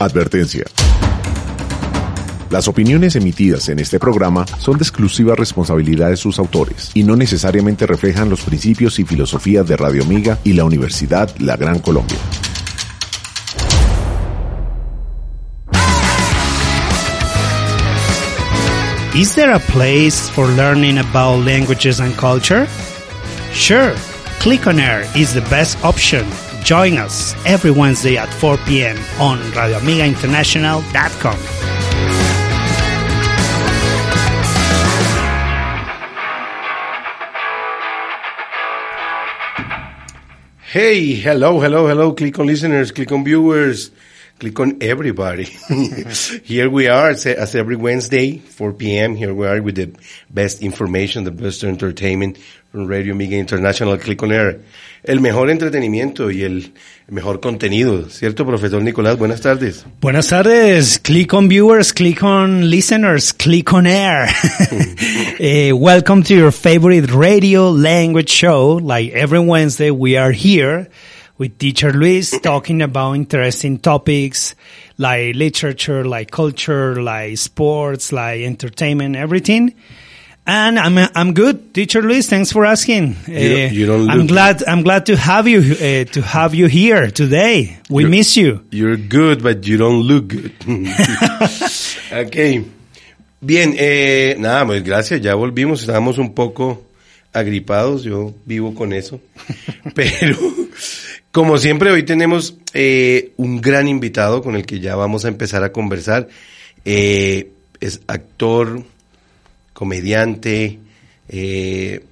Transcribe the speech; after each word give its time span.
Advertencia. 0.00 0.64
Las 2.48 2.68
opiniones 2.68 3.16
emitidas 3.16 3.68
en 3.68 3.78
este 3.80 4.00
programa 4.00 4.46
son 4.58 4.78
de 4.78 4.82
exclusiva 4.82 5.36
responsabilidad 5.36 6.08
de 6.08 6.16
sus 6.16 6.38
autores 6.38 6.90
y 6.94 7.04
no 7.04 7.16
necesariamente 7.16 7.86
reflejan 7.86 8.30
los 8.30 8.40
principios 8.40 8.98
y 8.98 9.04
filosofías 9.04 9.68
de 9.68 9.76
Radio 9.76 10.02
Amiga 10.02 10.38
y 10.42 10.54
la 10.54 10.64
Universidad 10.64 11.30
La 11.38 11.56
Gran 11.56 11.80
Colombia. 11.80 12.16
Is 19.14 19.34
there 19.34 19.52
a 19.52 19.58
place 19.58 20.30
for 20.30 20.48
learning 20.56 20.96
about 20.98 21.44
languages 21.44 22.00
and 22.00 22.16
culture? 22.16 22.66
Sure, 23.52 23.92
Click 24.38 24.66
on 24.66 24.80
Air 24.80 25.02
is 25.14 25.34
the 25.34 25.42
best 25.50 25.76
option. 25.84 26.24
Join 26.64 26.98
us 26.98 27.34
every 27.46 27.70
Wednesday 27.70 28.16
at 28.16 28.32
4 28.34 28.56
p.m. 28.58 28.96
on 29.20 29.38
RadioAmigaInternational.com. 29.52 31.60
Hey, 40.72 41.14
hello, 41.14 41.58
hello, 41.58 41.88
hello. 41.88 42.12
Click 42.12 42.38
on 42.38 42.46
listeners, 42.46 42.92
click 42.92 43.10
on 43.10 43.24
viewers, 43.24 43.90
click 44.40 44.58
on 44.58 44.78
everybody. 44.80 45.44
here 46.44 46.70
we 46.70 46.88
are 46.88 47.10
as, 47.10 47.54
every 47.54 47.76
Wednesday, 47.76 48.38
4 48.38 48.72
p.m. 48.72 49.14
Here 49.14 49.34
we 49.34 49.46
are 49.46 49.60
with 49.60 49.76
the 49.76 49.92
best 50.30 50.62
information, 50.62 51.24
the 51.24 51.30
best 51.30 51.62
entertainment 51.62 52.38
from 52.72 52.86
Radio 52.86 53.12
Amiga 53.12 53.36
International 53.36 53.98
Click 53.98 54.22
on 54.22 54.32
Air. 54.32 54.60
El 55.04 55.20
mejor 55.20 55.50
entretenimiento 55.50 56.30
y 56.30 56.42
el 56.42 56.72
mejor 57.08 57.40
contenido, 57.40 58.08
¿cierto, 58.08 58.46
profesor 58.46 58.82
Nicolás? 58.82 59.18
Buenas 59.18 59.42
tardes. 59.42 59.84
Buenas 60.00 60.28
tardes. 60.28 60.98
Click 60.98 61.34
on 61.34 61.48
viewers, 61.48 61.92
click 61.92 62.22
on 62.22 62.70
listeners, 62.70 63.32
click 63.34 63.72
on 63.74 63.86
air. 63.86 64.26
uh, 65.40 65.76
welcome 65.76 66.22
to 66.22 66.34
your 66.34 66.50
favorite 66.50 67.10
radio 67.10 67.70
language 67.70 68.30
show. 68.30 68.78
Like 68.82 69.12
every 69.12 69.40
Wednesday, 69.40 69.90
we 69.90 70.16
are 70.16 70.32
here 70.32 70.88
with 71.40 71.56
teacher 71.56 71.90
Luis 71.90 72.38
talking 72.40 72.82
about 72.82 73.14
interesting 73.14 73.78
topics 73.78 74.54
like 74.98 75.34
literature, 75.34 76.04
like 76.04 76.30
culture, 76.30 77.00
like 77.02 77.38
sports, 77.38 78.12
like 78.12 78.42
entertainment, 78.42 79.16
everything. 79.16 79.72
And 80.46 80.78
I'm 80.78 80.98
I'm 81.14 81.32
good, 81.32 81.72
teacher 81.72 82.02
Luis. 82.02 82.28
Thanks 82.28 82.52
for 82.52 82.66
asking. 82.66 83.16
You 83.26 83.48
don't- 83.56 83.72
you 83.72 83.86
don't 83.86 84.10
I'm 84.10 84.26
glad 84.26 84.62
I'm 84.68 84.82
glad 84.82 85.06
to 85.06 85.16
have 85.16 85.48
you 85.48 85.60
uh, 85.60 86.04
to 86.12 86.20
have 86.20 86.54
you 86.54 86.66
here 86.66 87.10
today. 87.10 87.78
We 87.88 88.02
You're- 88.02 88.10
miss 88.18 88.36
you. 88.36 88.60
You're 88.70 88.96
good, 88.98 89.42
but 89.42 89.66
you 89.66 89.78
don't 89.78 90.02
look 90.02 90.28
good. 90.28 90.52
ok. 92.12 92.64
Bien, 93.42 93.74
eh, 93.78 94.34
nada, 94.38 94.66
pues 94.66 94.82
gracias, 94.84 95.22
ya 95.22 95.34
volvimos, 95.34 95.80
estábamos 95.80 96.18
un 96.18 96.34
poco 96.34 96.84
agripados, 97.32 98.02
yo 98.04 98.34
vivo 98.44 98.74
con 98.74 98.92
eso. 98.92 99.18
Pero, 99.94 100.36
como 101.32 101.58
siempre, 101.58 101.90
hoy 101.90 102.02
tenemos 102.04 102.56
eh, 102.74 103.32
un 103.36 103.60
gran 103.60 103.88
invitado 103.88 104.42
con 104.42 104.56
el 104.56 104.66
que 104.66 104.80
ya 104.80 104.96
vamos 104.96 105.24
a 105.24 105.28
empezar 105.28 105.62
a 105.64 105.72
conversar. 105.72 106.28
Eh, 106.84 107.52
es 107.80 108.00
actor, 108.06 108.82
comediante, 109.72 110.78
eh, 111.28 112.04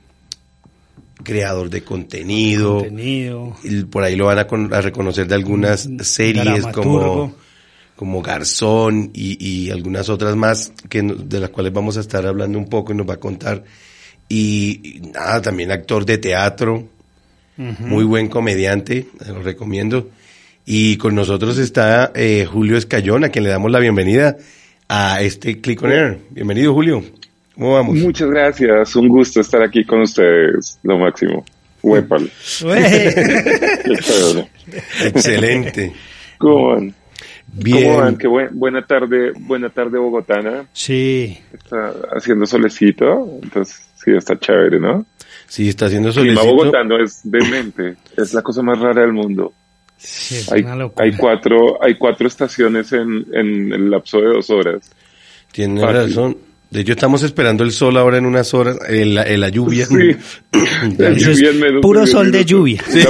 creador 1.22 1.68
de 1.70 1.82
contenido. 1.82 2.78
Contenido. 2.78 3.56
Y 3.64 3.82
por 3.84 4.04
ahí 4.04 4.16
lo 4.16 4.26
van 4.26 4.38
a, 4.38 4.46
con- 4.46 4.72
a 4.72 4.80
reconocer 4.80 5.26
de 5.26 5.34
algunas 5.34 5.88
series 6.02 6.66
como, 6.68 7.34
como 7.96 8.22
Garzón 8.22 9.10
y, 9.12 9.36
y 9.44 9.70
algunas 9.70 10.08
otras 10.08 10.36
más 10.36 10.72
que 10.88 11.02
de 11.02 11.40
las 11.40 11.50
cuales 11.50 11.72
vamos 11.72 11.96
a 11.96 12.00
estar 12.00 12.24
hablando 12.24 12.58
un 12.58 12.68
poco 12.68 12.92
y 12.92 12.96
nos 12.96 13.08
va 13.08 13.14
a 13.14 13.20
contar. 13.20 13.64
Y, 14.28 14.80
y 14.98 15.00
nada, 15.00 15.42
también 15.42 15.72
actor 15.72 16.04
de 16.04 16.18
teatro, 16.18 16.88
muy 17.58 18.04
buen 18.04 18.28
comediante, 18.28 19.06
lo 19.26 19.42
recomiendo. 19.42 20.08
Y 20.64 20.96
con 20.96 21.14
nosotros 21.14 21.58
está 21.58 22.12
eh, 22.14 22.46
Julio 22.50 22.76
Escayón, 22.76 23.24
a 23.24 23.30
quien 23.30 23.44
le 23.44 23.50
damos 23.50 23.70
la 23.72 23.78
bienvenida 23.80 24.36
a 24.88 25.20
este 25.22 25.60
Click 25.60 25.82
on 25.82 25.92
Air. 25.92 26.18
Bienvenido, 26.30 26.72
Julio. 26.74 27.02
¿Cómo 27.54 27.74
vamos? 27.74 27.96
Muchas 27.96 28.30
gracias, 28.30 28.94
un 28.96 29.08
gusto 29.08 29.40
estar 29.40 29.62
aquí 29.62 29.84
con 29.84 30.02
ustedes, 30.02 30.78
lo 30.82 30.98
máximo. 30.98 31.44
Chévere. 34.00 34.48
Excelente. 35.04 35.92
¿Cómo 36.38 36.68
van? 36.74 36.94
Bien. 37.52 37.84
¿Cómo 37.84 37.96
van? 37.98 38.16
Qué 38.16 38.28
buen- 38.28 38.50
buena 38.58 38.86
tarde, 38.86 39.32
buena 39.38 39.70
tarde 39.70 39.98
bogotana. 39.98 40.66
Sí. 40.72 41.38
Está 41.52 41.94
haciendo 42.16 42.46
solecito, 42.46 43.38
entonces 43.42 43.80
sí, 44.04 44.10
está 44.16 44.38
chévere, 44.38 44.78
¿no? 44.80 45.06
Sí, 45.48 45.68
está 45.70 45.86
haciendo 45.86 46.10
El 46.10 46.14
clima 46.14 46.34
solecito. 46.42 46.56
bogotano 46.56 47.02
es 47.02 47.20
demente, 47.24 47.96
es 48.16 48.34
la 48.34 48.42
cosa 48.42 48.62
más 48.62 48.78
rara 48.78 49.00
del 49.02 49.12
mundo. 49.12 49.52
Sí, 49.96 50.36
es 50.36 50.52
Hay, 50.52 50.62
una 50.62 50.76
locura. 50.76 51.04
hay 51.04 51.16
cuatro, 51.16 51.82
hay 51.82 51.96
cuatro 51.96 52.28
estaciones 52.28 52.92
en, 52.92 53.26
en 53.32 53.72
el 53.72 53.90
lapso 53.90 54.18
de 54.20 54.28
dos 54.28 54.50
horas. 54.50 54.90
Tiene 55.50 55.80
Fácil. 55.80 55.96
razón. 55.96 56.36
De 56.70 56.80
hecho, 56.82 56.92
estamos 56.92 57.22
esperando 57.22 57.64
el 57.64 57.72
sol 57.72 57.96
ahora 57.96 58.18
en 58.18 58.26
unas 58.26 58.52
horas, 58.52 58.78
en 58.90 59.14
la, 59.14 59.22
en 59.22 59.40
la 59.40 59.48
lluvia. 59.48 59.86
Sí. 59.86 59.96
Es 60.98 61.24
Lluvia 61.24 61.50
en 61.50 61.60
menos 61.60 61.80
puro 61.82 62.00
de 62.02 62.06
sol 62.06 62.30
de 62.30 62.44
lluvia. 62.44 62.80
Sí. 62.86 63.00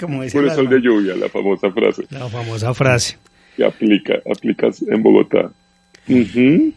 Como 0.00 0.22
dice 0.22 0.36
Puro 0.38 0.46
la, 0.46 0.54
sol 0.54 0.68
de 0.68 0.80
lluvia, 0.80 1.14
la 1.16 1.28
famosa 1.28 1.70
frase 1.70 2.04
la 2.10 2.28
famosa 2.28 2.72
frase. 2.72 3.18
que 3.56 3.64
aplica, 3.64 4.14
aplicas 4.32 4.82
en 4.82 5.02
Bogotá. 5.02 5.50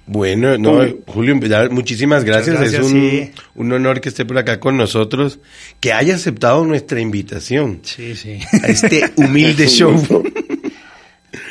Bueno, 0.07 0.57
no, 0.57 0.79
Uy. 0.79 0.97
Julio, 1.07 1.35
muchísimas 1.71 2.23
gracias. 2.23 2.55
gracias, 2.59 2.81
es 2.85 2.91
un, 2.91 3.09
sí. 3.09 3.31
un 3.55 3.71
honor 3.71 4.01
que 4.01 4.09
esté 4.09 4.25
por 4.25 4.37
acá 4.37 4.59
con 4.59 4.75
nosotros, 4.77 5.39
que 5.79 5.93
haya 5.93 6.15
aceptado 6.15 6.65
nuestra 6.65 6.99
invitación 6.99 7.79
Sí, 7.83 8.15
sí. 8.15 8.39
a 8.63 8.67
este 8.67 9.03
humilde 9.15 9.63
Es 9.65 9.71
show. 9.73 9.91
gusto. 9.91 10.23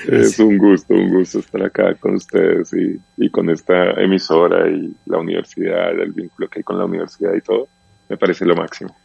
Es 0.09 0.39
un 0.41 0.59
gusto, 0.59 0.95
un 0.95 1.09
gusto 1.11 1.39
estar 1.39 1.63
acá 1.63 1.95
con 1.95 2.15
ustedes 2.17 2.73
y, 2.73 2.99
y 3.25 3.31
con 3.31 3.49
esta 3.51 3.91
emisora 4.03 4.69
y 4.69 4.93
la 5.07 5.19
universidad, 5.19 5.91
el 6.01 6.13
vínculo 6.13 6.49
que 6.49 6.61
hay 6.61 6.63
con 6.65 6.79
la 6.79 6.85
universidad 6.87 7.33
y 7.37 7.41
todo. 7.43 7.69
Me 8.09 8.17
parece 8.17 8.45
lo 8.45 8.57
máximo. 8.57 8.97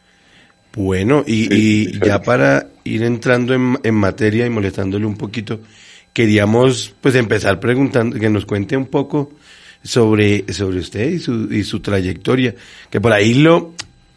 Bueno, 0.74 1.22
y, 1.26 1.44
Sí, 1.44 1.48
y 1.52 1.84
sí. 1.92 2.00
ya 2.04 2.20
para 2.22 2.66
ir 2.82 3.02
entrando 3.04 3.54
en, 3.54 3.78
en 3.84 3.94
materia 3.94 4.46
y 4.46 4.50
molestándole 4.50 5.06
un 5.06 5.16
poquito, 5.16 5.60
queríamos 6.14 6.94
pues 7.02 7.14
empezar 7.16 7.60
preguntando, 7.60 8.18
que 8.18 8.30
nos 8.30 8.46
cuente 8.46 8.76
un 8.78 8.86
poco 8.86 9.32
sobre, 9.82 10.50
sobre 10.54 10.78
usted 10.78 11.10
y 11.12 11.18
su, 11.18 11.52
y 11.52 11.64
su 11.64 11.80
trayectoria, 11.80 12.54
que 12.90 13.00
por 13.02 13.12
ahí 13.12 13.34
lo, 13.34 13.74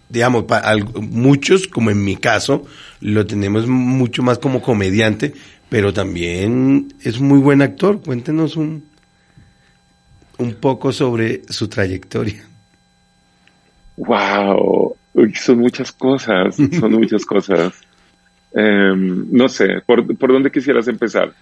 digamos, 0.09 0.45
pa- 0.45 0.59
al- 0.59 0.85
muchos, 1.01 1.67
como 1.67 1.91
en 1.91 2.03
mi 2.05 2.15
caso, 2.17 2.65
lo 3.01 3.25
tenemos 3.27 3.67
mucho 3.67 4.23
más 4.23 4.39
como 4.39 4.61
comediante, 4.61 5.33
pero 5.69 5.93
también 5.93 6.93
es 7.03 7.19
muy 7.19 7.39
buen 7.39 7.61
actor. 7.61 8.01
Cuéntenos 8.01 8.55
un, 8.55 8.85
un 10.37 10.55
poco 10.55 10.91
sobre 10.91 11.41
su 11.49 11.67
trayectoria. 11.67 12.47
¡Wow! 13.97 14.95
Uy, 15.13 15.33
son 15.35 15.59
muchas 15.59 15.91
cosas, 15.91 16.61
son 16.79 16.91
muchas 16.93 17.25
cosas. 17.25 17.73
Em, 18.53 19.27
no 19.31 19.49
sé, 19.49 19.81
¿por, 19.85 20.17
¿por 20.17 20.31
dónde 20.33 20.51
quisieras 20.51 20.87
empezar? 20.87 21.35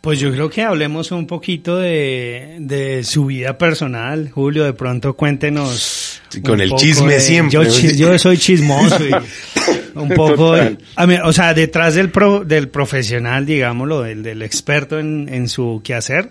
Pues 0.00 0.20
yo 0.20 0.30
creo 0.30 0.48
que 0.48 0.62
hablemos 0.62 1.10
un 1.10 1.26
poquito 1.26 1.76
de, 1.76 2.56
de 2.60 3.02
su 3.02 3.26
vida 3.26 3.58
personal. 3.58 4.30
Julio, 4.30 4.64
de 4.64 4.72
pronto 4.72 5.14
cuéntenos. 5.14 6.22
Sí, 6.28 6.40
con 6.40 6.60
el 6.60 6.72
chisme 6.76 7.14
de- 7.14 7.20
siempre. 7.20 7.58
Yo, 7.96 8.16
soy 8.18 8.38
chismoso 8.38 8.96
y 9.04 9.10
un 9.98 10.08
poco. 10.10 10.52
de- 10.54 10.70
Total. 10.70 10.78
a 10.94 11.06
mí, 11.06 11.16
o 11.22 11.32
sea, 11.32 11.52
detrás 11.52 11.96
del, 11.96 12.10
pro- 12.10 12.44
del 12.44 12.68
profesional, 12.68 13.44
digámoslo, 13.44 14.02
del, 14.02 14.22
del 14.22 14.42
experto 14.42 15.00
en, 15.00 15.28
en 15.32 15.48
su 15.48 15.80
quehacer, 15.82 16.30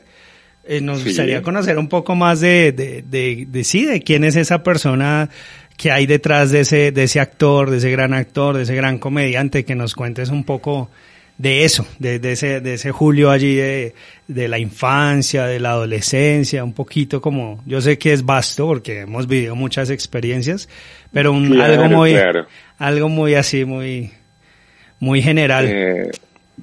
eh, 0.64 0.80
nos 0.80 1.00
Sí. 1.00 1.06
gustaría 1.10 1.42
conocer 1.42 1.78
un 1.78 1.90
poco 1.90 2.16
más 2.16 2.40
de, 2.40 2.72
de, 2.72 3.04
de, 3.08 3.46
de 3.50 3.64
sí, 3.66 3.86
de 3.86 4.02
quién 4.02 4.24
es 4.24 4.38
esa 4.38 4.64
persona 4.64 5.30
que 5.76 5.92
hay 5.92 6.06
detrás 6.08 6.52
de 6.52 6.62
ese, 6.62 6.92
de 6.94 7.04
ese 7.04 7.20
actor, 7.20 7.70
de 7.70 7.78
ese 7.78 7.92
gran 7.92 8.14
actor, 8.14 8.56
de 8.56 8.64
ese 8.64 8.76
gran 8.76 8.98
comediante, 8.98 9.66
que 9.66 9.76
nos 9.76 9.94
cuentes 9.94 10.30
un 10.30 10.44
poco 10.46 10.90
de 11.38 11.66
eso, 11.66 11.86
de, 12.00 12.20
de 12.20 12.32
ese, 12.32 12.62
de 12.62 12.74
ese 12.74 12.92
Julio 12.92 13.30
allí 13.30 13.56
de, 13.56 13.94
de 14.28 14.48
la 14.48 14.58
infancia, 14.58 15.46
de 15.46 15.60
la 15.60 15.72
adolescencia, 15.72 16.64
un 16.64 16.74
poquito 16.74 17.22
como, 17.22 17.62
yo 17.66 17.80
sé 17.80 17.98
que 17.98 18.14
es 18.14 18.26
vasto 18.26 18.66
porque 18.66 19.02
hemos 19.02 19.28
vivido 19.28 19.56
muchas 19.56 19.90
experiencias, 19.90 20.68
pero 21.12 21.32
un, 21.32 21.52
Claro, 21.52 21.74
algo 21.74 21.96
muy, 21.96 22.14
claro. 22.14 22.48
algo 22.80 23.10
muy 23.10 23.36
así, 23.36 23.66
muy, 23.66 24.12
muy 25.00 25.22
general. 25.22 25.66
Eh, 25.70 26.12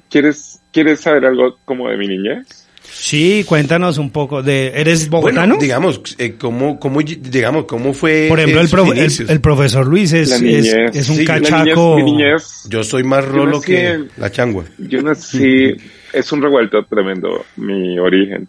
¿quieres, 0.09 0.59
¿Quieres 0.71 0.99
saber 0.99 1.25
algo 1.25 1.57
como 1.63 1.89
de 1.89 1.97
mi 1.97 2.07
niñez? 2.07 2.64
Sí, 3.07 3.43
cuéntanos 3.47 3.99
un 3.99 4.09
poco 4.09 4.41
de, 4.41 4.71
¿eres 4.73 5.07
bogotano? 5.11 5.39
Bueno, 5.41 5.57
digamos, 5.61 6.01
eh, 6.17 6.33
¿cómo, 6.39 6.79
cómo, 6.79 7.01
digamos, 7.03 7.65
cómo 7.65 7.93
fue 7.93 8.25
Por 8.27 8.39
ejemplo, 8.39 8.61
el, 8.61 8.67
profe- 8.67 9.29
el- 9.29 9.41
profesor 9.41 9.85
Luis 9.85 10.11
es, 10.11 10.31
es, 10.31 10.41
niñez. 10.41 10.73
es 10.95 11.09
un 11.09 11.17
Sí, 11.17 11.25
la 11.25 11.39
cachaco. 11.39 11.97
Mi 11.97 12.03
niñez, 12.03 12.67
Yo 12.67 12.83
soy 12.83 13.03
más 13.03 13.23
rolo 13.23 13.57
nací 13.57 13.65
que 13.73 13.87
en- 13.89 14.09
la 14.17 14.31
changua. 14.31 14.63
yo 14.79 15.03
nací 15.03 15.75
es 16.13 16.31
un 16.31 16.41
revuelto 16.41 16.83
tremendo 16.85 17.45
mi 17.57 17.99
origen. 17.99 18.47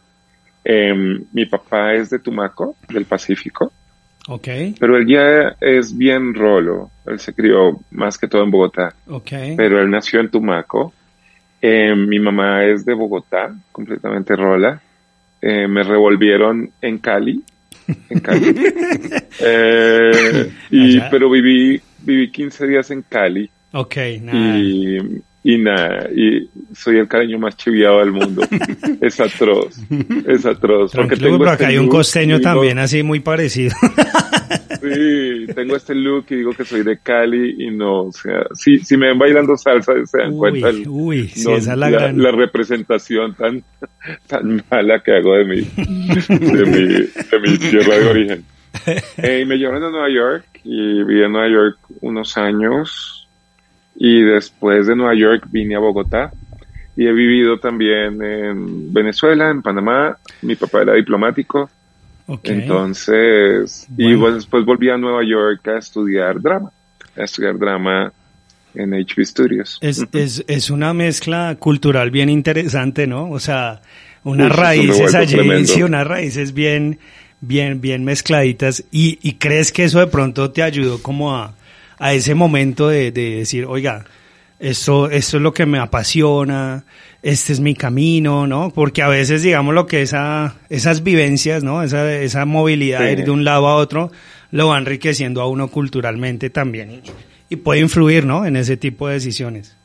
Em, 0.65 1.23
mi 1.35 1.45
papá 1.45 1.93
es 1.93 2.09
de 2.09 2.19
Tumaco, 2.19 2.77
del 2.89 3.05
Pacífico. 3.05 3.71
Ok. 4.29 4.49
Pero 4.81 4.97
él 4.97 5.07
ya 5.07 5.55
es 5.61 5.95
bien 5.95 6.33
rolo. 6.35 6.91
Él 7.07 7.21
se 7.21 7.35
crió 7.35 7.79
más 7.91 8.17
que 8.17 8.27
todo 8.27 8.43
en 8.43 8.51
Bogotá. 8.51 8.95
Ok. 9.07 9.33
Pero 9.55 9.83
él 9.83 9.91
nació 9.91 10.19
en 10.21 10.31
Tumaco. 10.31 10.95
Em, 11.69 12.07
mi 12.07 12.21
mamá 12.21 12.65
es 12.65 12.85
de 12.85 12.95
Bogotá, 12.95 13.53
completamente 13.73 14.37
rola. 14.37 14.81
Eh, 15.43 15.67
me 15.67 15.83
revolvieron 15.83 16.71
en 16.81 16.99
Cali. 16.99 17.43
En 18.09 18.21
Cali. 18.21 18.55
Eh, 19.39 20.51
y, 20.71 20.99
pero 21.11 21.29
viví, 21.29 21.79
viví 22.03 22.31
15 22.31 22.67
días 22.67 22.91
en 22.91 23.03
Cali. 23.03 23.51
Ok, 23.73 23.97
nada. 24.23 24.59
Y, 24.59 24.99
y 25.43 25.59
nada, 25.59 26.09
y 26.11 26.49
soy 26.75 26.99
el 26.99 27.07
cariño 27.07 27.39
más 27.39 27.57
chiviado 27.57 27.99
del 27.99 28.13
mundo. 28.13 28.43
es 29.01 29.21
atroz, 29.21 29.77
es 30.27 30.47
atroz. 30.47 30.93
Porque 30.95 31.17
tengo 31.17 31.37
por 31.37 31.49
acá 31.49 31.65
este 31.65 31.67
hay 31.67 31.79
un 31.79 31.89
costeño 31.89 32.41
también 32.41 32.79
así 32.79 33.03
muy 33.03 33.21
parecido. 33.21 33.75
Sí, 34.95 35.47
tengo 35.55 35.77
este 35.77 35.95
look 35.95 36.27
y 36.31 36.37
digo 36.37 36.53
que 36.53 36.65
soy 36.65 36.83
de 36.83 36.99
Cali 36.99 37.57
y 37.59 37.71
no, 37.71 38.05
o 38.05 38.13
sea, 38.13 38.47
si, 38.55 38.79
si 38.79 38.97
me 38.97 39.09
ven 39.09 39.19
bailando 39.19 39.57
salsa 39.57 39.93
se 40.05 40.19
dan 40.19 40.37
cuenta 40.37 40.69
uy, 40.87 41.31
esa 41.35 41.77
la, 41.77 41.91
la, 41.91 42.13
la, 42.13 42.31
representación 42.33 43.35
tan, 43.35 43.63
tan 44.27 44.63
mala 44.71 45.01
que 45.01 45.17
hago 45.17 45.35
de 45.35 45.45
mi, 45.45 45.61
de 45.61 46.65
mi, 46.67 46.87
de 46.87 47.41
mi 47.43 47.59
tierra 47.59 47.99
de 47.99 48.07
origen. 48.07 48.45
Eh, 49.17 49.41
y 49.43 49.47
me 49.47 49.57
llevaron 49.57 49.85
a 49.85 49.91
Nueva 49.91 50.11
York 50.11 50.47
y 50.63 51.03
viví 51.05 51.23
en 51.23 51.33
Nueva 51.33 51.49
York 51.49 51.79
unos 52.01 52.37
años 52.37 53.27
y 53.95 54.21
después 54.23 54.87
de 54.87 54.95
Nueva 54.95 55.15
York 55.15 55.47
vine 55.51 55.77
a 55.77 55.79
Bogotá 55.79 56.31
y 56.97 57.07
he 57.07 57.13
vivido 57.13 57.59
también 57.59 58.23
en 58.23 58.93
Venezuela, 58.93 59.51
en 59.51 59.61
Panamá. 59.61 60.17
Mi 60.41 60.57
papá 60.57 60.83
era 60.83 60.95
diplomático. 60.95 61.69
Entonces, 62.43 63.87
y 63.97 64.15
después 64.15 64.65
volví 64.65 64.91
a 64.91 64.97
Nueva 64.97 65.23
York 65.25 65.67
a 65.69 65.79
estudiar 65.79 66.41
drama, 66.41 66.73
a 67.17 67.23
estudiar 67.23 67.57
drama 67.59 68.13
en 68.75 68.93
HB 68.93 69.25
Studios. 69.25 69.79
Es, 69.81 70.05
es, 70.13 70.45
es 70.47 70.71
una 70.71 70.93
mezcla 70.93 71.57
cultural 71.59 72.11
bien 72.11 72.29
interesante, 72.29 73.07
¿no? 73.07 73.31
O 73.31 73.39
sea, 73.39 73.81
unas 74.25 74.55
raíces 74.55 75.15
allí, 75.15 75.67
sí, 75.67 75.83
unas 75.83 76.07
raíces 76.07 76.53
bien, 76.53 76.99
bien, 77.41 77.81
bien 77.81 78.05
mezcladitas. 78.05 78.85
Y, 78.91 79.19
¿Y 79.23 79.35
crees 79.35 79.71
que 79.71 79.85
eso 79.85 80.01
de 80.01 80.09
pronto 80.09 80.51
te 80.51 80.63
ayudó 80.63 81.01
como 81.01 81.37
a, 81.37 81.55
a 81.99 82.13
ese 82.13 82.35
momento 82.35 82.89
de, 82.89 83.13
decir, 83.13 83.67
oiga, 83.67 84.05
esto, 84.59 85.11
esto 85.11 85.37
es 85.37 85.43
lo 85.43 85.53
que 85.53 85.67
me 85.67 85.79
apasiona, 85.79 86.85
este 87.23 87.53
es 87.53 87.61
mi 87.61 87.75
camino, 87.75 88.47
¿no? 88.47 88.71
Porque 88.71 89.03
a 89.03 89.09
veces, 89.09 89.43
digamos, 89.43 89.75
lo 89.75 89.87
que 89.87 90.03
esa, 90.03 90.57
esas 90.69 91.03
vivencias, 91.03 91.63
¿no? 91.63 91.83
Esa, 91.83 92.13
esa 92.15 92.45
movilidad 92.45 93.01
de 93.01 93.13
ir 93.13 93.25
de 93.25 93.31
un 93.31 93.45
lado 93.45 93.67
a 93.69 93.77
otro, 93.77 94.11
lo 94.51 94.69
va 94.69 94.79
enriqueciendo 94.79 95.43
a 95.43 95.49
uno 95.49 95.69
culturalmente 95.69 96.51
también 96.51 97.03
y, 97.49 97.57
puede 97.57 97.81
influir, 97.81 98.25
¿no? 98.27 98.45
En 98.45 98.57
ese 98.57 98.77
tipo 98.77 99.09
de 99.09 99.15
decisiones. 99.15 99.77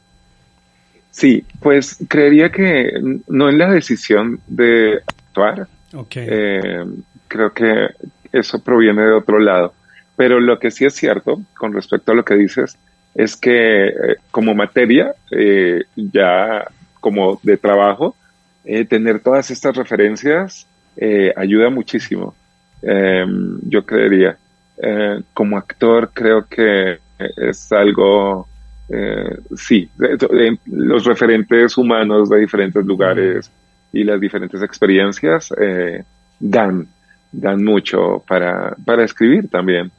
Sí, 1.11 1.43
pues 1.59 1.97
creería 2.07 2.49
que 2.49 2.91
no 3.27 3.49
en 3.49 3.57
la 3.57 3.69
decisión 3.69 4.39
de 4.47 4.99
actuar. 5.05 5.67
Okay. 5.93 6.25
Eh, 6.29 6.85
creo 7.27 7.53
que 7.53 7.87
eso 8.31 8.63
proviene 8.63 9.03
de 9.03 9.13
otro 9.13 9.39
lado. 9.39 9.73
Pero 10.15 10.39
lo 10.39 10.59
que 10.59 10.71
sí 10.71 10.85
es 10.85 10.95
cierto 10.95 11.41
con 11.57 11.73
respecto 11.73 12.11
a 12.11 12.15
lo 12.15 12.23
que 12.23 12.35
dices 12.35 12.77
es 13.15 13.35
que 13.35 13.87
eh, 13.87 14.15
como 14.31 14.55
materia, 14.55 15.13
eh, 15.31 15.83
ya 15.95 16.65
como 16.99 17.39
de 17.43 17.57
trabajo, 17.57 18.15
eh, 18.63 18.85
tener 18.85 19.19
todas 19.19 19.49
estas 19.51 19.75
referencias 19.75 20.67
ayuda 21.35 21.69
muchísimo. 21.69 22.35
Em, 22.81 23.59
yo 23.67 23.83
creería. 23.85 24.37
como 25.33 25.57
actor 25.57 26.11
creo 26.13 26.45
que 26.47 26.99
es 27.17 27.71
algo, 27.71 28.47
sí, 29.55 29.89
los 30.65 31.05
referentes 31.05 31.77
humanos 31.77 32.29
de 32.29 32.39
diferentes 32.39 32.85
lugares 32.85 33.51
y 33.93 34.03
las 34.03 34.19
diferentes 34.19 34.61
experiencias 34.61 35.49
dan, 36.39 36.87
dan 37.31 37.63
mucho 37.63 38.23
para, 38.27 38.75
para 38.85 39.05
escribir 39.05 39.49
también. 39.49 39.91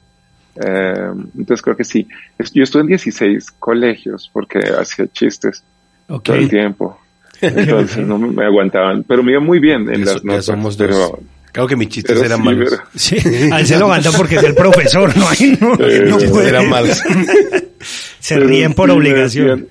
Eh, 0.56 1.10
entonces 1.38 1.62
creo 1.62 1.76
que 1.76 1.84
sí. 1.84 2.06
Yo 2.52 2.62
estuve 2.62 2.82
en 2.82 2.88
16 2.88 3.50
colegios 3.58 4.30
porque 4.32 4.58
hacía 4.58 5.06
chistes 5.08 5.64
todo 6.06 6.36
el 6.36 6.48
tiempo. 6.48 6.98
Entonces 7.40 8.06
no 8.06 8.18
me 8.18 8.44
aguantaban, 8.44 9.02
pero 9.02 9.22
me 9.24 9.32
iba 9.32 9.40
muy 9.40 9.58
bien 9.58 9.92
en 9.92 10.04
las 10.04 10.22
notas. 10.22 10.44
Somos 10.44 10.76
pero, 10.76 11.18
Claro 11.52 11.68
que 11.68 11.76
mis 11.76 11.88
chistes 11.88 12.20
eran 12.20 12.42
malos. 12.42 12.80
Sí, 12.94 13.16
a 13.52 13.60
él 13.60 13.66
se 13.66 13.78
lo 13.78 13.84
aguanta 13.84 14.10
porque 14.12 14.36
es 14.36 14.44
el 14.44 14.54
profesor, 14.54 15.14
¿no? 15.16 15.28
Ay, 15.28 15.58
no, 15.60 15.76
no 15.76 16.40
Eran 16.40 16.68
malos. 16.68 17.02
se 18.18 18.38
ríen 18.38 18.74
por 18.74 18.90
obligación. 18.90 19.68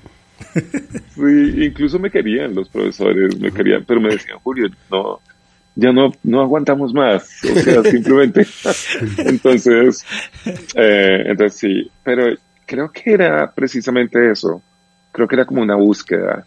sí, 0.53 1.65
incluso 1.65 1.97
me 1.97 2.11
querían 2.11 2.53
los 2.53 2.69
profesores, 2.69 3.39
me 3.39 3.51
querían, 3.51 3.83
pero 3.85 3.99
me 3.99 4.09
decían, 4.09 4.37
Julio, 4.43 4.67
no, 4.91 5.21
ya 5.75 5.91
no, 5.91 6.11
no 6.23 6.41
aguantamos 6.41 6.93
más, 6.93 7.43
o 7.43 7.59
sea, 7.59 7.83
simplemente. 7.89 8.45
entonces, 9.17 10.05
eh, 10.75 11.23
entonces 11.27 11.59
sí, 11.59 11.91
pero 12.03 12.35
creo 12.65 12.91
que 12.91 13.13
era 13.13 13.51
precisamente 13.51 14.31
eso. 14.31 14.61
Creo 15.11 15.27
que 15.27 15.35
era 15.35 15.45
como 15.45 15.61
una 15.61 15.75
búsqueda 15.75 16.45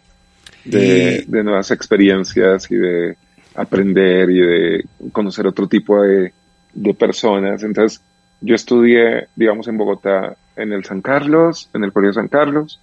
de, 0.63 1.23
de 1.27 1.43
nuevas 1.43 1.69
experiencias 1.69 2.69
y 2.71 2.75
de 2.75 3.17
aprender 3.53 4.29
y 4.31 4.39
de 4.39 4.85
conocer 5.11 5.45
otro 5.45 5.67
tipo 5.67 6.01
de, 6.01 6.33
de 6.73 6.93
personas. 6.93 7.63
Entonces, 7.63 8.01
yo 8.41 8.55
estudié, 8.55 9.27
digamos, 9.35 9.67
en 9.67 9.77
Bogotá, 9.77 10.35
en 10.55 10.73
el 10.73 10.83
San 10.83 11.01
Carlos, 11.01 11.69
en 11.73 11.83
el 11.83 11.91
Colegio 11.91 12.13
San 12.13 12.27
Carlos, 12.27 12.79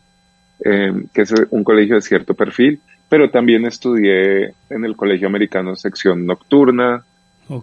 eh, 0.65 0.93
que 1.13 1.23
es 1.23 1.35
un 1.51 1.65
colegio 1.65 1.97
de 1.97 2.03
cierto 2.03 2.35
perfil, 2.35 2.81
pero 3.13 3.29
también 3.29 3.67
estudié 3.67 4.55
en 4.71 4.87
el 4.87 4.97
Colegio 4.97 5.29
Americano 5.29 5.77
sección 5.77 6.25
nocturna, 6.25 7.05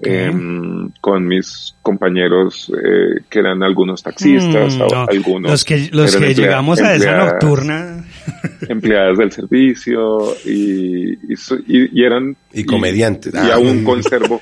em, 0.04 0.92
con 1.02 1.26
mis 1.26 1.74
compañeros 1.82 2.72
eh, 2.72 3.24
que 3.28 3.40
eran 3.40 3.64
algunos 3.64 4.04
taxistas, 4.04 4.78
mm, 4.78 5.10
algunos. 5.10 5.50
Los 5.50 5.66
que, 5.66 5.90
los 5.92 6.16
que 6.16 6.36
llegamos 6.36 6.80
a 6.82 6.94
esa 6.94 7.18
nocturna. 7.26 8.06
Empleadas 8.70 9.18
del 9.18 9.32
servicio 9.32 10.36
y, 10.46 11.18
y, 11.66 12.04
eran. 12.04 12.36
Y 12.54 12.64
comediantes. 12.64 13.34
Y, 13.34 13.38
ah. 13.38 13.56
aún 13.56 13.84
conservo, 13.84 14.40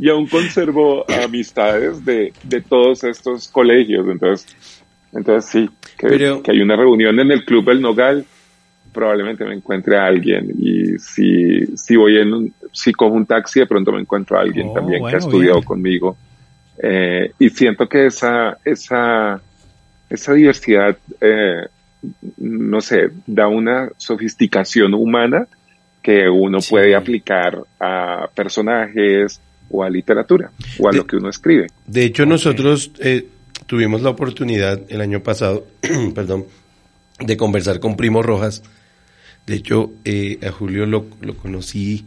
y 0.00 0.08
aún 0.08 0.26
conservo 0.26 1.04
amistades 1.08 2.04
de, 2.04 2.32
de 2.42 2.60
todos 2.62 3.04
estos 3.04 3.46
colegios. 3.46 4.08
Entonces, 4.10 4.56
entonces 5.12 5.48
sí, 5.52 5.70
que, 5.96 6.40
que 6.42 6.50
hay 6.50 6.60
una 6.60 6.74
reunión 6.74 7.20
en 7.20 7.30
el 7.30 7.44
Club 7.44 7.70
El 7.70 7.80
Nogal 7.80 8.26
probablemente 8.98 9.44
me 9.44 9.54
encuentre 9.54 9.96
a 9.96 10.06
alguien 10.06 10.52
y 10.58 10.98
si, 10.98 11.64
si 11.76 11.94
voy 11.94 12.18
en 12.18 12.52
si 12.72 12.92
cojo 12.92 13.14
un 13.14 13.26
taxi 13.26 13.60
de 13.60 13.66
pronto 13.66 13.92
me 13.92 14.00
encuentro 14.00 14.36
a 14.36 14.40
alguien 14.40 14.70
oh, 14.70 14.72
también 14.72 15.06
que 15.06 15.14
ha 15.14 15.18
estudiado 15.18 15.62
conmigo. 15.62 16.16
Eh, 16.82 17.30
y 17.38 17.48
siento 17.50 17.88
que 17.88 18.06
esa 18.06 18.58
esa 18.64 19.40
esa 20.10 20.32
diversidad 20.32 20.96
eh, 21.20 21.68
no 22.38 22.80
sé 22.80 23.10
da 23.24 23.46
una 23.46 23.88
sofisticación 23.96 24.94
humana 24.94 25.46
que 26.02 26.28
uno 26.28 26.58
puede 26.68 26.96
aplicar 26.96 27.56
a 27.78 28.28
personajes 28.34 29.40
o 29.70 29.84
a 29.84 29.90
literatura 29.90 30.50
o 30.80 30.88
a 30.88 30.92
lo 30.92 31.06
que 31.06 31.14
uno 31.14 31.28
escribe. 31.28 31.68
de 31.86 32.04
hecho 32.04 32.26
nosotros 32.26 32.90
eh, 32.98 33.28
tuvimos 33.66 34.02
la 34.02 34.10
oportunidad 34.10 34.80
el 34.88 35.00
año 35.00 35.22
pasado 35.22 35.68
perdón 36.16 36.46
de 37.20 37.36
conversar 37.36 37.78
con 37.78 37.96
Primo 37.96 38.24
Rojas 38.24 38.64
de 39.48 39.56
hecho, 39.56 39.92
eh, 40.04 40.38
a 40.46 40.52
Julio 40.52 40.84
lo, 40.84 41.08
conocí 41.40 42.04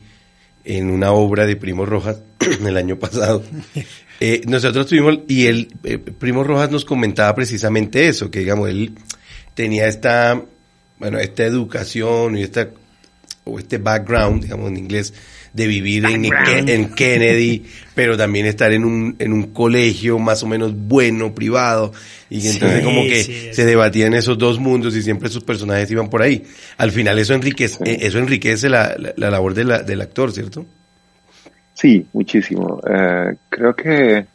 en 0.63 0.91
una 0.91 1.11
obra 1.11 1.47
de 1.47 1.55
Primo 1.55 1.87
Rojas 1.87 2.21
el 2.65 2.77
año 2.77 2.97
pasado. 2.97 3.43
Eh, 4.23 4.43
nosotros 4.45 4.85
tuvimos, 4.85 5.17
y 5.27 5.47
el 5.47 5.73
eh, 5.83 5.97
Primo 5.97 6.43
Rojas 6.43 6.69
nos 6.69 6.85
comentaba 6.85 7.33
precisamente 7.33 8.07
eso, 8.07 8.29
que 8.29 8.37
digamos, 8.37 8.69
él 8.69 8.93
tenía 9.55 9.87
esta, 9.87 10.39
bueno, 10.99 11.17
esta 11.17 11.43
educación 11.43 12.37
y 12.37 12.43
esta, 12.43 12.69
o 13.45 13.57
este 13.57 13.79
background, 13.79 14.43
digamos 14.43 14.69
en 14.69 14.77
inglés, 14.77 15.15
de 15.53 15.67
vivir 15.67 16.05
en, 16.05 16.25
en, 16.69 16.93
Kennedy, 16.93 17.65
pero 17.93 18.15
también 18.15 18.45
estar 18.45 18.71
en 18.71 18.85
un, 18.85 19.15
en 19.19 19.33
un 19.33 19.51
colegio 19.51 20.17
más 20.17 20.43
o 20.43 20.47
menos 20.47 20.73
bueno, 20.73 21.35
privado, 21.35 21.91
y 22.29 22.47
entonces 22.47 22.83
como 22.83 23.01
que 23.01 23.51
se 23.53 23.65
debatían 23.65 24.13
esos 24.13 24.37
dos 24.37 24.59
mundos 24.59 24.95
y 24.95 25.01
siempre 25.01 25.29
sus 25.29 25.43
personajes 25.43 25.91
iban 25.91 26.09
por 26.09 26.21
ahí. 26.21 26.43
Al 26.77 26.91
final 26.91 27.19
eso 27.19 27.33
enriquece, 27.33 27.77
eso 27.83 28.19
enriquece 28.19 28.69
la, 28.69 28.95
la, 29.17 29.29
labor 29.29 29.53
de 29.53 29.65
la, 29.65 29.79
del 29.79 30.01
actor, 30.01 30.31
¿cierto? 30.31 30.65
Sí, 31.73 32.05
muchísimo. 32.13 32.79
Eh, 32.87 33.35
creo 33.49 33.75
que, 33.75 34.27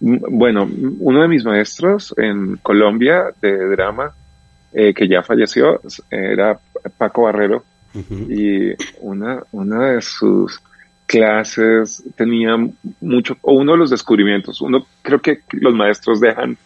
bueno, 0.00 0.70
uno 1.00 1.22
de 1.22 1.28
mis 1.28 1.44
maestros 1.44 2.14
en 2.16 2.56
Colombia 2.62 3.32
de 3.42 3.52
drama, 3.68 4.14
eh, 4.72 4.94
que 4.94 5.08
ya 5.08 5.22
falleció, 5.22 5.80
era 6.10 6.58
Paco 6.96 7.22
Barrero, 7.22 7.64
y 8.28 8.72
una, 9.00 9.42
una 9.52 9.92
de 9.92 10.02
sus 10.02 10.60
clases 11.06 12.04
tenía 12.16 12.56
mucho, 13.00 13.36
o 13.40 13.54
uno 13.54 13.72
de 13.72 13.78
los 13.78 13.90
descubrimientos, 13.90 14.60
uno 14.60 14.86
creo 15.02 15.20
que 15.20 15.40
los 15.52 15.74
maestros 15.74 16.20
dejan 16.20 16.56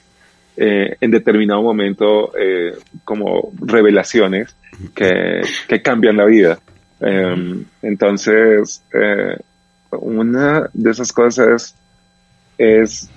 eh, 0.56 0.96
en 1.00 1.10
determinado 1.10 1.62
momento 1.62 2.36
eh, 2.36 2.76
como 3.04 3.52
revelaciones 3.60 4.54
que, 4.94 5.40
que, 5.68 5.80
cambian 5.80 6.16
la 6.16 6.26
vida. 6.26 6.58
Em, 7.00 7.64
entonces, 7.80 8.82
eh, 8.92 9.36
una 9.92 10.68
de 10.72 10.90
esas 10.90 11.12
cosas 11.12 11.74
es, 12.58 13.08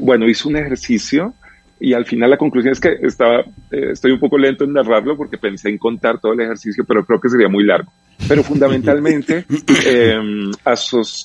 bueno, 0.00 0.28
hizo 0.28 0.48
un 0.48 0.56
ejercicio 0.56 1.34
y 1.80 1.94
al 1.94 2.04
final 2.04 2.28
la 2.28 2.36
conclusión 2.36 2.72
es 2.72 2.80
que 2.80 2.98
estaba, 3.02 3.42
estoy 3.70 4.12
un 4.12 4.20
poco 4.20 4.36
lento 4.36 4.64
en 4.64 4.74
narrarlo 4.74 5.16
porque 5.16 5.38
pensé 5.38 5.70
en 5.70 5.78
contar 5.78 6.20
todo 6.20 6.34
el 6.34 6.40
ejercicio, 6.40 6.84
pero 6.86 7.06
creo 7.06 7.18
que 7.18 7.30
sería 7.30 7.48
muy 7.48 7.64
largo. 7.64 7.90
Pero 8.28 8.44
fundamentalmente, 8.44 9.46
eh, 9.86 10.18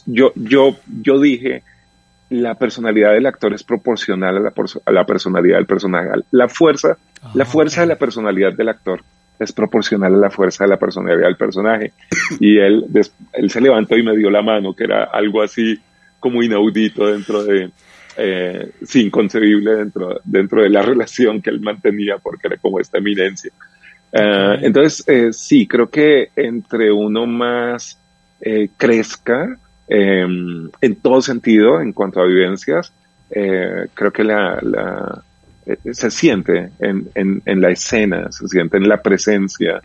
yo, 0.06 0.32
yo, 0.36 0.78
yo 1.02 1.20
dije, 1.20 1.62
la 2.30 2.56
personalidad 2.56 3.12
del 3.12 3.26
actor 3.26 3.54
es 3.54 3.64
proporcional 3.64 4.38
a 4.38 4.40
la, 4.40 4.54
a 4.86 4.92
la 4.92 5.06
personalidad 5.06 5.58
del 5.58 5.66
personaje. 5.66 6.10
La 6.32 6.48
fuerza, 6.48 6.98
la 7.34 7.44
ah, 7.44 7.48
fuerza 7.48 7.82
de 7.82 7.88
la 7.88 7.98
personalidad 7.98 8.54
del 8.54 8.70
actor 8.70 9.02
es 9.38 9.52
proporcional 9.52 10.16
a 10.16 10.18
la 10.18 10.30
fuerza 10.30 10.64
de 10.64 10.70
la 10.70 10.78
personalidad 10.78 11.28
del 11.28 11.36
personaje. 11.36 11.92
Y 12.40 12.58
él, 12.60 12.86
él 13.34 13.50
se 13.50 13.60
levantó 13.60 13.98
y 13.98 14.04
me 14.04 14.16
dio 14.16 14.30
la 14.30 14.42
mano, 14.42 14.74
que 14.74 14.86
era 14.86 15.04
algo 15.04 15.42
así 15.42 15.78
como 16.22 16.42
inaudito 16.42 17.08
dentro 17.08 17.44
de, 17.44 17.70
eh, 18.18 18.72
inconcebible 18.96 19.76
dentro, 19.76 20.22
dentro 20.24 20.62
de 20.62 20.70
la 20.70 20.82
relación 20.82 21.42
que 21.42 21.50
él 21.50 21.62
mantenía, 21.62 22.18
porque 22.18 22.48
era 22.48 22.58
como 22.58 22.80
esta 22.80 22.98
eminencia. 22.98 23.52
Eh, 24.18 24.60
entonces, 24.62 25.04
eh, 25.08 25.34
sí, 25.34 25.68
creo 25.68 25.90
que 25.90 26.30
entre 26.38 26.90
uno 26.90 27.26
más 27.26 28.00
eh, 28.40 28.70
crezca 28.78 29.58
em, 29.90 30.70
en 30.80 30.96
todo 30.96 31.22
sentido 31.22 31.82
en 31.82 31.92
cuanto 31.92 32.22
a 32.22 32.26
vivencias, 32.26 32.94
creo 33.28 34.14
que 34.14 34.24
la, 34.24 35.22
se 35.92 36.12
siente 36.12 36.70
en, 36.80 37.10
en, 37.14 37.62
la 37.62 37.72
escena, 37.72 38.32
se 38.32 38.48
siente 38.48 38.78
en 38.78 38.88
la 38.88 39.02
presencia. 39.02 39.82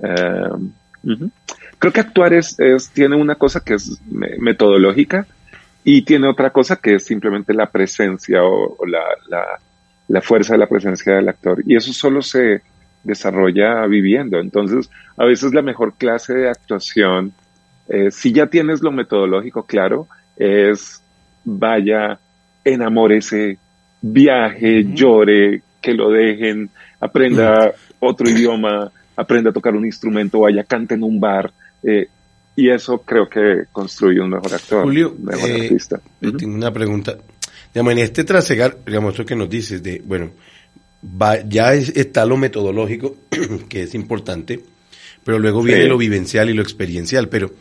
Em, 0.00 0.70
creo 1.78 1.92
que 1.92 2.00
actuar 2.00 2.32
es, 2.32 2.56
tiene 2.94 3.16
una 3.16 3.34
cosa 3.34 3.60
que 3.60 3.74
es 3.74 4.00
metodológica 4.08 5.26
y 5.86 6.02
tiene 6.02 6.28
otra 6.28 6.50
cosa 6.50 6.76
que 6.76 6.96
es 6.96 7.04
simplemente 7.04 7.54
la 7.54 7.70
presencia 7.70 8.44
o, 8.44 8.76
la, 8.86 9.00
la 10.08 10.20
fuerza 10.20 10.52
de 10.54 10.58
la 10.58 10.66
presencia 10.66 11.14
del 11.14 11.28
actor. 11.28 11.62
Y 11.64 11.76
eso 11.76 11.92
solo 11.92 12.20
se, 12.20 12.60
desarrolla 13.06 13.86
viviendo. 13.86 14.38
Entonces, 14.38 14.90
a 15.16 15.24
veces 15.24 15.54
la 15.54 15.62
mejor 15.62 15.94
clase 15.94 16.34
de 16.34 16.50
actuación, 16.50 17.32
eh, 17.88 18.10
si 18.10 18.32
ya 18.32 18.48
tienes 18.48 18.82
lo 18.82 18.90
metodológico 18.90 19.62
claro, 19.62 20.08
es 20.36 21.02
vaya, 21.44 22.18
enamórese, 22.64 23.58
viaje, 24.02 24.84
llore, 24.92 25.62
que 25.80 25.94
lo 25.94 26.10
dejen, 26.10 26.68
aprenda 27.00 27.72
otro 28.00 28.28
idioma, 28.28 28.90
aprenda 29.14 29.50
a 29.50 29.52
tocar 29.52 29.74
un 29.76 29.86
instrumento, 29.86 30.40
vaya, 30.40 30.64
cante 30.64 30.94
en 30.94 31.04
un 31.04 31.20
bar. 31.20 31.52
Eh, 31.84 32.08
y 32.56 32.70
eso 32.70 33.02
creo 33.02 33.28
que 33.28 33.66
construye 33.70 34.20
un 34.20 34.30
mejor 34.30 34.54
actor, 34.54 34.82
Julio, 34.82 35.14
un 35.16 35.24
mejor 35.26 35.50
eh, 35.50 35.62
artista. 35.62 36.00
Tengo 36.20 36.54
una 36.54 36.72
pregunta. 36.72 37.18
Digamos, 37.72 37.92
en 37.92 37.98
este 37.98 38.24
trasegar, 38.24 38.78
digamos, 38.86 39.12
esto 39.12 39.26
que 39.26 39.36
nos 39.36 39.50
dices 39.50 39.82
de, 39.82 40.02
bueno, 40.04 40.30
ya 41.48 41.74
está 41.74 42.24
lo 42.24 42.38
metodológico, 42.38 43.16
que 43.68 43.82
es 43.82 43.94
importante, 43.94 44.60
pero 45.22 45.38
luego 45.38 45.62
viene 45.62 45.84
lo 45.84 45.98
vivencial 45.98 46.48
y 46.48 46.54
lo 46.54 46.62
experiencial. 46.62 47.28
Pero 47.28 47.52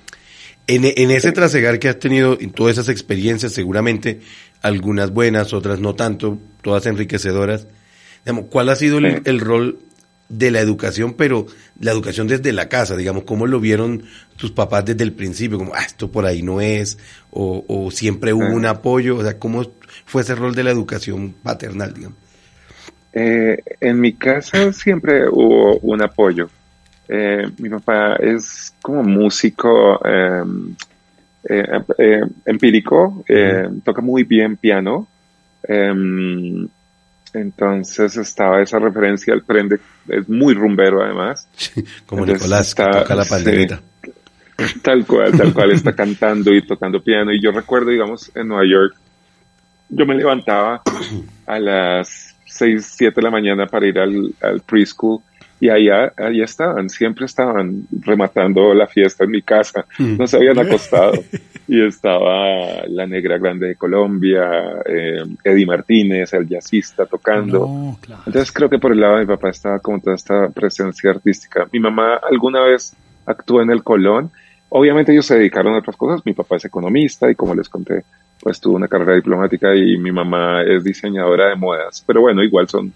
en, 0.67 0.85
en 0.85 1.11
ese 1.11 1.33
trasegar 1.33 1.77
que 1.77 1.89
has 1.89 1.99
tenido, 1.99 2.37
en 2.39 2.51
todas 2.51 2.73
esas 2.73 2.89
experiencias, 2.89 3.51
seguramente 3.51 4.21
algunas 4.61 5.11
buenas, 5.11 5.53
otras 5.53 5.79
no 5.79 5.93
tanto, 5.95 6.39
todas 6.61 6.85
enriquecedoras, 6.85 7.67
digamos, 8.23 8.45
¿cuál 8.49 8.69
ha 8.69 8.75
sido 8.75 8.97
el, 8.97 9.39
rol 9.39 9.79
de 10.29 10.51
la 10.51 10.59
educación, 10.59 11.13
pero 11.13 11.45
la 11.79 11.91
educación 11.91 12.27
desde 12.27 12.51
la 12.51 12.67
casa, 12.67 12.95
digamos, 12.97 13.23
cómo 13.23 13.47
lo 13.47 13.59
vieron 13.59 14.03
tus 14.37 14.51
papás 14.51 14.85
desde 14.85 15.03
el 15.03 15.13
principio, 15.13 15.57
como, 15.57 15.73
ah, 15.75 15.83
esto 15.85 16.11
por 16.11 16.25
ahí 16.25 16.41
no 16.41 16.61
es, 16.61 16.97
o, 17.31 17.63
o 17.67 17.91
siempre 17.91 18.33
hubo 18.33 18.47
un 18.47 18.65
apoyo, 18.65 19.17
o 19.17 19.23
sea, 19.23 19.37
cómo 19.37 19.63
fue 20.05 20.23
ese 20.23 20.35
rol 20.35 20.55
de 20.55 20.63
la 20.63 20.71
educación 20.71 21.33
paternal, 21.43 21.93
digamos. 21.93 22.17
Eh, 23.17 23.57
en 23.79 24.01
mi 24.01 24.11
casa 24.13 24.73
siempre 24.73 25.29
hubo 25.29 25.77
un 25.79 26.01
apoyo. 26.01 26.49
Eh, 27.07 27.47
mi 27.59 27.69
papá 27.69 28.15
es 28.15 28.73
como 28.81 29.03
músico 29.03 30.01
em, 30.05 30.75
eh, 31.47 32.21
empírico, 32.45 33.23
toca 33.83 34.01
muy 34.01 34.23
bien 34.23 34.57
piano. 34.57 35.07
Entonces 37.35 38.15
estaba 38.15 38.61
esa 38.61 38.79
referencia 38.79 39.33
al 39.33 39.43
prende, 39.43 39.77
es 40.07 40.29
muy 40.29 40.53
rumbero 40.53 41.03
además. 41.03 41.47
como 42.05 42.25
Nicolás, 42.25 42.73
que 42.73 42.83
toca 42.83 43.13
la 43.13 43.25
pandereta. 43.25 43.81
tal 44.81 45.05
cual, 45.05 45.37
tal 45.37 45.53
cual 45.53 45.71
está 45.71 45.93
cantando 45.95 46.53
y 46.53 46.65
tocando 46.65 47.03
piano. 47.03 47.33
Y 47.33 47.41
yo 47.41 47.51
recuerdo, 47.51 47.91
digamos, 47.91 48.31
en 48.35 48.47
Nueva 48.47 48.63
York, 48.65 48.95
yo 49.89 50.05
me 50.05 50.15
levantaba 50.15 50.81
a 51.45 51.59
las 51.59 52.35
6, 52.45 52.93
7 52.97 53.13
de 53.15 53.21
la 53.21 53.31
mañana 53.31 53.67
para 53.67 53.85
ir 53.85 53.99
al, 53.99 54.33
al 54.41 54.61
preschool 54.61 55.19
y 55.59 55.69
allá, 55.69 56.13
allá 56.17 56.43
estaban, 56.43 56.89
siempre 56.89 57.25
estaban 57.25 57.87
rematando 58.01 58.73
la 58.73 58.87
fiesta 58.87 59.23
en 59.23 59.31
mi 59.31 59.41
casa, 59.41 59.85
mm. 59.97 60.17
no 60.17 60.27
se 60.27 60.37
habían 60.37 60.59
acostado. 60.65 61.13
y 61.67 61.83
estaba 61.83 62.85
la 62.87 63.07
Negra 63.07 63.37
Grande 63.37 63.67
de 63.67 63.75
Colombia, 63.75 64.47
eh, 64.85 65.23
Eddie 65.43 65.65
Martínez, 65.65 66.33
el 66.33 66.47
jazzista 66.47 67.05
tocando. 67.05 67.97
Entonces 68.25 68.51
creo 68.51 68.69
que 68.69 68.77
por 68.77 68.91
el 68.91 68.99
lado 68.99 69.15
de 69.15 69.21
mi 69.21 69.27
papá 69.27 69.49
estaba 69.49 69.79
como 69.79 69.99
toda 69.99 70.15
esta 70.15 70.49
presencia 70.49 71.09
artística. 71.09 71.67
Mi 71.71 71.79
mamá 71.79 72.19
alguna 72.29 72.61
vez 72.61 72.95
actuó 73.25 73.61
en 73.61 73.71
el 73.71 73.83
Colón. 73.83 74.29
Obviamente 74.69 75.11
ellos 75.11 75.25
se 75.25 75.37
dedicaron 75.37 75.73
a 75.73 75.79
otras 75.79 75.95
cosas. 75.95 76.23
Mi 76.25 76.33
papá 76.33 76.57
es 76.57 76.65
economista 76.65 77.31
y 77.31 77.35
como 77.35 77.55
les 77.55 77.67
conté, 77.67 78.03
pues 78.41 78.59
tuvo 78.59 78.75
una 78.75 78.87
carrera 78.87 79.15
diplomática 79.15 79.75
y 79.75 79.97
mi 79.97 80.11
mamá 80.11 80.61
es 80.63 80.83
diseñadora 80.83 81.49
de 81.49 81.55
modas, 81.55 82.03
pero 82.05 82.21
bueno, 82.21 82.43
igual 82.43 82.67
son, 82.67 82.93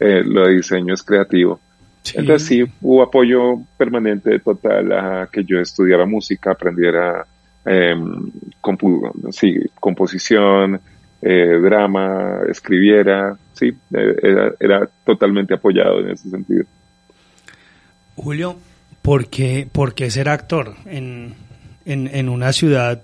eh, 0.00 0.22
lo 0.24 0.46
de 0.46 0.54
diseño 0.54 0.94
es 0.94 1.02
creativo. 1.02 1.60
Entonces 2.14 2.48
sí, 2.48 2.64
hubo 2.80 3.02
apoyo 3.02 3.60
permanente 3.76 4.38
total 4.40 4.92
a 4.92 5.28
que 5.30 5.44
yo 5.44 5.58
estudiara 5.58 6.06
música, 6.06 6.52
aprendiera 6.52 7.26
eh, 7.64 7.94
composición, 9.80 10.80
eh, 11.20 11.58
drama, 11.60 12.40
escribiera, 12.48 13.36
sí, 13.52 13.66
eh, 13.92 14.16
era, 14.22 14.52
era, 14.60 14.88
totalmente 15.04 15.54
apoyado 15.54 16.00
en 16.00 16.10
ese 16.10 16.30
sentido. 16.30 16.64
Julio, 18.14 18.56
¿por 19.02 19.28
qué, 19.28 19.68
por 19.70 19.94
qué 19.94 20.10
ser 20.10 20.28
actor 20.28 20.74
en, 20.86 21.34
en, 21.84 22.08
en 22.14 22.28
una 22.28 22.52
ciudad 22.52 23.02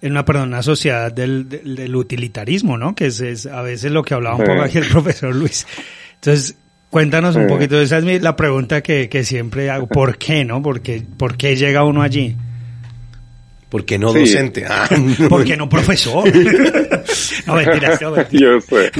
en 0.00 0.12
una, 0.12 0.24
perdón, 0.24 0.48
una 0.50 0.62
sociedad 0.62 1.12
del, 1.12 1.48
del, 1.48 1.96
utilitarismo, 1.96 2.78
¿no? 2.78 2.94
Que 2.94 3.06
es, 3.06 3.46
a 3.46 3.62
veces 3.62 3.90
lo 3.90 4.04
que 4.04 4.14
hablaba 4.14 4.36
un 4.36 4.44
poco 4.44 4.62
aquí 4.62 4.78
el 4.78 4.86
profesor 4.86 5.34
Luis. 5.34 5.66
Entonces, 6.14 6.56
cuéntanos 6.90 7.36
un 7.36 7.46
poquito, 7.46 7.80
esa 7.80 7.98
es 7.98 8.22
la 8.22 8.36
pregunta 8.36 8.82
que, 8.82 9.08
que 9.08 9.24
siempre 9.24 9.70
hago, 9.70 9.86
¿por 9.86 10.18
qué, 10.18 10.44
no? 10.44 10.62
¿Por 10.62 10.80
qué, 10.80 11.02
¿Por 11.16 11.36
qué 11.36 11.56
llega 11.56 11.84
uno 11.84 12.02
allí? 12.02 12.36
¿Por 13.68 13.84
qué 13.84 13.98
no 13.98 14.12
docente? 14.12 14.64
Ah. 14.68 14.88
¿Por 15.28 15.44
qué 15.44 15.56
no 15.56 15.68
profesor? 15.68 16.24
no, 17.46 17.54
mentiras, 17.54 18.00
no, 18.00 18.10
mentiras. 18.12 18.30
Yo 18.30 18.60
sé, 18.60 18.90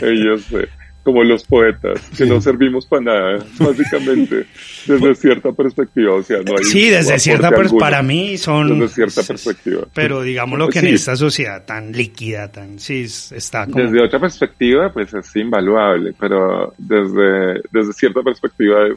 yo 0.00 0.38
sé 0.38 0.68
como 1.06 1.22
los 1.22 1.44
poetas, 1.44 2.02
que 2.18 2.26
no 2.26 2.40
servimos 2.40 2.84
para 2.84 3.02
nada, 3.02 3.46
básicamente, 3.60 4.44
desde 4.88 5.14
cierta 5.14 5.52
perspectiva. 5.52 6.14
O 6.14 6.22
sea, 6.24 6.38
no 6.38 6.58
hay 6.58 6.64
sí, 6.64 6.88
desde 6.88 7.20
cierta 7.20 7.50
perspectiva, 7.50 7.78
para 7.78 8.02
mí 8.02 8.36
son... 8.36 8.80
Desde 8.80 9.06
cierta 9.06 9.22
perspectiva. 9.22 9.86
Pero 9.94 10.22
digámoslo 10.22 10.66
que 10.66 10.80
en 10.80 10.88
esta 10.88 11.14
sociedad 11.14 11.64
tan 11.64 11.92
líquida, 11.92 12.50
tan... 12.50 12.80
Sí, 12.80 13.02
está 13.04 13.66
como... 13.66 13.84
Desde 13.84 14.04
otra 14.04 14.18
perspectiva, 14.18 14.92
pues 14.92 15.14
es 15.14 15.36
invaluable, 15.36 16.12
pero 16.18 16.74
desde, 16.76 17.60
desde 17.70 17.92
cierta 17.92 18.22
perspectiva 18.22 18.88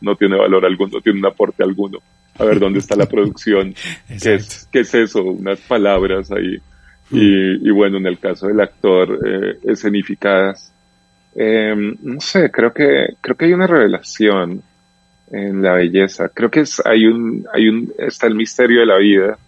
no 0.00 0.14
tiene 0.14 0.38
valor 0.38 0.64
alguno, 0.64 0.92
no 0.94 1.00
tiene 1.00 1.18
un 1.18 1.26
aporte 1.26 1.64
alguno. 1.64 1.98
A 2.38 2.44
ver, 2.44 2.60
¿dónde 2.60 2.78
está 2.78 2.94
la 2.94 3.06
producción? 3.10 3.74
¿Qué 4.22 4.34
es, 4.36 4.68
¿Qué 4.70 4.78
es 4.78 4.94
eso? 4.94 5.24
Unas 5.24 5.58
palabras 5.58 6.30
ahí. 6.30 6.58
Y, 7.10 7.68
y, 7.68 7.70
bueno, 7.72 7.96
en 7.96 8.06
el 8.06 8.20
caso 8.20 8.46
del 8.46 8.60
actor, 8.60 9.18
eh, 9.26 9.58
escenificadas, 9.64 10.72
eh, 11.40 11.72
no 12.02 12.20
sé, 12.20 12.50
creo 12.50 12.72
que, 12.72 13.14
creo 13.20 13.36
que 13.36 13.44
hay 13.44 13.52
una 13.52 13.68
revelación 13.68 14.60
en 15.30 15.62
la 15.62 15.74
belleza. 15.74 16.30
Creo 16.30 16.50
que 16.50 16.60
es, 16.60 16.82
hay 16.84 17.06
un, 17.06 17.46
hay 17.54 17.68
un, 17.68 17.92
está 17.96 18.26
el 18.26 18.34
misterio 18.34 18.80
de 18.80 18.86
la 18.86 18.98
vida 18.98 19.38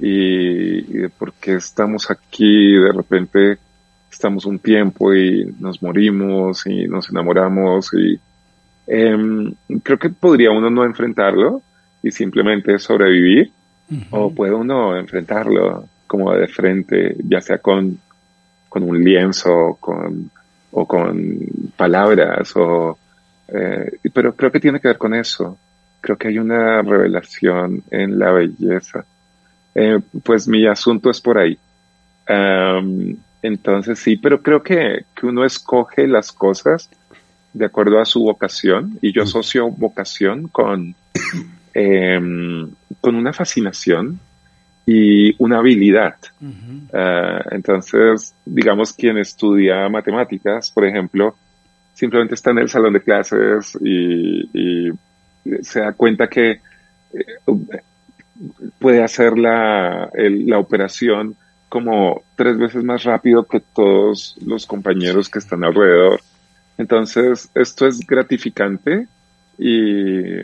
y, 0.00 0.80
de 0.82 1.10
por 1.10 1.34
qué 1.34 1.56
estamos 1.56 2.10
aquí, 2.10 2.76
de 2.76 2.90
repente 2.90 3.58
estamos 4.10 4.46
un 4.46 4.58
tiempo 4.60 5.14
y 5.14 5.44
nos 5.60 5.82
morimos 5.82 6.66
y 6.66 6.88
nos 6.88 7.10
enamoramos 7.10 7.92
y 7.92 8.18
eh, 8.86 9.52
creo 9.82 9.98
que 9.98 10.08
podría 10.08 10.52
uno 10.52 10.70
no 10.70 10.84
enfrentarlo 10.84 11.60
y 12.02 12.12
simplemente 12.12 12.78
sobrevivir, 12.78 13.50
o 14.10 14.32
puede 14.32 14.54
uno 14.54 14.96
enfrentarlo 14.96 15.86
como 16.06 16.32
de 16.32 16.48
frente, 16.48 17.14
ya 17.28 17.42
sea 17.42 17.58
con, 17.58 17.98
con 18.70 18.84
un 18.84 19.04
lienzo 19.04 19.76
con, 19.80 20.30
o 20.78 20.86
con 20.86 21.38
palabras, 21.74 22.52
o, 22.54 22.98
eh, 23.48 23.98
pero 24.12 24.36
creo 24.36 24.52
que 24.52 24.60
tiene 24.60 24.78
que 24.78 24.88
ver 24.88 24.98
con 24.98 25.14
eso. 25.14 25.58
Creo 26.02 26.18
que 26.18 26.28
hay 26.28 26.38
una 26.38 26.82
revelación 26.82 27.82
en 27.90 28.18
la 28.18 28.30
belleza. 28.30 29.06
Eh, 29.74 29.98
pues 30.22 30.46
mi 30.46 30.66
asunto 30.66 31.08
es 31.08 31.18
por 31.22 31.38
ahí. 31.38 31.58
entonces 33.40 33.98
sí, 33.98 34.18
pero 34.18 34.42
creo 34.42 34.62
que, 34.62 35.06
que 35.14 35.26
uno 35.26 35.46
escoge 35.46 36.06
las 36.06 36.30
cosas 36.30 36.90
de 37.54 37.64
acuerdo 37.64 37.98
a 37.98 38.04
su 38.04 38.20
vocación 38.20 38.98
y 39.00 39.12
yo 39.12 39.22
asocio 39.22 39.70
vocación 39.70 40.48
con, 40.48 40.94
em, 41.72 42.70
con 43.00 43.14
una 43.14 43.32
fascinación 43.32 44.20
y 44.86 45.34
una 45.42 45.58
habilidad. 45.58 46.14
Ah, 46.92 47.42
entonces, 47.50 48.34
digamos, 48.44 48.92
quien 48.92 49.18
estudia 49.18 49.88
matemáticas, 49.88 50.70
por 50.70 50.86
ejemplo, 50.86 51.34
simplemente 51.92 52.36
está 52.36 52.52
en 52.52 52.58
el 52.58 52.68
salón 52.68 52.92
de 52.92 53.02
clases 53.02 53.76
y, 53.82 54.90
se 55.62 55.78
da 55.80 55.92
cuenta 55.92 56.26
que 56.26 56.50
eh, 56.50 56.60
puede 58.80 59.02
hacer 59.02 59.38
la, 59.38 60.10
la 60.14 60.58
operación 60.58 61.36
como 61.68 62.22
tres 62.34 62.58
veces 62.58 62.82
más 62.82 63.04
rápido 63.04 63.44
que 63.44 63.60
todos 63.60 64.36
los 64.44 64.66
compañeros 64.66 65.28
que 65.28 65.38
están 65.38 65.62
alrededor. 65.62 66.20
Entonces, 66.78 67.48
esto 67.54 67.86
es 67.86 68.00
gratificante 68.00 69.06
y, 69.58 70.40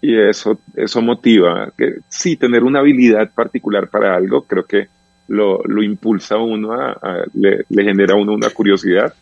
y 0.00 0.18
eso, 0.18 0.58
eso 0.74 1.02
motiva. 1.02 1.72
Que, 1.76 1.96
sí, 2.08 2.36
tener 2.36 2.62
una 2.64 2.80
habilidad 2.80 3.30
particular 3.32 3.88
para 3.88 4.16
algo, 4.16 4.42
creo 4.42 4.64
que 4.64 4.88
lo, 5.28 5.62
lo 5.64 5.82
impulsa 5.82 6.36
a 6.36 6.42
uno, 6.42 6.72
a, 6.72 7.24
le, 7.34 7.64
genera 7.70 8.14
a 8.14 8.16
uno 8.16 8.32
una 8.32 8.50
curiosidad 8.50 9.12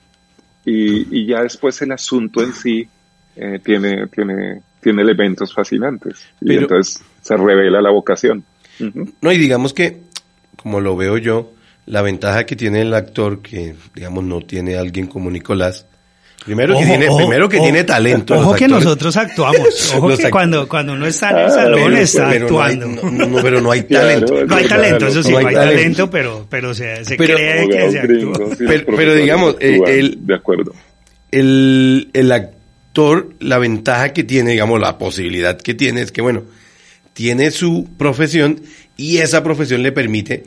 y, 0.65 1.19
y, 1.19 1.27
ya 1.27 1.43
después 1.43 1.81
el 1.83 1.93
asunto 1.93 2.43
en 2.43 2.53
sí 2.53 2.89
eh, 3.37 3.59
tiene, 3.63 4.07
tiene, 4.09 4.63
tiene 4.81 5.03
elementos 5.03 5.53
fascinantes 5.53 6.27
y 6.41 6.55
entonces 6.55 7.03
se 7.21 7.37
revela 7.37 7.81
la 7.81 7.91
vocación. 7.91 8.45
No, 9.21 9.33
y 9.33 9.39
digamos 9.39 9.73
que, 9.73 10.01
como 10.57 10.81
lo 10.81 10.97
veo 10.97 11.19
yo, 11.19 11.53
la 11.87 12.03
ventaja 12.03 12.45
que 12.45 12.57
tiene 12.57 12.83
el 12.83 12.95
actor, 12.95 13.41
que 13.41 13.75
digamos 13.95 14.25
no 14.25 14.41
tiene 14.41 14.77
alguien 14.77 15.07
como 15.07 15.31
Nicolás, 15.31 15.87
Primero 16.45 16.79
que, 16.79 16.85
tiene, 16.85 17.09
primero 17.17 17.49
que 17.49 17.59
tiene 17.59 17.85
talento. 17.85 18.39
Ojo 18.39 18.55
que 18.55 18.69
nosotros 18.69 19.17
actuamos. 19.17 19.95
Ojo 19.97 20.15
que 20.17 20.31
cuando, 20.31 20.69
cuando 20.69 20.93
uno 20.93 21.07
está 21.07 21.31
en 21.31 21.39
el 21.39 21.51
salón 21.51 21.97
está 21.97 22.31
actuando. 22.31 22.87
No, 22.87 23.41
pero 23.41 23.63
no 23.63 23.71
hay 23.71 23.83
talento. 23.89 24.45
no 24.45 24.55
hay 24.55 24.69
talento, 24.69 25.07
eso 25.07 25.23
sí, 25.23 25.33
no 25.33 25.39
hay, 25.39 25.55
talento, 25.55 26.11
pero, 26.11 26.47
pero 26.51 26.75
se, 26.75 27.05
se 27.05 27.17
cree 27.17 27.69
que 27.69 27.91
se 27.91 27.99
actúa. 27.99 28.35
pero, 28.97 29.15
digamos, 29.15 29.57
eh, 29.61 29.81
el, 29.87 30.19
de 30.27 30.35
acuerdo. 30.35 30.75
El, 31.31 32.11
el 32.13 32.31
actor, 32.31 33.31
la 33.41 33.59
ventaja 33.59 34.13
que 34.13 34.23
tiene, 34.23 34.51
digamos, 34.51 34.81
la 34.81 34.99
posibilidad 34.99 35.57
que 35.59 35.73
tiene 35.73 36.03
es 36.03 36.13
que, 36.13 36.21
bueno, 36.21 36.45
tiene 37.15 37.51
su 37.53 37.89
profesión 37.97 38.61
y 38.97 39.19
esa 39.19 39.43
profesión 39.43 39.83
le 39.83 39.93
permite 39.93 40.45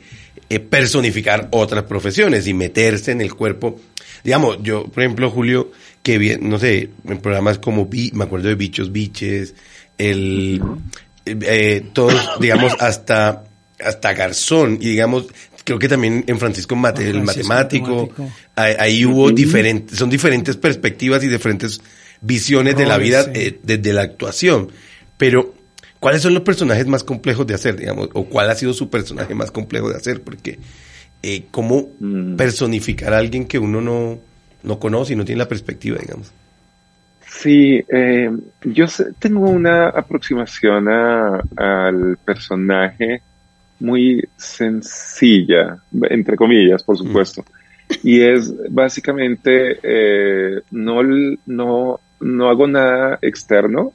eh, 0.48 0.60
personificar 0.60 1.48
otras 1.50 1.84
profesiones 1.84 2.46
y 2.46 2.54
meterse 2.54 3.10
en 3.10 3.20
el 3.20 3.34
cuerpo. 3.34 3.80
Digamos, 4.24 4.58
yo, 4.62 4.84
por 4.84 5.02
ejemplo, 5.02 5.30
Julio, 5.30 5.72
que 6.08 6.16
bien, 6.16 6.48
no 6.48 6.58
sé, 6.58 6.88
en 7.06 7.18
programas 7.18 7.58
como, 7.58 7.86
me 8.14 8.24
acuerdo 8.24 8.48
de 8.48 8.54
Bichos 8.54 8.92
Biches, 8.92 9.54
el, 9.98 10.58
eh, 11.26 11.84
todos, 11.92 12.14
digamos, 12.40 12.72
hasta, 12.80 13.44
hasta 13.78 14.14
Garzón, 14.14 14.78
y 14.80 14.88
digamos, 14.88 15.26
creo 15.64 15.78
que 15.78 15.86
también 15.86 16.24
en 16.26 16.38
Francisco 16.38 16.76
Mate, 16.76 17.10
el 17.10 17.22
matemático, 17.22 18.08
Ahí, 18.56 19.04
hubo 19.04 19.30
diferentes, 19.32 19.98
son 19.98 20.08
diferentes 20.08 20.56
perspectivas 20.56 21.22
y 21.24 21.28
diferentes 21.28 21.82
visiones 22.22 22.74
de 22.74 22.86
la 22.86 22.96
vida 22.96 23.26
eh, 23.34 23.60
desde 23.62 23.92
la 23.92 24.00
actuación. 24.00 24.72
Pero, 25.18 25.54
¿cuáles 26.00 26.22
son 26.22 26.32
los 26.32 26.42
personajes 26.42 26.86
más 26.86 27.04
complejos 27.04 27.46
de 27.46 27.52
hacer, 27.52 27.76
digamos? 27.76 28.08
¿O 28.14 28.24
cuál 28.24 28.48
ha 28.48 28.54
sido 28.54 28.72
su 28.72 28.88
personaje 28.88 29.34
más 29.34 29.50
complejo 29.50 29.90
de 29.90 29.96
hacer? 29.96 30.22
Porque, 30.22 30.58
eh, 31.22 31.44
¿cómo 31.50 31.90
mm. 32.00 32.36
personificar 32.36 33.12
a 33.12 33.18
alguien 33.18 33.44
que 33.44 33.58
uno 33.58 33.82
no, 33.82 34.20
no 34.62 34.78
conoce 34.78 35.12
y 35.12 35.16
no 35.16 35.24
tiene 35.24 35.40
la 35.40 35.48
perspectiva, 35.48 35.98
digamos. 35.98 36.32
Sí, 37.26 37.84
eh, 37.88 38.30
yo 38.64 38.86
tengo 39.18 39.48
una 39.48 39.90
aproximación 39.90 40.88
al 40.88 42.16
personaje 42.24 43.22
muy 43.80 44.26
sencilla, 44.36 45.78
entre 46.10 46.36
comillas, 46.36 46.82
por 46.82 46.96
supuesto. 46.96 47.44
Y 48.02 48.20
es 48.20 48.52
básicamente, 48.70 49.78
eh, 49.82 50.62
no, 50.70 51.02
no, 51.46 52.00
no 52.20 52.48
hago 52.48 52.66
nada 52.66 53.18
externo 53.22 53.92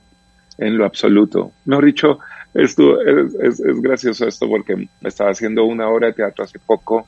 en 0.57 0.77
lo 0.77 0.85
absoluto. 0.85 1.51
Mejor 1.65 1.85
dicho, 1.85 2.19
esto 2.53 3.01
es, 3.01 3.59
es, 3.59 3.81
gracioso 3.81 4.27
esto 4.27 4.47
porque 4.47 4.87
estaba 5.01 5.31
haciendo 5.31 5.65
una 5.65 5.89
obra 5.89 6.07
de 6.07 6.13
teatro 6.13 6.45
hace 6.45 6.59
poco 6.59 7.07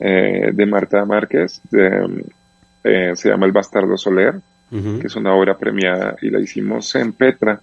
eh, 0.00 0.50
de 0.52 0.66
Marta 0.66 1.04
Márquez, 1.04 1.60
de, 1.70 2.24
eh, 2.84 3.12
se 3.14 3.28
llama 3.28 3.46
El 3.46 3.52
Bastardo 3.52 3.96
Soler, 3.96 4.34
que 4.70 5.06
es 5.06 5.16
una 5.16 5.34
obra 5.34 5.58
premiada 5.58 6.16
y 6.22 6.30
la 6.30 6.40
hicimos 6.40 6.94
en 6.94 7.12
Petra, 7.12 7.60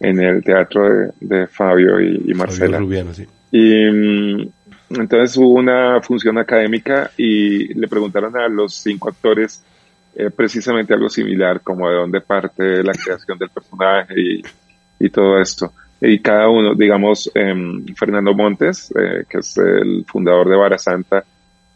en 0.00 0.20
el 0.20 0.42
teatro 0.42 1.12
de, 1.20 1.46
Fabio 1.46 2.00
y, 2.00 2.32
Marcela. 2.32 2.80
Y 3.52 3.90
mm, 3.90 4.48
entonces 4.90 5.36
hubo 5.36 5.52
una 5.52 6.00
función 6.00 6.38
académica 6.38 7.10
y 7.16 7.74
le 7.74 7.88
preguntaron 7.88 8.36
a 8.38 8.48
los 8.48 8.74
cinco 8.74 9.10
actores 9.10 9.62
eh, 10.14 10.30
precisamente 10.30 10.94
algo 10.94 11.10
similar, 11.10 11.60
como 11.60 11.90
de 11.90 11.96
dónde 11.96 12.20
parte 12.22 12.82
la 12.82 12.92
creación 13.04 13.38
del 13.38 13.50
personaje 13.50 14.14
y, 14.98 15.10
todo 15.10 15.38
esto. 15.38 15.72
Y 16.00 16.20
cada 16.20 16.48
uno, 16.48 16.74
digamos, 16.74 17.30
em, 17.34 17.84
Fernando 17.94 18.32
Montes, 18.32 18.92
eh, 18.98 19.24
que 19.28 19.38
es 19.38 19.56
el 19.58 20.04
fundador 20.06 20.48
de 20.48 20.56
Vara 20.56 20.78
Santa, 20.78 21.22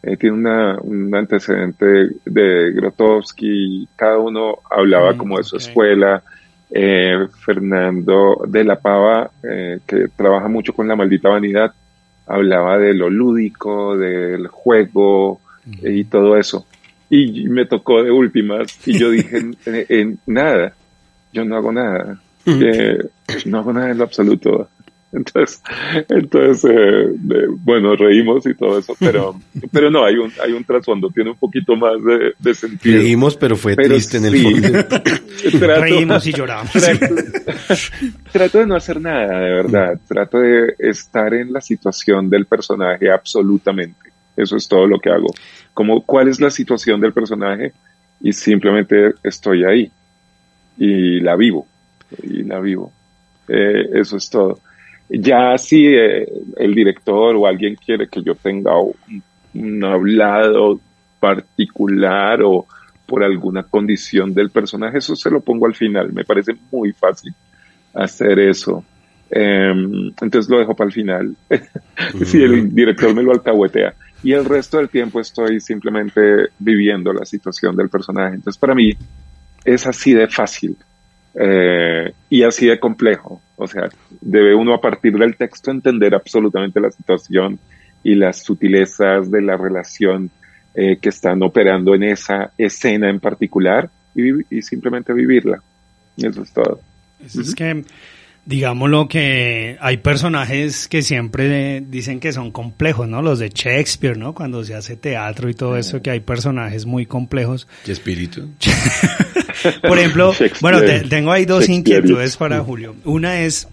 eh, 0.02 0.16
tiene 0.16 0.36
una, 0.36 0.78
un 0.80 1.14
antecedente 1.14 2.08
de 2.24 2.72
Grotowski, 2.72 3.86
cada 3.96 4.18
uno 4.18 4.58
hablaba 4.70 5.12
mm, 5.12 5.16
como 5.16 5.36
de 5.38 5.44
su 5.44 5.56
escuela. 5.56 6.22
Eh, 6.72 7.26
Fernando 7.44 8.44
de 8.46 8.62
la 8.62 8.76
Pava, 8.76 9.28
eh, 9.42 9.80
que 9.84 10.06
trabaja 10.14 10.46
mucho 10.46 10.72
con 10.72 10.86
la 10.86 10.94
maldita 10.94 11.28
vanidad, 11.28 11.74
hablaba 12.28 12.78
de 12.78 12.94
lo 12.94 13.10
lúdico, 13.10 13.98
del 13.98 14.46
juego 14.46 15.40
y 15.82 16.04
todo 16.04 16.36
eso. 16.36 16.64
Y 17.10 17.48
me 17.48 17.66
tocó 17.66 18.04
de 18.04 18.12
últimas 18.12 18.86
y 18.86 18.96
yo 18.96 19.10
dije, 19.10 19.50
en, 19.88 20.20
nada, 20.26 20.72
yo 21.32 21.44
no 21.44 21.56
hago 21.56 21.72
nada, 21.72 22.20
no 23.46 23.58
hago 23.58 23.72
nada 23.72 23.90
en 23.90 23.98
lo 23.98 24.04
absoluto. 24.04 24.68
Entonces, 25.12 25.61
entonces 26.09 26.70
eh, 26.70 27.46
bueno, 27.59 27.96
reímos 27.96 28.46
y 28.46 28.55
todo 28.55 28.79
eso, 28.79 28.94
pero, 28.99 29.35
pero 29.73 29.90
no, 29.90 30.05
hay 30.05 30.14
un, 30.14 30.33
hay 30.40 30.53
un 30.53 30.62
trasfondo, 30.62 31.11
tiene 31.11 31.31
un 31.31 31.37
poquito 31.37 31.75
más 31.75 31.94
de, 32.38 32.55
sentido. 32.55 32.99
Reímos, 32.99 33.37
pero 33.37 33.57
fue 33.57 33.75
triste 33.75 34.18
en 34.18 34.27
el 34.27 34.38
fondo. 34.40 35.66
reímos 35.81 36.27
y 36.29 36.33
lloramos. 36.33 36.73
Trato, 38.31 38.59
de 38.59 38.66
no 38.66 38.77
hacer 38.77 39.01
nada, 39.01 39.40
de 39.40 39.51
verdad. 39.51 40.01
Trato 40.07 40.38
de 40.38 40.75
estar 40.79 41.35
en 41.35 41.53
la 41.53 41.61
situación 41.61 42.31
del 42.31 42.46
personaje 42.46 43.11
absolutamente. 43.11 44.12
Eso 44.37 44.57
es 44.57 44.68
todo 44.68 44.87
lo 44.87 45.01
que 45.01 45.11
hago. 45.11 45.35
Como, 45.75 46.03
¿cuál 46.03 46.29
es 46.29 46.40
la 46.40 46.51
situación 46.51 47.01
del 47.01 47.12
personaje? 47.12 47.73
Y 48.20 48.33
simplemente 48.33 49.14
estoy 49.25 49.64
ahí. 49.64 49.90
Y 50.79 51.20
la 51.20 51.35
vivo. 51.35 51.66
Y 52.23 52.44
la 52.44 52.61
vivo. 52.61 52.92
Eh, 53.49 53.88
eso 53.94 54.16
es 54.16 54.31
todo. 54.31 54.61
Ya 55.12 55.59
si 55.59 55.88
eh, 55.88 56.27
el 56.57 56.75
director 56.75 57.35
o 57.35 57.46
alguien 57.46 57.75
quiere 57.75 58.09
que 58.09 58.23
yo 58.23 58.37
tenga 58.37 58.73
un, 58.79 59.85
hablado 59.85 60.81
particular 61.18 62.40
o 62.42 62.66
por 63.07 63.25
alguna 63.25 63.64
condición 63.64 64.33
del 64.33 64.51
personaje, 64.51 64.99
eso 64.99 65.16
se 65.16 65.31
lo 65.31 65.40
pongo 65.40 65.66
al 65.66 65.75
final. 65.75 66.12
Me 66.12 66.25
parece 66.25 66.55
muy 66.70 66.92
fácil 66.92 67.35
hacer 67.92 68.38
eso. 68.38 68.85
Em, 69.29 70.12
entonces 70.20 70.49
lo 70.49 70.61
dejo 70.61 70.77
para 70.77 70.87
el 70.87 70.94
final. 70.94 71.37
si 72.25 72.42
el 72.42 72.73
director 72.73 73.12
me 73.12 73.25
lo 73.25 73.33
alcahuetea. 73.33 73.94
Y 74.23 74.33
el 74.33 74.44
resto 74.44 74.77
del 74.77 74.90
tiempo 74.90 75.20
estoy 75.20 75.61
simplemente 75.61 76.51
viviendo 76.59 77.12
la 77.12 77.25
situación 77.25 77.75
del 77.75 77.88
personaje. 77.88 78.37
Entonces 78.37 78.59
para 78.61 78.77
mí 78.77 78.92
es 79.64 79.87
así 79.88 80.14
de 80.14 80.29
fácil. 80.29 80.77
Eh, 81.35 82.12
y 82.29 82.42
así 82.44 82.66
de 82.66 82.79
complejo. 82.79 83.40
O 83.61 83.68
sea, 83.68 83.90
debe 84.23 84.55
uno 84.55 84.75
a 84.75 84.81
partir 84.81 85.12
del 85.18 85.37
texto 85.37 85.70
entender 85.70 86.14
absolutamente 86.14 86.81
la 86.81 86.90
situación 86.90 87.59
y 88.03 88.14
las 88.14 88.42
sutilezas 88.42 89.31
de 89.31 89.42
la 89.42 89.59
relación 89.59 90.31
eh, 90.75 90.96
que 90.96 91.11
están 91.11 91.42
operando 91.42 91.94
en 91.94 92.05
esa 92.05 92.53
escena 92.57 93.11
en 93.11 93.20
particular 93.20 93.90
y, 94.14 94.62
simplemente 94.62 95.12
vivirla. 95.12 95.62
Eso 96.16 96.42
es 96.42 96.53
todo. 96.53 96.81
Es 97.23 97.55
que 97.55 97.85
digámoslo 98.46 99.09
que 99.09 99.77
hay 99.79 99.99
personajes 99.99 100.88
que 100.88 101.03
siempre 101.03 101.83
dicen 101.83 102.18
que 102.18 102.33
son 102.33 102.53
complejos, 102.53 103.07
¿no? 103.09 103.20
Los 103.20 103.40
de 103.40 103.51
Shakespeare, 103.51 104.16
¿no? 104.16 104.35
Cuando 104.35 104.64
se 104.64 104.75
hace 104.75 104.96
teatro 104.96 105.51
y 105.51 105.55
todo 105.55 105.77
eso, 105.77 106.01
que 106.01 106.11
hay 106.11 106.20
personajes 106.20 106.87
muy 106.87 107.05
complejos. 107.05 107.68
¿Qué 107.85 107.92
espíritu? 107.92 108.49
Por 109.83 109.99
ejemplo, 109.99 110.33
bueno, 110.61 110.81
tengo 111.09 111.33
ahí 111.33 111.45
dos 111.45 111.69
inquietudes 111.69 112.37
para 112.37 112.61
Julio. 112.61 112.97
Una 113.05 113.40
es 113.40 113.69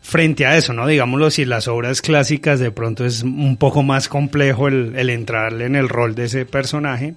frente 0.00 0.46
a 0.46 0.56
eso, 0.56 0.72
¿no? 0.72 0.86
Digámoslo, 0.86 1.30
si 1.30 1.44
las 1.44 1.68
obras 1.68 2.02
clásicas 2.02 2.58
de 2.58 2.70
pronto 2.70 3.04
es 3.04 3.22
un 3.22 3.56
poco 3.56 3.82
más 3.82 4.08
complejo 4.08 4.68
el, 4.68 4.94
el 4.96 5.10
entrarle 5.10 5.66
en 5.66 5.76
el 5.76 5.88
rol 5.88 6.14
de 6.14 6.24
ese 6.24 6.46
personaje. 6.46 7.14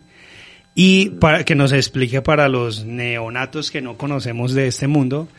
Y 0.75 1.11
para 1.11 1.45
que 1.45 1.55
nos 1.55 1.71
explique 1.71 2.21
para 2.21 2.49
los 2.49 2.85
neonatos 2.85 3.71
que 3.71 3.81
no 3.81 3.97
conocemos 3.97 4.53
de 4.53 4.67
este 4.67 4.87
mundo, 4.87 5.29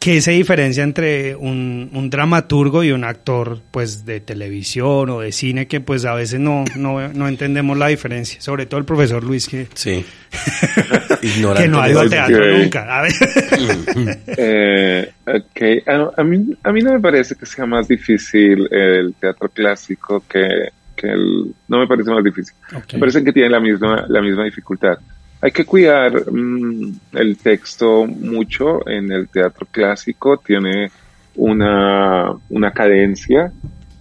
¿Qué 0.00 0.22
se 0.22 0.30
diferencia 0.30 0.82
entre 0.82 1.36
un, 1.36 1.90
un, 1.92 2.08
dramaturgo 2.08 2.82
y 2.82 2.90
un 2.90 3.04
actor 3.04 3.60
pues 3.70 4.06
de 4.06 4.20
televisión 4.20 5.10
o 5.10 5.20
de 5.20 5.30
cine 5.30 5.66
que 5.66 5.82
pues 5.82 6.06
a 6.06 6.14
veces 6.14 6.40
no, 6.40 6.64
no, 6.74 7.08
no 7.08 7.28
entendemos 7.28 7.76
la 7.76 7.88
diferencia? 7.88 8.40
Sobre 8.40 8.64
todo 8.64 8.80
el 8.80 8.86
profesor 8.86 9.22
Luis 9.22 9.46
que, 9.46 9.68
sí. 9.74 10.02
que 11.20 11.68
no 11.68 11.82
ha 11.82 11.90
ido 11.90 12.00
al 12.00 12.08
teatro 12.08 12.58
nunca. 12.58 12.98
A 12.98 13.02
ver. 13.02 13.12
eh, 14.38 15.12
okay. 15.26 15.82
a, 15.86 16.24
mí, 16.24 16.46
a 16.62 16.72
mí 16.72 16.80
no 16.80 16.94
me 16.94 17.00
parece 17.00 17.34
que 17.34 17.44
sea 17.44 17.66
más 17.66 17.86
difícil 17.86 18.72
el 18.72 19.12
teatro 19.20 19.50
clásico 19.50 20.24
que, 20.26 20.70
que 20.96 21.08
el... 21.08 21.54
No 21.68 21.78
me 21.78 21.86
parece 21.86 22.10
más 22.10 22.24
difícil. 22.24 22.54
Me 22.94 22.98
parece 23.00 23.22
que 23.22 23.34
tiene 23.34 23.50
la 23.50 23.60
misma, 23.60 24.06
la 24.08 24.22
misma 24.22 24.44
dificultad. 24.46 24.98
Hay 25.42 25.52
que 25.52 25.64
cuidar 25.64 26.30
mm, 26.30 27.00
el 27.12 27.38
texto 27.38 28.06
mucho 28.06 28.86
en 28.86 29.10
el 29.10 29.28
teatro 29.28 29.66
clásico, 29.70 30.36
tiene 30.36 30.90
una, 31.36 32.32
una 32.50 32.72
cadencia 32.72 33.50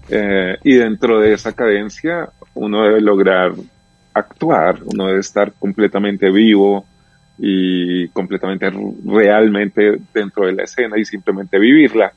eh, 0.09 0.57
y 0.63 0.73
dentro 0.73 1.19
de 1.19 1.33
esa 1.33 1.53
cadencia 1.53 2.29
uno 2.55 2.83
debe 2.83 2.99
lograr 2.99 3.53
actuar, 4.13 4.79
uno 4.83 5.07
debe 5.07 5.19
estar 5.19 5.53
completamente 5.53 6.29
vivo 6.29 6.85
y 7.37 8.09
completamente 8.09 8.69
realmente 9.05 9.97
dentro 10.13 10.45
de 10.45 10.53
la 10.53 10.63
escena 10.63 10.97
y 10.97 11.05
simplemente 11.05 11.57
vivirla. 11.57 12.11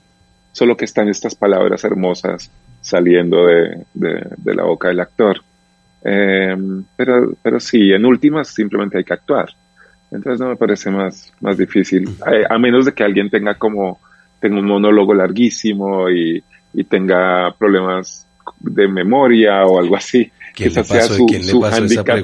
Solo 0.50 0.76
que 0.76 0.84
están 0.84 1.08
estas 1.08 1.36
palabras 1.36 1.84
hermosas 1.84 2.50
saliendo 2.80 3.46
de, 3.46 3.84
de 3.94 4.54
la 4.54 4.64
boca 4.64 4.88
del 4.88 5.00
actor. 5.00 5.42
Eh, 6.04 6.56
pero, 6.96 7.34
pero 7.42 7.60
sí, 7.60 7.92
en 7.92 8.04
últimas 8.04 8.48
simplemente 8.48 8.98
hay 8.98 9.04
que 9.04 9.14
actuar. 9.14 9.48
Entonces 10.10 10.40
no 10.40 10.48
me 10.48 10.56
parece 10.56 10.90
más, 10.90 11.32
más 11.40 11.56
difícil, 11.56 12.08
eh, 12.30 12.44
a, 12.48 12.58
menos 12.58 12.84
de 12.84 12.92
que 12.92 13.02
alguien 13.02 13.30
tenga 13.30 13.54
como, 13.54 13.98
tenga 14.40 14.58
un 14.58 14.66
monólogo 14.66 15.14
larguísimo 15.14 16.10
y, 16.10 16.42
y 16.74 16.84
tenga 16.84 17.54
problemas 17.58 18.26
de 18.60 18.88
memoria 18.88 19.64
o 19.64 19.80
algo 19.80 19.96
así. 19.96 20.30
Que 20.54 20.68
sea 20.68 20.84
su, 20.84 21.26
su, 21.40 21.64
handicap, 21.64 22.18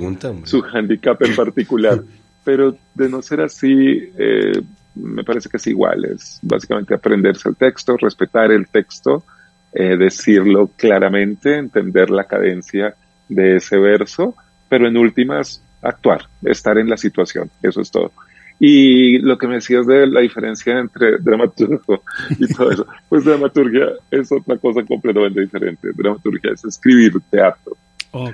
su 0.44 0.62
handicap 0.62 1.22
en 1.22 1.34
particular. 1.34 2.02
pero 2.48 2.74
de 2.94 3.10
no 3.10 3.20
ser 3.20 3.42
así, 3.42 4.10
eh, 4.16 4.62
me 4.94 5.22
parece 5.22 5.50
que 5.50 5.58
es 5.58 5.66
igual, 5.66 6.06
es 6.06 6.38
básicamente 6.40 6.94
aprenderse 6.94 7.46
el 7.46 7.56
texto, 7.56 7.98
respetar 7.98 8.50
el 8.50 8.68
texto, 8.68 9.22
eh, 9.70 9.98
decirlo 9.98 10.70
claramente, 10.74 11.58
entender 11.58 12.08
la 12.08 12.24
cadencia 12.24 12.94
de 13.28 13.56
ese 13.56 13.78
verso, 13.78 14.34
pero 14.68 14.88
en 14.88 14.96
últimas 14.96 15.62
actuar, 15.82 16.22
estar 16.42 16.78
en 16.78 16.88
la 16.88 16.96
situación, 16.96 17.50
eso 17.62 17.80
es 17.80 17.90
todo. 17.90 18.12
Y 18.60 19.18
lo 19.18 19.38
que 19.38 19.46
me 19.46 19.54
decías 19.56 19.86
de 19.86 20.06
la 20.08 20.20
diferencia 20.20 20.78
entre 20.78 21.18
dramaturgo 21.18 22.02
y 22.38 22.52
todo 22.52 22.72
eso, 22.72 22.86
pues 23.08 23.24
dramaturgia 23.24 23.86
es 24.10 24.32
otra 24.32 24.56
cosa 24.56 24.82
completamente 24.82 25.42
diferente. 25.42 25.88
Dramaturgia 25.94 26.52
es 26.52 26.64
escribir 26.64 27.12
teatro. 27.30 27.76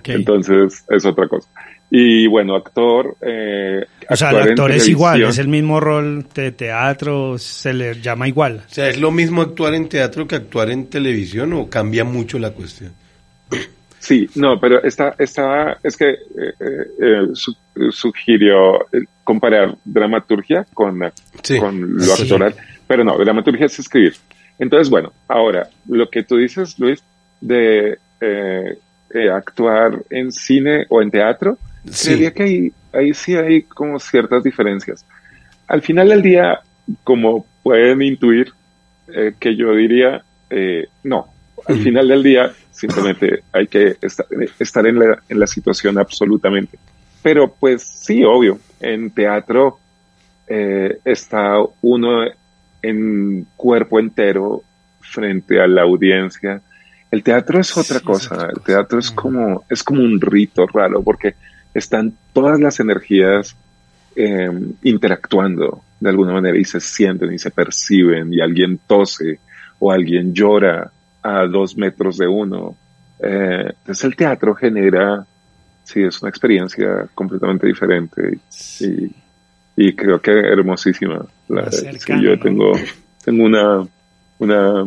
Entonces 0.04 0.85
es 0.88 1.04
otra 1.04 1.28
cosa. 1.28 1.48
Y 1.90 2.26
bueno, 2.26 2.57
actor. 2.57 3.16
Eh, 3.20 3.85
o 4.09 4.16
sea, 4.16 4.30
el 4.30 4.50
actor 4.50 4.72
es 4.72 4.88
igual, 4.88 5.22
es 5.24 5.38
el 5.38 5.48
mismo 5.48 5.78
rol 5.78 6.26
de 6.35 6.52
teatro, 6.52 7.37
se 7.38 7.74
le 7.74 8.00
llama 8.00 8.26
igual. 8.26 8.62
O 8.66 8.72
sea, 8.72 8.88
¿es 8.88 8.98
lo 8.98 9.11
mismo 9.11 9.42
actuar 9.42 9.74
en 9.74 9.88
teatro 9.88 10.26
que 10.26 10.37
actuar 10.37 10.70
en 10.70 10.87
televisión 10.87 11.52
o 11.52 11.68
cambia 11.68 12.04
mucho 12.04 12.38
la 12.38 12.50
cuestión? 12.50 12.92
Sí, 14.05 14.29
no, 14.35 14.61
pero 14.61 14.83
esta, 14.85 15.14
esta, 15.19 15.79
es 15.83 15.97
que 15.97 16.11
eh, 16.11 16.53
eh, 17.01 17.29
sugirió 17.90 18.83
eh, 18.93 19.07
comparar 19.25 19.75
dramaturgia 19.83 20.67
con, 20.75 21.01
con 21.59 21.97
lo 21.97 22.12
actoral, 22.12 22.55
pero 22.87 23.03
no, 23.03 23.17
dramaturgia 23.17 23.64
es 23.64 23.79
escribir. 23.79 24.14
Entonces, 24.59 24.90
bueno, 24.90 25.11
ahora, 25.27 25.71
lo 25.88 26.11
que 26.11 26.23
tú 26.23 26.37
dices, 26.37 26.79
Luis, 26.79 27.03
de 27.40 27.97
actuar 29.33 30.03
en 30.11 30.31
cine 30.33 30.85
o 30.90 31.01
en 31.01 31.11
teatro, 31.11 31.57
sería 31.90 32.31
que 32.31 32.43
ahí, 32.43 32.73
ahí 32.93 33.14
sí 33.14 33.35
hay 33.35 33.62
como 33.62 33.99
ciertas 33.99 34.45
diferencias. 34.45 35.07
Al 35.67 35.81
final 35.81 36.11
del 36.11 36.21
día, 36.21 36.61
como 37.05 37.47
pueden 37.62 38.03
intuir, 38.03 38.53
que 39.40 39.57
yo 39.57 39.75
diría, 39.75 40.23
no, 41.03 41.34
al 41.66 41.79
final 41.79 42.09
del 42.09 42.22
día 42.22 42.53
simplemente 42.70 43.42
hay 43.53 43.66
que 43.66 43.96
estar, 44.00 44.87
en, 44.87 44.98
la, 44.98 45.22
en, 45.29 45.40
la, 45.40 45.46
situación 45.46 45.98
absolutamente. 45.98 46.79
Pero 47.22 47.53
pues 47.53 47.83
sí, 47.83 48.22
obvio, 48.24 48.59
en 48.81 49.11
teatro 49.11 49.79
eh, 50.46 50.98
está 51.05 51.57
uno 51.81 52.24
en 52.83 53.46
cuerpo 53.57 53.98
entero 53.98 54.62
frente 55.00 55.61
a 55.61 55.66
la 55.66 55.83
audiencia. 55.83 56.61
El 57.11 57.22
teatro 57.22 57.61
es 57.61 57.77
otra 57.77 58.00
cosa, 58.00 58.48
el 58.55 58.61
teatro 58.62 58.98
es 58.98 59.11
como, 59.11 59.64
es 59.70 59.83
como 59.83 60.03
un 60.03 60.20
rito 60.20 60.66
raro 60.66 61.03
porque 61.03 61.35
están 61.72 62.12
todas 62.33 62.59
las 62.61 62.81
energías 62.81 63.57
em, 64.16 64.72
interactuando 64.83 65.83
de 66.00 66.11
alguna 66.11 66.33
manera 66.33 66.59
y 66.59 66.64
se 66.64 66.81
sienten 66.81 67.33
y 67.33 67.38
se 67.38 67.50
perciben 67.50 68.35
y 68.35 68.40
alguien 68.40 68.79
tose 68.87 69.38
o 69.79 69.92
alguien 69.92 70.35
llora 70.35 70.90
a 71.24 71.46
dos 71.46 71.76
metros 71.76 72.18
de 72.18 72.28
uno. 72.28 72.76
Eh, 73.18 73.72
entonces 73.78 74.04
el 74.04 74.14
teatro 74.14 74.54
genera, 74.54 75.24
sí, 75.82 76.02
es 76.02 76.20
una 76.20 76.28
experiencia 76.28 77.08
completamente 77.14 77.66
diferente 77.66 78.38
y, 78.80 79.10
y 79.76 79.92
creo 79.94 80.20
que 80.20 80.30
hermosísima. 80.30 81.24
La, 81.48 81.70
yo 82.20 82.38
tengo, 82.38 82.72
tengo 83.24 83.44
una, 83.44 83.87
una 84.38 84.87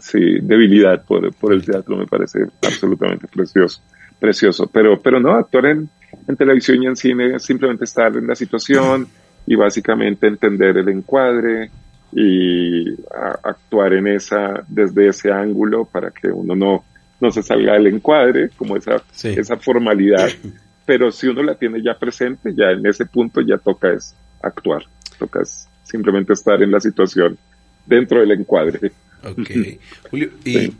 sí, 0.00 0.38
debilidad 0.40 1.04
por, 1.04 1.34
por 1.34 1.52
el 1.52 1.64
teatro, 1.64 1.96
me 1.96 2.06
parece 2.06 2.44
absolutamente 2.64 3.26
precioso, 3.26 3.82
precioso. 4.20 4.70
Pero, 4.72 5.02
pero 5.02 5.18
no, 5.18 5.34
actuar 5.34 5.66
en, 5.66 5.88
en 6.28 6.36
televisión 6.36 6.80
y 6.82 6.86
en 6.86 6.96
cine 6.96 7.34
es 7.34 7.42
simplemente 7.42 7.84
estar 7.84 8.16
en 8.16 8.28
la 8.28 8.36
situación 8.36 9.08
y 9.46 9.56
básicamente 9.56 10.28
entender 10.28 10.78
el 10.78 10.88
encuadre, 10.90 11.70
y 12.12 12.94
actuar 13.42 13.94
en 13.94 14.08
esa, 14.08 14.64
desde 14.68 15.08
ese 15.08 15.30
ángulo 15.30 15.84
para 15.84 16.10
que 16.10 16.28
uno 16.28 16.54
no, 16.54 16.84
no 17.20 17.30
se 17.30 17.42
salga 17.42 17.74
del 17.74 17.88
encuadre, 17.88 18.50
como 18.56 18.76
esa, 18.76 19.02
esa 19.22 19.56
formalidad. 19.56 20.28
Pero 20.86 21.12
si 21.12 21.28
uno 21.28 21.42
la 21.42 21.54
tiene 21.54 21.82
ya 21.82 21.94
presente, 21.94 22.52
ya 22.56 22.70
en 22.70 22.84
ese 22.86 23.06
punto 23.06 23.40
ya 23.42 23.58
toca 23.58 23.92
es 23.92 24.14
actuar, 24.42 24.82
toca 25.18 25.42
es 25.42 25.68
simplemente 25.84 26.32
estar 26.32 26.60
en 26.62 26.72
la 26.72 26.80
situación 26.80 27.38
dentro 27.86 28.20
del 28.20 28.32
encuadre. 28.32 28.90
Ok. 29.22 29.50
Julio, 30.10 30.30
y 30.44 30.72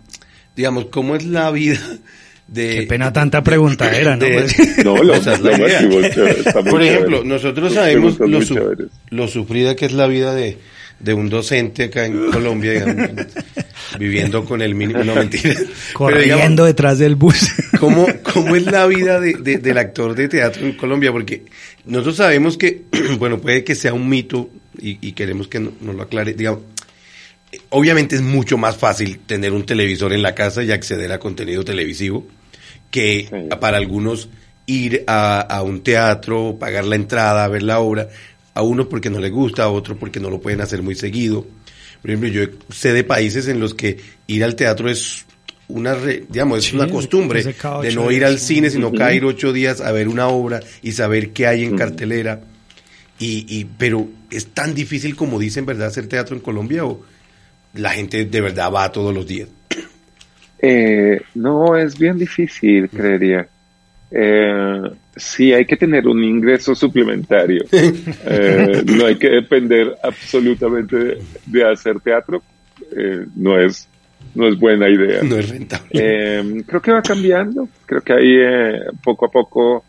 digamos, 0.57 0.87
¿cómo 0.87 1.15
es 1.15 1.25
la 1.25 1.51
vida 1.53 1.81
de... 2.49 2.81
Qué 2.81 2.87
pena 2.89 3.13
tanta 3.13 3.43
pregunta 3.45 3.97
era, 3.97 4.17
¿no? 4.17 4.27
no, 4.85 5.03
lo, 5.03 5.15
Por 6.71 6.83
ejemplo, 6.83 7.23
nosotros 7.23 7.75
sabemos 7.75 8.19
lo, 8.19 8.41
lo 9.11 9.29
sufrida 9.29 9.77
que 9.77 9.87
es 9.87 9.93
la 9.93 10.09
vida 10.09 10.35
de 10.35 10.59
de 11.01 11.15
un 11.15 11.31
docente 11.31 11.85
acá 11.85 12.05
en 12.05 12.31
Colombia, 12.31 12.85
viviendo 13.99 14.45
con 14.45 14.61
el 14.63 14.75
mínimo, 14.75 15.03
no 15.03 15.15
mentira. 15.15 15.57
Corriendo 15.95 16.65
detrás 16.65 16.99
del 16.99 17.17
bus. 17.17 17.49
¿cómo, 17.81 18.07
¿Cómo 18.23 18.55
es 18.55 18.67
la 18.67 18.87
vida 18.87 19.19
de, 19.19 19.33
del 19.35 19.79
actor 19.79 20.15
de 20.15 20.29
teatro 20.29 20.67
en 20.67 20.77
Colombia? 20.77 21.11
Porque 21.11 21.45
nosotros 21.87 22.17
sabemos 22.17 22.59
que, 22.59 22.83
bueno, 23.19 23.41
puede 23.41 23.65
que 23.65 23.75
sea 23.75 23.95
un 23.95 24.09
mito 24.09 24.51
y, 24.79 25.13
queremos 25.13 25.49
que 25.49 25.59
nos 25.59 25.95
lo 25.95 26.03
aclare, 26.03 26.35
digamos, 26.35 26.61
obviamente 27.71 28.17
es 28.17 28.23
mucho 28.23 28.57
más 28.59 28.77
fácil 28.77 29.19
tener 29.21 29.53
un 29.53 29.67
televisor 29.67 30.13
en 30.13 30.23
la 30.23 30.35
casa 30.35 30.63
y 30.63 30.71
acceder 30.71 31.11
a 31.13 31.19
contenido 31.19 31.65
televisivo 31.65 32.27
que 32.91 33.49
para 33.61 33.77
algunos 33.77 34.29
ir 34.67 35.05
a, 35.07 35.41
a, 35.41 35.63
un 35.63 35.83
teatro, 35.83 36.57
pagar 36.59 36.85
la 36.85 36.95
entrada, 36.95 37.49
ver 37.49 37.65
la 37.65 37.81
obra, 37.81 38.09
a 38.61 38.63
uno 38.63 38.89
porque 38.89 39.11
no 39.11 39.19
le 39.19 39.31
gusta, 39.31 39.65
a 39.65 39.71
otro 39.71 39.97
porque 39.97 40.21
no 40.21 40.31
lo 40.31 40.41
pueden 40.41 40.61
hacer 40.61 40.83
muy 40.83 40.95
seguido. 40.95 41.47
Por 42.01 42.11
ejemplo, 42.11 42.29
yo 42.31 42.45
sé 42.71 42.93
de 42.93 43.05
países 43.05 43.49
en 43.49 43.61
los 43.61 43.75
que 43.75 43.99
ir 44.27 44.45
al 44.45 44.55
teatro 44.55 44.89
es 44.89 45.27
una, 45.69 45.95
digamos, 45.97 46.59
es 46.59 46.73
una 46.73 46.89
costumbre 46.89 47.43
de 47.43 47.93
no 47.95 48.11
ir 48.11 48.25
al 48.25 48.39
cine, 48.39 48.71
sino 48.71 48.93
caer 48.93 49.25
ocho 49.25 49.53
días 49.53 49.81
a 49.81 49.93
ver 49.93 50.09
una 50.09 50.29
obra 50.29 50.61
y 50.83 50.93
saber 50.93 51.31
qué 51.31 51.47
hay 51.47 51.65
en 51.65 51.77
cartelera. 51.77 52.41
Y, 53.19 53.45
y, 53.49 53.67
pero 53.77 54.09
es 54.31 54.47
tan 54.47 54.75
difícil 54.75 55.15
como 55.15 55.39
dicen, 55.39 55.67
¿verdad?, 55.67 55.89
hacer 55.89 56.07
teatro 56.07 56.35
en 56.35 56.41
Colombia 56.41 56.87
o, 56.87 57.05
la 57.75 57.91
gente 57.91 58.25
de 58.25 58.41
verdad 58.41 58.73
va 58.73 58.91
todos 58.91 59.15
los 59.15 59.27
días? 59.27 59.49
Eh, 60.59 61.21
no, 61.35 61.77
es 61.77 61.99
bien 61.99 62.19
difícil, 62.19 62.89
creería. 62.91 63.49
Eh, 64.11 64.83
sí, 65.17 65.53
hay 65.53 65.65
que 65.65 65.77
tener 65.77 66.07
un 66.07 66.23
ingreso 66.23 66.75
suplementario. 66.75 67.65
Eh, 68.33 68.83
no 68.87 69.07
hay 69.07 69.17
que 69.17 69.29
depender 69.29 69.97
absolutamente 70.03 71.19
de 71.47 71.65
hacer 71.65 72.01
teatro. 72.01 72.43
Eh, 72.97 73.27
no 73.35 73.59
es 73.59 73.89
no 74.35 74.47
es 74.47 74.59
buena 74.59 74.89
idea. 74.89 75.23
No 75.23 75.37
es 75.37 75.49
rentable. 75.49 75.89
Eh, 75.93 76.63
creo 76.67 76.81
que 76.81 76.93
va 76.93 77.03
cambiando. 77.03 77.69
Creo 77.87 78.03
que 78.03 78.13
ahí 78.13 78.37
eh, 78.39 78.81
poco 79.03 79.27
a 79.27 79.31
poco 79.31 79.85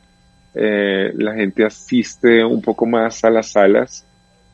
la 0.53 1.33
gente 1.35 1.63
asiste 1.63 2.43
un 2.43 2.61
poco 2.61 2.85
más 2.85 3.23
a 3.23 3.29
las 3.29 3.51
salas. 3.51 4.05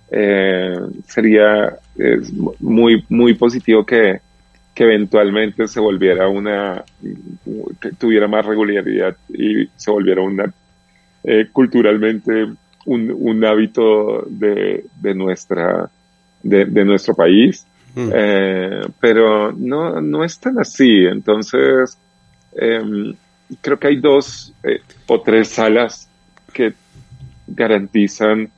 Sería 0.10 1.78
es 1.98 2.32
muy 2.60 3.04
muy 3.10 3.34
positivo 3.36 3.86
que, 3.86 4.20
que 4.78 4.84
eventualmente 4.84 5.68
se 5.68 5.80
volviera 5.80 6.28
una 6.28 6.84
que 7.82 7.94
tuviera 7.94 8.28
más 8.28 8.46
regularidad 8.46 9.16
y 9.30 9.66
se 9.76 9.90
volviera 9.90 10.22
una 10.22 10.54
eh, 11.24 11.48
culturalmente 11.52 12.46
un, 12.86 13.12
un 13.12 13.44
hábito 13.44 14.24
de, 14.30 14.86
de 15.02 15.16
nuestra 15.16 15.90
de, 16.44 16.66
de 16.66 16.86
nuestro 16.86 17.16
país 17.16 17.66
Mm. 17.98 18.12
eh, 18.14 18.82
pero 19.00 19.52
no, 19.52 20.00
no 20.02 20.24
es 20.24 20.40
tan 20.40 20.60
así. 20.60 21.06
Entonces, 21.06 21.98
em, 22.56 23.12
creo 23.60 23.80
que 23.80 23.88
hay 23.88 24.00
dos 24.00 24.54
eh, 24.64 24.82
o 25.08 25.20
tres 25.22 25.48
salas 25.48 26.08
que 26.54 26.74
garantizan 27.48 28.52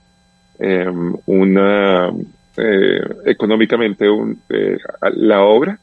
em, 0.60 1.16
una 1.26 2.10
eh, 2.58 3.00
económicamente 3.28 4.10
un, 4.10 4.42
eh, 4.50 4.78
la 5.14 5.44
obra, 5.44 5.80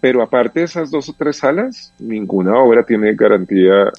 Pero 0.00 0.22
aparte 0.22 0.60
de 0.60 0.66
esas 0.66 0.90
dos 0.90 1.08
o 1.08 1.14
tres 1.16 1.36
salas, 1.38 1.92
ninguna 1.98 2.56
obra 2.58 2.84
tiene 2.84 3.14
garantía 3.14 3.90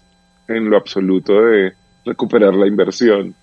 en 0.48 0.70
lo 0.70 0.78
absoluto 0.78 1.42
de 1.42 1.74
recuperar 2.06 2.54
la 2.54 2.68
inversión. 2.68 3.34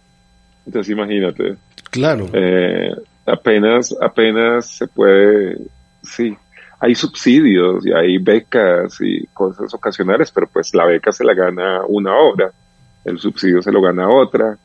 Entonces, 0.67 0.93
imagínate. 0.93 1.57
Claro. 1.91 2.29
Eh, 2.33 2.91
apenas, 3.27 3.95
apenas 4.01 4.67
se 4.67 4.87
puede, 4.87 5.57
sí, 6.03 6.37
hay 6.79 6.95
subsidios 6.95 7.85
y 7.87 7.93
hay 7.93 8.19
becas 8.19 8.99
y 9.01 9.27
cosas 9.33 9.73
ocasionales, 9.75 10.31
pero 10.31 10.47
pues 10.47 10.75
la 10.75 10.85
beca 10.87 11.13
se 11.13 11.25
la 11.25 11.35
gana 11.35 11.83
una 11.87 12.17
obra, 12.17 12.51
el 13.05 13.19
subsidio 13.19 13.63
se 13.63 13.73
lo 13.73 13.81
gana 13.83 14.09
otra 14.09 14.57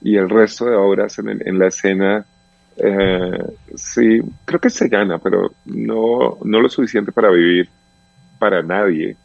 y 0.00 0.16
el 0.16 0.28
resto 0.28 0.64
de 0.66 0.74
obras 0.76 1.18
en, 1.18 1.28
el- 1.28 1.46
en 1.48 1.58
la 1.58 1.68
escena, 1.68 2.24
eh, 2.76 3.38
sí, 3.76 4.20
creo 4.44 4.60
que 4.60 4.70
se 4.70 4.88
gana, 4.88 5.18
pero 5.18 5.52
no, 5.66 6.38
no 6.44 6.60
lo 6.60 6.68
suficiente 6.68 7.12
para 7.12 7.30
vivir 7.30 7.68
para 8.38 8.62
nadie 8.62 9.16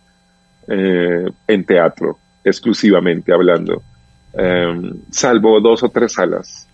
eh, 0.68 1.26
en 1.48 1.66
teatro, 1.66 2.20
exclusivamente 2.44 3.34
hablando, 3.34 3.82
eh, 4.34 4.92
salvo 5.12 5.60
dos 5.62 5.84
o 5.84 5.90
tres 5.90 6.14
salas. 6.14 6.68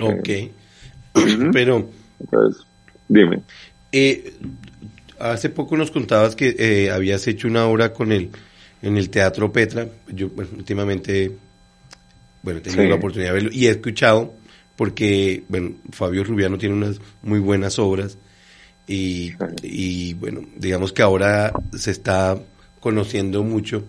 Ok. 0.00 0.28
Ujú. 1.14 1.50
Pero 1.52 1.90
Entonces, 2.20 2.62
dime. 3.08 3.42
eh, 3.92 4.32
hace 5.18 5.50
poco 5.50 5.76
nos 5.76 5.90
contabas 5.90 6.36
que 6.36 6.54
eh, 6.58 6.90
habías 6.90 7.26
hecho 7.26 7.48
una 7.48 7.66
obra 7.66 7.92
con 7.92 8.12
el 8.12 8.30
en 8.82 8.96
el 8.96 9.10
Teatro 9.10 9.52
Petra. 9.52 9.86
Yo 10.08 10.28
bueno, 10.30 10.52
últimamente 10.56 11.32
bueno, 12.42 12.60
he 12.60 12.62
tenido 12.62 12.82
Sí. 12.84 12.88
la 12.88 12.94
oportunidad 12.94 13.30
de 13.30 13.34
verlo 13.34 13.50
y 13.52 13.66
he 13.66 13.70
escuchado 13.70 14.32
porque 14.80 15.42
bueno, 15.50 15.72
Fabio 15.92 16.24
Rubiano 16.24 16.56
tiene 16.56 16.74
unas 16.74 17.02
muy 17.20 17.38
buenas 17.38 17.78
obras 17.78 18.16
y, 18.86 19.34
y 19.62 20.14
bueno, 20.14 20.40
digamos 20.56 20.94
que 20.94 21.02
ahora 21.02 21.52
se 21.76 21.90
está 21.90 22.40
conociendo 22.80 23.42
mucho. 23.42 23.84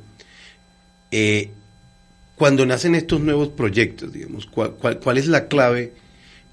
Eh, 1.09 1.51
cuando 2.35 2.65
nacen 2.65 2.95
estos 2.95 3.21
nuevos 3.21 3.47
proyectos, 3.47 4.11
digamos, 4.11 4.47
¿cuál, 4.47 4.71
cuál, 4.71 4.99
cuál 4.99 5.17
es 5.17 5.27
la 5.27 5.47
clave 5.47 5.93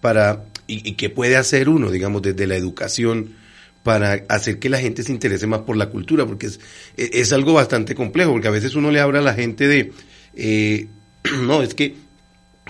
para, 0.00 0.44
y, 0.68 0.88
y 0.88 0.92
qué 0.92 1.10
puede 1.10 1.36
hacer 1.36 1.68
uno, 1.68 1.90
digamos, 1.90 2.22
desde 2.22 2.46
la 2.46 2.54
educación, 2.54 3.34
para 3.82 4.24
hacer 4.28 4.60
que 4.60 4.68
la 4.68 4.78
gente 4.78 5.02
se 5.02 5.10
interese 5.10 5.48
más 5.48 5.62
por 5.62 5.76
la 5.76 5.90
cultura? 5.90 6.26
Porque 6.26 6.46
es, 6.46 6.60
es, 6.96 7.10
es 7.12 7.32
algo 7.32 7.54
bastante 7.54 7.96
complejo, 7.96 8.30
porque 8.30 8.46
a 8.46 8.52
veces 8.52 8.76
uno 8.76 8.92
le 8.92 9.00
habla 9.00 9.18
a 9.18 9.22
la 9.22 9.34
gente 9.34 9.66
de, 9.66 9.92
eh, 10.36 10.86
no, 11.42 11.60
es 11.60 11.74
que, 11.74 11.96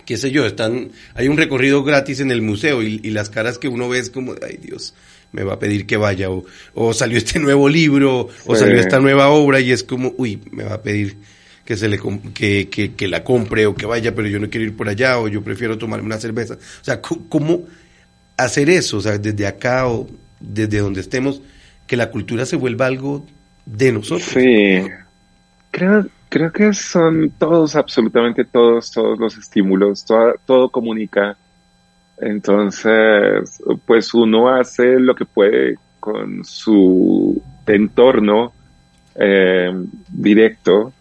qué 0.09 0.17
sé 0.17 0.31
yo, 0.31 0.47
están, 0.47 0.91
hay 1.13 1.29
un 1.29 1.37
recorrido 1.37 1.85
gratis 1.85 2.21
en 2.21 2.31
el 2.31 2.41
museo 2.41 2.83
y, 2.83 2.99
y 3.05 3.11
las 3.11 3.29
caras 3.29 3.59
que 3.59 3.69
uno 3.69 3.91
ve 3.91 3.99
es 3.99 4.09
como, 4.09 4.35
ay 4.43 4.57
Dios, 4.57 4.95
me 5.33 5.43
va 5.45 5.53
a 5.53 5.59
pedir 5.59 5.85
que 5.85 5.99
vaya, 5.99 6.31
o, 6.31 6.47
o 6.73 6.95
salió 6.95 7.19
este 7.19 7.39
nuevo 7.47 7.69
libro, 7.69 8.31
o 8.47 8.55
Sí. 8.55 8.61
salió 8.61 8.81
esta 8.81 9.01
nueva 9.01 9.29
obra 9.29 9.61
y 9.61 9.71
es 9.71 9.85
como, 9.85 10.15
uy, 10.17 10.41
me 10.51 10.65
va 10.65 10.77
a 10.77 10.83
pedir 10.83 11.19
que 11.67 11.77
se 11.77 11.89
le 11.89 12.01
que, 12.33 12.71
que, 12.71 12.95
que 12.95 13.07
la 13.07 13.23
compre 13.23 13.67
o 13.67 13.75
que 13.75 13.85
vaya, 13.85 14.15
pero 14.15 14.29
yo 14.29 14.39
no 14.41 14.49
quiero 14.49 14.65
ir 14.65 14.75
por 14.75 14.89
allá 14.89 15.19
o 15.19 15.29
yo 15.29 15.43
prefiero 15.43 15.77
tomarme 15.77 16.07
una 16.07 16.17
cerveza. 16.19 16.55
O 16.55 16.85
sea, 16.85 17.03
¿cómo 17.03 17.65
hacer 18.39 18.71
eso? 18.71 18.97
O 18.97 19.01
sea, 19.03 19.19
desde 19.19 19.47
acá 19.47 19.89
o 19.89 20.09
desde 20.41 20.79
donde 20.79 21.03
estemos, 21.03 21.43
que 21.87 21.99
la 21.99 22.11
cultura 22.11 22.47
se 22.47 22.57
vuelva 22.57 22.87
algo 22.87 23.27
de 23.67 23.93
nosotros. 23.93 24.27
Sí, 24.33 24.81
creo, 25.71 26.09
creo 26.29 26.53
que 26.53 26.73
son 26.73 27.31
todos, 27.39 27.77
absolutamente 27.77 28.45
todos, 28.45 28.91
todos 28.91 29.19
los 29.19 29.37
estímulos, 29.37 30.05
toda- 30.05 30.35
todo 30.47 30.69
comunica. 30.71 31.37
Entonces, 32.21 33.63
pues 33.87 34.13
uno 34.15 34.49
hace 34.49 34.99
lo 34.99 35.15
que 35.15 35.25
puede 35.25 35.77
con 36.01 36.45
su 36.45 37.41
entorno 37.67 38.53
eh, 39.15 39.73
directo. 40.09 40.93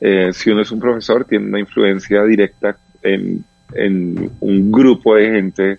Eh, 0.00 0.32
si 0.32 0.50
uno 0.50 0.62
es 0.62 0.70
un 0.72 0.80
profesor, 0.80 1.24
tiene 1.24 1.46
una 1.46 1.60
influencia 1.60 2.22
directa 2.24 2.76
en, 3.02 3.44
en 3.74 4.30
un 4.40 4.72
grupo 4.72 5.14
de 5.16 5.30
gente 5.30 5.76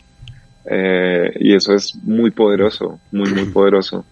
eh, 0.65 1.31
y 1.39 1.53
eso 1.53 1.73
es 1.73 1.95
muy 2.03 2.31
poderoso, 2.31 2.99
muy, 3.11 3.29
muy 3.33 3.45
poderoso. 3.53 4.05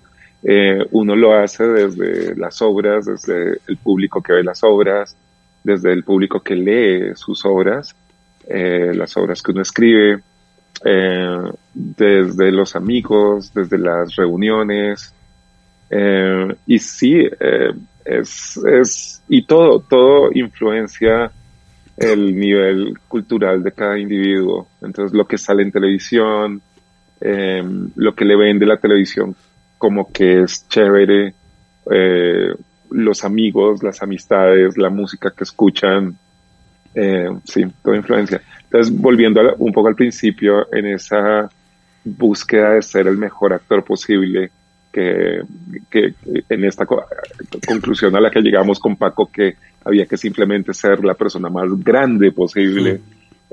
Eh, 0.46 0.86
uno 0.92 1.16
lo 1.16 1.34
hace 1.34 1.66
desde 1.66 2.36
las 2.36 2.62
obras, 2.62 3.06
desde 3.06 3.60
el 3.68 3.78
público 3.78 4.22
que 4.22 4.34
ve 4.34 4.44
las 4.44 4.62
obras, 4.64 5.16
desde 5.64 5.94
el 5.94 6.04
público 6.04 6.42
que 6.42 6.56
lee 6.56 7.16
sus 7.16 7.46
obras, 7.46 7.96
eh, 8.48 8.92
las 8.94 9.16
obras 9.16 9.42
que 9.42 9.52
uno 9.52 9.62
escribe, 9.62 10.20
eh, 10.84 11.38
desde 11.74 12.52
los 12.52 12.76
amigos, 12.76 13.54
desde 13.54 13.78
las 13.78 14.16
reuniones. 14.16 15.14
Eh, 15.90 16.54
y 16.68 16.80
sí, 16.80 17.26
es, 18.04 18.58
es, 18.58 19.24
y 19.30 19.46
todo, 19.46 19.80
todo 19.80 20.30
influencia 20.34 21.32
el 21.96 22.36
nivel 22.38 23.00
cultural 23.08 23.64
de 23.64 23.72
cada 23.72 23.98
individuo. 23.98 24.68
Entonces, 24.82 25.16
lo 25.16 25.26
que 25.26 25.38
sale 25.38 25.64
en 25.64 25.72
televisión, 25.72 26.62
lo 27.96 28.14
que 28.14 28.26
le 28.26 28.36
ven 28.36 28.60
de 28.60 28.66
la 28.66 28.76
televisión 28.76 29.34
como 29.84 30.10
que 30.14 30.44
es 30.44 30.66
chévere, 30.70 31.34
eh, 31.92 32.54
los 32.92 33.26
amigos, 33.26 33.84
las 33.84 34.02
amistades, 34.02 34.78
la 34.78 34.90
música 34.90 35.30
que 35.36 35.44
escuchan, 35.44 36.16
eh, 36.96 37.28
sí, 37.44 37.66
toda 37.84 37.98
influencia. 37.98 38.42
Entonces, 38.64 38.96
volviendo 38.98 39.42
a 39.42 39.44
la- 39.44 39.56
un 39.58 39.74
poco 39.74 39.90
al 39.90 39.96
principio, 39.96 40.68
en 40.72 40.86
esa 40.86 41.50
búsqueda 42.06 42.76
de 42.76 42.82
ser 42.82 43.08
el 43.08 43.18
mejor 43.18 43.52
actor 43.52 43.84
posible, 43.84 44.52
que, 44.90 45.42
que 45.92 46.14
en 46.48 46.64
esta 46.64 46.86
co- 46.86 47.04
conclusión 47.68 48.16
a 48.16 48.22
la 48.22 48.30
que 48.32 48.40
llegamos 48.40 48.80
con 48.80 48.96
Paco, 48.96 49.30
que 49.30 49.56
había 49.84 50.06
que 50.06 50.16
simplemente 50.16 50.74
ser 50.74 51.04
la 51.04 51.14
persona 51.16 51.50
más 51.50 51.68
grande 51.84 52.32
posible. 52.32 53.02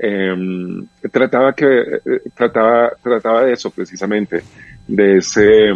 em, 0.03 0.87
trataba 1.11 1.53
que 1.53 1.65
eh, 1.65 2.21
trataba 2.33 2.89
trataba 3.03 3.43
de 3.45 3.51
eso 3.53 3.69
precisamente 3.69 4.41
de 4.87 5.17
ese 5.17 5.73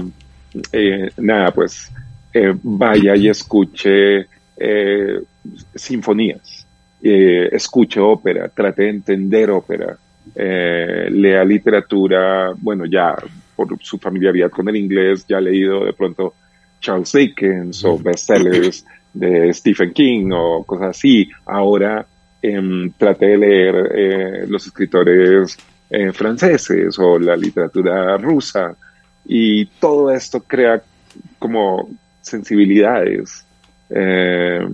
eh, 0.72 1.10
nada 1.18 1.52
pues 1.52 1.91
eh, 2.38 2.54
vaya 2.63 3.15
y 3.15 3.30
escuche 3.30 4.28
eh, 4.58 5.22
sinfonías. 5.74 6.68
Eh, 7.02 7.48
escuche 7.50 8.02
ópera 8.02 8.50
trate 8.50 8.84
de 8.84 8.89
entender 8.89 9.50
ópera. 9.52 9.98
Lea 10.36 11.46
literatura 11.46 12.52
bueno 12.58 12.86
ya 12.86 13.15
por 13.56 13.78
su 13.82 13.98
familiaridad 14.00 14.50
con 14.50 14.68
el 14.68 14.76
inglés 14.76 15.26
ya 15.28 15.38
ha 15.38 15.41
leído 15.41 15.86
de 15.86 15.94
pronto 15.94 16.34
Charles 16.82 17.13
Dickens 17.13 17.86
o 17.86 18.00
bestsellers 18.00 18.84
de 19.13 19.54
Stephen 19.54 19.94
King 19.94 20.32
o 20.34 20.63
cosas 20.65 20.89
así. 20.89 21.30
Ahora 21.46 22.06
em, 22.41 22.91
trate 22.98 23.28
de 23.28 23.38
leer 23.38 24.50
los 24.50 24.65
escritores 24.65 25.58
franceses 26.12 27.00
o 27.00 27.18
la 27.18 27.38
literatura 27.38 28.18
rusa 28.18 28.76
y 29.26 29.66
todo 29.66 30.12
esto 30.12 30.42
crea 30.42 30.82
como 31.40 31.90
sensibilidades 32.22 33.46
eh, 33.90 34.68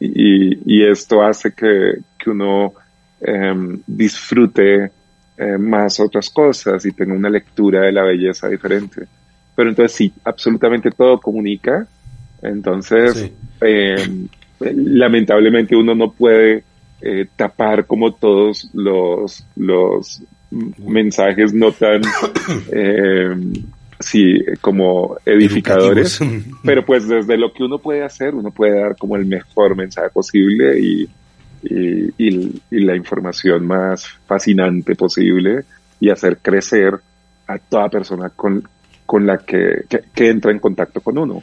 y, 0.00 0.74
y 0.76 0.86
esto 0.86 1.22
hace 1.22 1.52
que, 1.52 1.98
que 2.18 2.30
uno 2.30 2.74
em, 3.20 3.80
disfrute 3.86 4.90
eh, 5.38 5.58
más 5.58 6.00
otras 6.00 6.30
cosas 6.30 6.84
y 6.86 6.92
tenga 6.92 7.14
una 7.14 7.30
lectura 7.30 7.82
de 7.82 7.92
la 7.92 8.02
belleza 8.02 8.48
diferente. 8.48 9.06
pero 9.54 9.70
entonces 9.70 9.96
sí, 9.96 10.12
absolutamente 10.24 10.90
todo 10.90 11.20
comunica. 11.20 11.86
Entonces, 12.42 13.30
eh, 13.60 13.96
lamentablemente 14.60 15.74
uno 15.74 15.94
no 15.94 16.12
puede 16.12 16.64
eh, 17.00 17.26
tapar 17.36 17.86
como 17.86 18.14
todos 18.14 18.70
los, 18.72 19.46
los 19.56 20.22
mensajes 20.78 21.52
no 21.52 21.72
tan, 21.72 22.02
eh, 22.72 23.34
sí, 24.00 24.44
como 24.60 25.16
edificadores, 25.24 26.20
pero 26.64 26.84
pues 26.84 27.06
desde 27.08 27.36
lo 27.36 27.52
que 27.52 27.64
uno 27.64 27.78
puede 27.78 28.04
hacer, 28.04 28.34
uno 28.34 28.50
puede 28.50 28.80
dar 28.80 28.96
como 28.96 29.16
el 29.16 29.26
mejor 29.26 29.76
mensaje 29.76 30.10
posible 30.10 30.78
y, 30.78 31.08
y, 31.62 32.60
la 32.70 32.96
información 32.96 33.66
más 33.66 34.06
fascinante 34.26 34.94
posible 34.94 35.64
y 35.98 36.10
hacer 36.10 36.38
crecer 36.38 36.94
a 37.46 37.58
toda 37.58 37.88
persona 37.88 38.28
con, 38.30 38.62
con 39.04 39.26
la 39.26 39.38
que, 39.38 39.84
que, 39.88 40.28
entra 40.28 40.52
en 40.52 40.58
contacto 40.58 41.00
con 41.00 41.18
uno. 41.18 41.42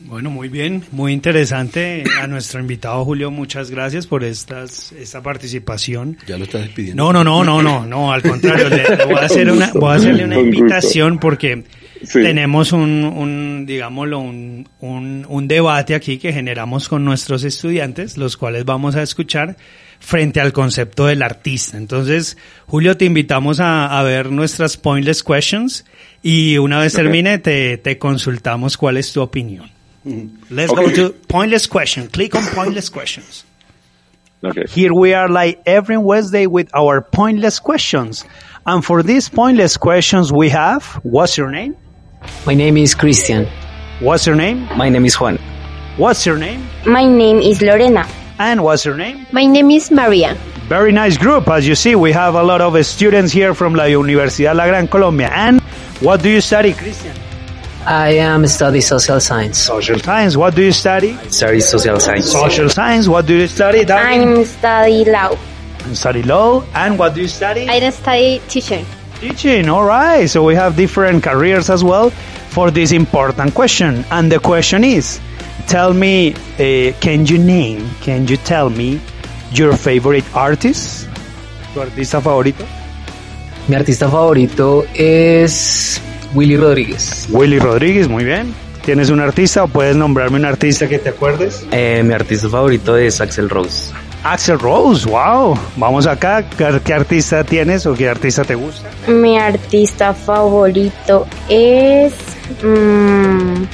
Bueno, 0.00 0.30
muy 0.30 0.48
bien, 0.48 0.82
muy 0.92 1.12
interesante. 1.12 2.04
A 2.20 2.26
nuestro 2.26 2.60
invitado 2.60 3.04
Julio, 3.04 3.30
muchas 3.30 3.70
gracias 3.70 4.06
por 4.06 4.24
estas, 4.24 4.92
esta 4.92 5.22
participación. 5.22 6.18
Ya 6.26 6.36
lo 6.36 6.44
estás 6.44 6.62
despidiendo. 6.62 7.02
No, 7.02 7.12
no, 7.12 7.24
no, 7.24 7.42
no, 7.44 7.62
no, 7.62 7.86
no, 7.86 8.12
al 8.12 8.22
contrario, 8.22 8.68
le, 8.68 9.04
voy, 9.06 9.14
a 9.14 9.24
hacer 9.24 9.50
una, 9.50 9.70
voy 9.72 9.92
a 9.92 9.94
hacerle 9.94 10.24
una 10.24 10.38
invitación 10.38 11.18
porque 11.18 11.64
tenemos 12.12 12.72
un, 12.72 13.04
un 13.04 13.64
digámoslo, 13.66 14.18
un, 14.18 14.68
un, 14.80 15.26
un 15.28 15.48
debate 15.48 15.94
aquí 15.94 16.18
que 16.18 16.32
generamos 16.32 16.90
con 16.90 17.04
nuestros 17.04 17.42
estudiantes, 17.42 18.18
los 18.18 18.36
cuales 18.36 18.66
vamos 18.66 18.96
a 18.96 19.02
escuchar 19.02 19.56
frente 19.98 20.40
al 20.40 20.52
concepto 20.52 21.06
del 21.06 21.22
artista. 21.22 21.78
Entonces, 21.78 22.36
Julio, 22.66 22.98
te 22.98 23.06
invitamos 23.06 23.60
a, 23.60 23.98
a 23.98 24.02
ver 24.02 24.30
nuestras 24.30 24.76
pointless 24.76 25.22
questions 25.22 25.86
y 26.22 26.58
una 26.58 26.78
vez 26.80 26.92
termine 26.92 27.38
te, 27.38 27.78
te 27.78 27.96
consultamos 27.96 28.76
cuál 28.76 28.98
es 28.98 29.12
tu 29.14 29.22
opinión. 29.22 29.75
Mm-hmm. 30.06 30.54
Let's 30.54 30.72
okay. 30.72 30.86
go 30.86 30.94
to 31.08 31.12
pointless 31.26 31.66
question. 31.66 32.08
Click 32.08 32.34
on 32.36 32.44
pointless 32.54 32.88
questions. 32.88 33.44
Okay. 34.44 34.64
Here 34.68 34.94
we 34.94 35.14
are 35.14 35.28
like 35.28 35.62
every 35.66 35.98
Wednesday 35.98 36.46
with 36.46 36.70
our 36.74 37.00
pointless 37.00 37.58
questions. 37.58 38.24
And 38.64 38.84
for 38.84 39.02
these 39.02 39.28
pointless 39.28 39.76
questions 39.76 40.32
we 40.32 40.50
have, 40.50 40.84
what's 41.02 41.36
your 41.36 41.50
name? 41.50 41.76
My 42.46 42.54
name 42.54 42.76
is 42.76 42.94
Christian. 42.94 43.48
What's 43.98 44.26
your 44.26 44.36
name? 44.36 44.68
My 44.76 44.88
name 44.88 45.04
is 45.04 45.18
Juan. 45.18 45.38
What's 45.96 46.24
your 46.24 46.38
name? 46.38 46.68
My 46.86 47.04
name 47.04 47.38
is 47.38 47.60
Lorena. 47.60 48.06
And 48.38 48.62
what's 48.62 48.84
your 48.84 48.96
name? 48.96 49.26
My 49.32 49.46
name 49.46 49.70
is 49.70 49.90
Maria. 49.90 50.34
Very 50.68 50.92
nice 50.92 51.16
group. 51.16 51.48
As 51.48 51.66
you 51.66 51.74
see, 51.74 51.96
we 51.96 52.12
have 52.12 52.34
a 52.34 52.42
lot 52.42 52.60
of 52.60 52.74
students 52.86 53.32
here 53.32 53.54
from 53.54 53.74
La 53.74 53.84
Universidad 53.84 54.54
La 54.54 54.66
Gran 54.66 54.86
Colombia. 54.86 55.30
And 55.32 55.60
what 56.00 56.22
do 56.22 56.28
you 56.28 56.40
study, 56.40 56.74
Christian? 56.74 57.16
I 57.86 58.14
am 58.18 58.44
study 58.48 58.80
social 58.80 59.20
science. 59.20 59.58
Social 59.58 60.00
science. 60.00 60.36
What 60.36 60.56
do 60.56 60.62
you 60.62 60.72
study? 60.72 61.16
Study 61.30 61.60
social 61.60 62.00
science. 62.00 62.32
Social 62.32 62.68
science. 62.68 63.06
What 63.06 63.26
do 63.26 63.34
you 63.34 63.46
study? 63.46 63.84
Darwin? 63.84 64.38
I 64.38 64.42
study 64.42 65.04
law. 65.04 65.38
You 65.86 65.94
study 65.94 66.22
law. 66.24 66.64
And 66.74 66.98
what 66.98 67.14
do 67.14 67.20
you 67.20 67.28
study? 67.28 67.68
I 67.68 67.88
study 67.90 68.42
teaching. 68.48 68.84
Teaching. 69.20 69.68
All 69.68 69.84
right. 69.84 70.28
So 70.28 70.42
we 70.42 70.56
have 70.56 70.74
different 70.74 71.22
careers 71.22 71.70
as 71.70 71.84
well 71.84 72.10
for 72.50 72.72
this 72.72 72.90
important 72.90 73.54
question. 73.54 74.04
And 74.10 74.32
the 74.32 74.40
question 74.40 74.82
is, 74.82 75.20
tell 75.68 75.94
me, 75.94 76.34
uh, 76.34 76.92
can 76.98 77.24
you 77.26 77.38
name? 77.38 77.88
Can 78.00 78.26
you 78.26 78.36
tell 78.36 78.68
me 78.68 79.00
your 79.52 79.76
favorite 79.76 80.26
artist? 80.34 81.06
¿Tu 81.72 81.80
artista 81.80 82.20
favorito? 82.20 82.64
Mi 83.68 83.76
artista 83.76 84.08
favorito 84.08 84.84
es 84.92 86.00
Willy 86.36 86.58
Rodríguez. 86.58 87.26
Willy 87.30 87.58
Rodríguez, 87.58 88.08
muy 88.08 88.22
bien. 88.22 88.54
¿Tienes 88.84 89.08
un 89.08 89.20
artista 89.20 89.64
o 89.64 89.68
puedes 89.68 89.96
nombrarme 89.96 90.38
un 90.38 90.44
artista 90.44 90.86
que 90.86 90.98
te 90.98 91.08
acuerdes? 91.08 91.66
Eh, 91.72 92.02
mi 92.04 92.12
artista 92.12 92.50
favorito 92.50 92.94
es 92.98 93.22
Axel 93.22 93.48
Rose. 93.48 93.90
Axel 94.22 94.58
Rose, 94.58 95.08
wow. 95.08 95.58
Vamos 95.76 96.06
acá. 96.06 96.44
¿Qué 96.84 96.92
artista 96.92 97.42
tienes 97.42 97.86
o 97.86 97.94
qué 97.94 98.10
artista 98.10 98.44
te 98.44 98.54
gusta? 98.54 98.86
Mi 99.08 99.38
artista 99.38 100.12
favorito 100.12 101.26
es... 101.48 102.12
Mm, 102.62 103.64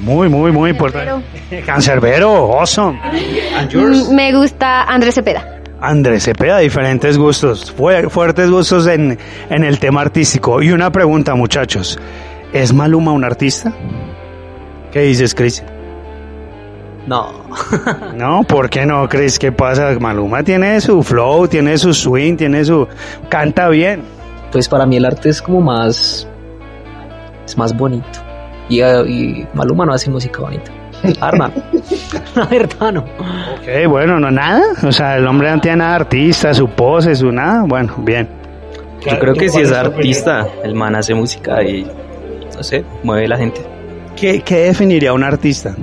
muy, 0.00 0.30
muy, 0.30 0.50
muy 0.50 0.70
importante. 0.70 1.12
Cancerbero, 1.66 2.58
awesome. 2.58 2.98
Mm, 3.70 4.14
me 4.14 4.32
gusta 4.32 4.84
Andrés 4.84 5.14
Cepeda. 5.14 5.61
Andrés 5.82 6.22
Cepeda, 6.22 6.58
diferentes 6.58 7.18
gustos, 7.18 7.72
fuertes 7.72 8.50
gustos 8.50 8.86
en, 8.86 9.18
en 9.50 9.64
el 9.64 9.80
tema 9.80 10.00
artístico. 10.00 10.62
Y 10.62 10.70
una 10.70 10.92
pregunta, 10.92 11.34
muchachos, 11.34 11.98
¿es 12.52 12.72
Maluma 12.72 13.10
un 13.10 13.24
artista? 13.24 13.72
¿Qué 14.92 15.00
dices, 15.00 15.34
Chris? 15.34 15.64
No. 17.06 17.32
no, 18.14 18.44
¿por 18.44 18.70
qué 18.70 18.86
no, 18.86 19.08
Chris? 19.08 19.40
¿Qué 19.40 19.50
pasa? 19.50 19.90
Maluma 19.98 20.44
tiene 20.44 20.80
su 20.80 21.02
flow, 21.02 21.48
tiene 21.48 21.76
su 21.76 21.92
swing, 21.92 22.36
tiene 22.36 22.64
su... 22.64 22.86
canta 23.28 23.68
bien. 23.68 24.04
Pues 24.52 24.68
para 24.68 24.86
mí 24.86 24.98
el 24.98 25.04
arte 25.04 25.30
es 25.30 25.42
como 25.42 25.60
más... 25.60 26.28
es 27.44 27.58
más 27.58 27.76
bonito. 27.76 28.20
Y, 28.68 28.80
y 28.82 29.48
Maluma 29.52 29.84
no 29.84 29.94
hace 29.94 30.10
música 30.10 30.40
bonita. 30.40 30.70
Arma. 31.20 31.50
La 32.34 32.44
verdad 32.46 32.92
no. 32.92 33.00
Ok, 33.00 33.88
bueno, 33.88 34.18
no 34.18 34.30
nada. 34.30 34.62
O 34.82 34.92
sea, 34.92 35.16
el 35.16 35.26
hombre 35.26 35.50
no 35.50 35.60
tiene 35.60 35.78
nada 35.78 35.96
artista, 35.96 36.54
su 36.54 36.68
pose, 36.68 37.14
su 37.14 37.30
nada. 37.30 37.64
Bueno, 37.66 37.94
bien. 37.98 38.28
Yo 39.08 39.18
creo 39.18 39.34
que 39.34 39.48
si 39.48 39.60
es 39.60 39.72
artista, 39.72 40.46
el 40.62 40.74
man 40.74 40.94
hace 40.94 41.14
música 41.14 41.62
y, 41.62 41.84
no 42.54 42.62
sé, 42.62 42.84
mueve 43.02 43.26
la 43.26 43.36
gente. 43.36 43.60
¿Qué, 44.16 44.40
qué 44.42 44.66
definiría 44.66 45.12
un 45.12 45.24
artista? 45.24 45.74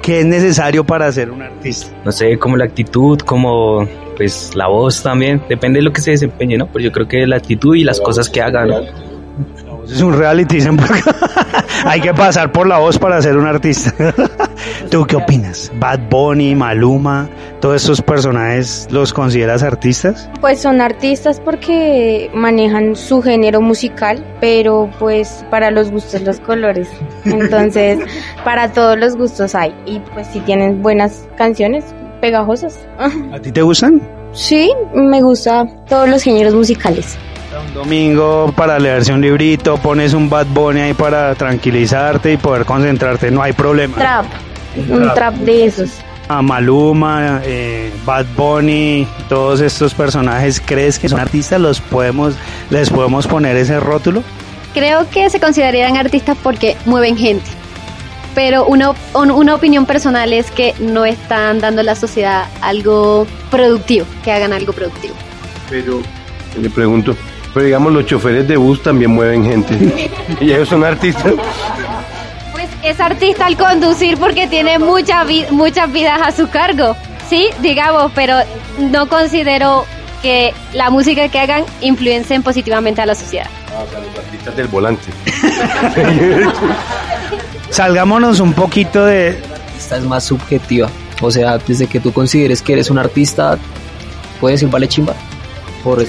¿Qué 0.00 0.20
es 0.20 0.26
necesario 0.26 0.84
para 0.84 1.10
ser 1.10 1.30
un 1.30 1.42
artista? 1.42 1.90
No 2.04 2.12
sé, 2.12 2.38
como 2.38 2.56
la 2.56 2.64
actitud, 2.64 3.18
como 3.18 3.88
pues 4.16 4.54
la 4.54 4.68
voz 4.68 5.02
también, 5.02 5.42
depende 5.48 5.78
de 5.78 5.82
lo 5.82 5.92
que 5.92 6.00
se 6.00 6.12
desempeñe, 6.12 6.56
¿no? 6.56 6.68
Pero 6.68 6.84
yo 6.84 6.92
creo 6.92 7.08
que 7.08 7.26
la 7.26 7.36
actitud 7.36 7.74
y 7.74 7.84
las 7.84 8.00
cosas 8.00 8.28
que 8.28 8.40
Es 9.90 10.00
un 10.00 10.12
reality, 10.14 10.58
hay 11.84 12.00
que 12.00 12.14
pasar 12.14 12.52
por 12.52 12.66
la 12.66 12.78
voz 12.78 12.98
para 12.98 13.20
ser 13.20 13.36
un 13.36 13.46
artista. 13.46 13.92
¿Tú 14.90 15.04
qué 15.06 15.16
opinas? 15.16 15.70
Bad 15.78 16.08
Bunny, 16.08 16.54
Maluma, 16.54 17.28
todos 17.60 17.82
estos 17.82 18.02
personajes, 18.02 18.88
¿los 18.90 19.12
consideras 19.12 19.62
artistas? 19.62 20.28
Pues 20.40 20.60
son 20.60 20.80
artistas 20.80 21.40
porque 21.40 22.30
manejan 22.34 22.96
su 22.96 23.22
género 23.22 23.60
musical, 23.60 24.24
pero 24.40 24.90
pues 24.98 25.44
para 25.50 25.70
los 25.70 25.90
gustos 25.90 26.22
los 26.22 26.40
colores. 26.40 26.88
Entonces, 27.24 27.98
para 28.44 28.72
todos 28.72 28.98
los 28.98 29.16
gustos 29.16 29.54
hay. 29.54 29.74
Y 29.86 30.00
pues 30.12 30.26
si 30.28 30.40
tienen 30.40 30.82
buenas 30.82 31.28
canciones, 31.36 31.84
pegajosas. 32.20 32.78
¿A 32.98 33.38
ti 33.38 33.52
te 33.52 33.62
gustan? 33.62 34.00
Sí, 34.32 34.72
me 34.94 35.22
gusta 35.22 35.64
todos 35.88 36.08
los 36.08 36.22
géneros 36.22 36.54
musicales. 36.54 37.16
Un 37.60 37.72
domingo 37.72 38.52
para 38.56 38.78
leerse 38.80 39.12
un 39.12 39.20
librito, 39.20 39.76
pones 39.76 40.12
un 40.12 40.28
Bad 40.28 40.46
Bunny 40.46 40.80
ahí 40.80 40.94
para 40.94 41.34
tranquilizarte 41.36 42.32
y 42.32 42.36
poder 42.36 42.64
concentrarte, 42.64 43.30
no 43.30 43.42
hay 43.42 43.52
problema. 43.52 43.96
Trap, 43.96 44.26
un, 44.88 45.14
trap. 45.14 45.34
de 45.34 45.66
esos. 45.66 45.90
A 46.28 46.42
Maluma, 46.42 47.40
eh, 47.44 47.92
Bad 48.04 48.26
Bunny, 48.36 49.06
todos 49.28 49.60
estos 49.60 49.94
personajes, 49.94 50.60
¿crees 50.60 50.98
que 50.98 51.08
son 51.08 51.20
artistas? 51.20 51.60
¿Los 51.60 51.80
podemos, 51.80 52.34
¿Les 52.70 52.90
podemos 52.90 53.26
poner 53.28 53.56
ese 53.56 53.78
rótulo? 53.78 54.24
Creo 54.72 55.08
que 55.08 55.30
se 55.30 55.38
considerarían 55.38 55.96
artistas 55.96 56.36
porque 56.42 56.76
mueven 56.86 57.16
gente. 57.16 57.48
Pero 58.34 58.66
una, 58.66 58.94
una 59.14 59.54
opinión 59.54 59.86
personal 59.86 60.32
es 60.32 60.50
que 60.50 60.74
no 60.80 61.04
están 61.04 61.60
dando 61.60 61.82
a 61.82 61.84
la 61.84 61.94
sociedad 61.94 62.46
algo 62.62 63.28
productivo, 63.50 64.06
que 64.24 64.32
hagan 64.32 64.52
algo 64.52 64.72
productivo. 64.72 65.14
Pero 65.70 66.02
le 66.60 66.68
pregunto, 66.68 67.16
pero 67.54 67.66
digamos, 67.66 67.92
los 67.92 68.04
choferes 68.04 68.46
de 68.48 68.56
bus 68.56 68.82
también 68.82 69.12
mueven 69.12 69.44
gente. 69.44 70.10
y 70.40 70.50
ellos 70.50 70.68
son 70.68 70.82
artistas. 70.82 71.32
Pues 72.50 72.68
es 72.82 72.98
artista 72.98 73.46
al 73.46 73.56
conducir 73.56 74.18
porque 74.18 74.48
tiene 74.48 74.80
muchas 74.80 75.24
muchas 75.52 75.90
vidas 75.92 76.20
a 76.20 76.32
su 76.32 76.48
cargo. 76.50 76.96
Sí, 77.30 77.48
digamos, 77.62 78.10
pero 78.12 78.36
no 78.78 79.08
considero 79.08 79.86
que 80.20 80.52
la 80.72 80.90
música 80.90 81.28
que 81.28 81.38
hagan 81.38 81.64
influencien 81.80 82.42
positivamente 82.42 83.00
a 83.00 83.06
la 83.06 83.14
sociedad. 83.14 83.46
Ah, 83.68 83.84
o 83.86 83.90
sea, 83.90 84.00
los 84.00 84.18
artistas 84.18 84.56
del 84.56 84.66
volante. 84.66 85.04
Salgámonos 87.70 88.40
un 88.40 88.52
poquito 88.52 89.04
de... 89.04 89.38
Esta 89.78 89.96
es 89.96 90.04
más 90.04 90.24
subjetiva. 90.24 90.88
O 91.20 91.30
sea, 91.30 91.58
desde 91.58 91.86
que 91.86 92.00
tú 92.00 92.12
consideres 92.12 92.62
que 92.62 92.72
eres 92.72 92.90
un 92.90 92.98
artista, 92.98 93.58
puedes 94.40 94.60
decir 94.60 94.72
vale 94.72 94.88
chimba 94.88 95.14
por 95.84 96.02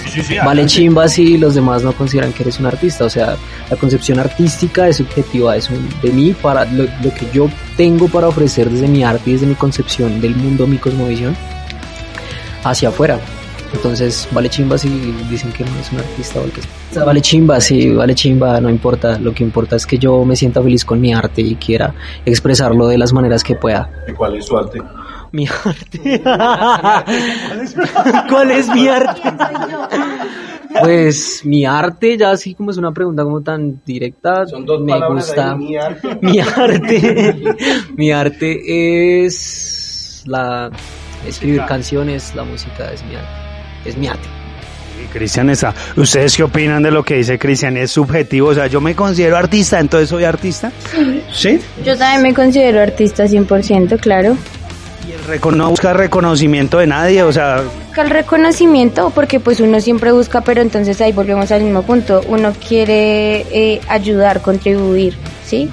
vale 0.45 0.65
chimba 0.65 1.07
si 1.09 1.37
los 1.37 1.53
demás 1.53 1.83
no 1.83 1.91
consideran 1.91 2.31
que 2.31 2.43
eres 2.43 2.59
un 2.59 2.65
artista. 2.65 3.03
O 3.03 3.09
sea, 3.09 3.35
la 3.69 3.75
concepción 3.75 4.17
artística 4.19 4.87
es 4.87 4.97
subjetiva, 4.97 5.57
es 5.57 5.69
de 6.01 6.11
mí 6.11 6.33
para 6.33 6.63
lo, 6.65 6.85
que 6.85 7.27
yo 7.33 7.49
tengo 7.75 8.07
para 8.07 8.29
ofrecer 8.29 8.69
desde 8.69 8.87
mi 8.87 9.03
arte 9.03 9.29
y 9.29 9.33
desde 9.33 9.45
mi 9.45 9.55
concepción 9.55 10.21
del 10.21 10.35
mundo, 10.35 10.65
mi 10.65 10.77
cosmovisión, 10.77 11.35
hacia 12.63 12.89
afuera. 12.89 13.19
Entonces, 13.73 14.25
vale 14.31 14.47
chimba 14.49 14.77
si 14.77 14.87
dicen 15.29 15.51
que 15.51 15.65
no 15.65 15.71
es 15.81 15.91
un 15.91 15.99
artista 15.99 16.39
o 16.39 16.45
que 16.45 16.61
sea. 16.93 17.03
Vale 17.03 17.21
chimba, 17.21 17.59
sí, 17.59 17.89
vale 17.89 18.15
chimba, 18.15 18.61
no 18.61 18.69
importa. 18.69 19.19
Lo 19.19 19.33
que 19.33 19.43
importa 19.43 19.75
es 19.75 19.85
que 19.85 19.97
yo 19.97 20.23
me 20.23 20.37
sienta 20.37 20.61
feliz 20.61 20.85
con 20.85 21.01
mi 21.01 21.13
arte 21.13 21.41
y 21.41 21.55
quiera 21.55 21.93
expresarlo 22.25 22.87
de 22.87 22.97
las 22.97 23.11
maneras 23.11 23.43
que 23.43 23.55
pueda. 23.55 23.89
¿Y 24.07 24.13
cuál 24.13 24.35
es 24.37 24.45
su 24.45 24.57
arte? 24.57 24.79
Mi 25.35 25.45
arte. 25.65 26.21
¿Cuál 28.29 28.51
es 28.51 28.69
mi 28.69 28.87
arte? 28.87 29.21
Pues 30.79 31.41
mi 31.43 31.65
arte, 31.65 32.17
ya 32.17 32.31
así 32.31 32.55
como 32.55 32.71
es 32.71 32.77
una 32.77 32.93
pregunta 32.93 33.23
como 33.23 33.41
tan 33.41 33.81
directa, 33.85 34.45
Son 34.47 34.65
dos 34.65 34.81
me 34.81 34.97
gusta. 35.09 35.51
ahí, 35.51 35.57
mi 35.57 35.75
arte. 35.77 36.17
Mi 36.21 36.39
arte, 36.39 37.35
mi 37.97 38.11
arte 38.13 39.25
es 39.25 40.23
la 40.25 40.71
escribir 41.27 41.65
canciones, 41.65 42.33
la 42.33 42.45
música 42.45 42.89
es 42.93 43.03
mi 43.03 43.15
arte, 43.15 43.27
es 43.83 43.97
mi 43.97 44.07
arte. 44.07 44.27
Y 45.03 45.07
Cristian 45.07 45.49
está. 45.49 45.73
¿Ustedes 45.97 46.37
qué 46.37 46.43
opinan 46.43 46.81
de 46.81 46.91
lo 46.91 47.03
que 47.03 47.15
dice 47.15 47.37
Cristian? 47.37 47.75
¿Es 47.75 47.91
subjetivo? 47.91 48.47
O 48.49 48.53
sea, 48.53 48.67
yo 48.67 48.79
me 48.79 48.95
considero 48.95 49.35
artista, 49.35 49.81
entonces 49.81 50.07
soy 50.07 50.23
artista. 50.23 50.71
Sí. 51.33 51.59
Yo 51.83 51.97
también 51.97 52.21
me 52.21 52.33
considero 52.33 52.79
artista 52.81 53.25
100%, 53.25 53.99
claro. 53.99 54.37
No 55.51 55.69
busca 55.71 55.93
reconocimiento 55.93 56.77
de 56.77 56.87
nadie, 56.87 57.23
o 57.23 57.31
sea, 57.33 57.63
Busca 57.87 58.01
el 58.03 58.09
reconocimiento 58.09 59.09
porque 59.15 59.39
pues 59.39 59.59
uno 59.59 59.79
siempre 59.81 60.11
busca, 60.11 60.41
pero 60.41 60.61
entonces 60.61 60.99
ahí 61.01 61.11
volvemos 61.11 61.51
al 61.51 61.61
mismo 61.63 61.81
punto. 61.83 62.21
Uno 62.27 62.53
quiere 62.67 63.41
eh, 63.51 63.81
ayudar, 63.87 64.41
contribuir, 64.41 65.15
¿sí? 65.45 65.69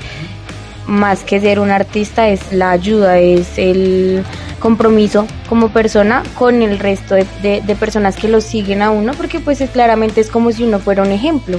Más 0.86 1.20
que 1.20 1.40
ser 1.40 1.61
un 1.61 1.70
artista 1.70 2.28
es 2.28 2.53
la 2.53 2.70
ayuda, 2.72 3.18
es 3.18 3.57
el 3.59 4.24
compromiso 4.59 5.26
como 5.48 5.68
persona 5.70 6.22
con 6.36 6.62
el 6.62 6.78
resto 6.78 7.14
de, 7.14 7.26
de- 7.42 7.61
de 7.62 7.76
personas 7.76 8.16
que 8.16 8.28
lo 8.28 8.40
siguen 8.40 8.82
a 8.82 8.90
uno, 8.90 9.12
porque 9.14 9.40
pues 9.40 9.61
es, 9.61 9.70
claramente 9.70 10.20
es 10.20 10.28
como 10.28 10.50
si 10.53 10.62
uno 10.64 10.78
fuera 10.80 11.03
un 11.03 11.11
ejemplo. 11.12 11.59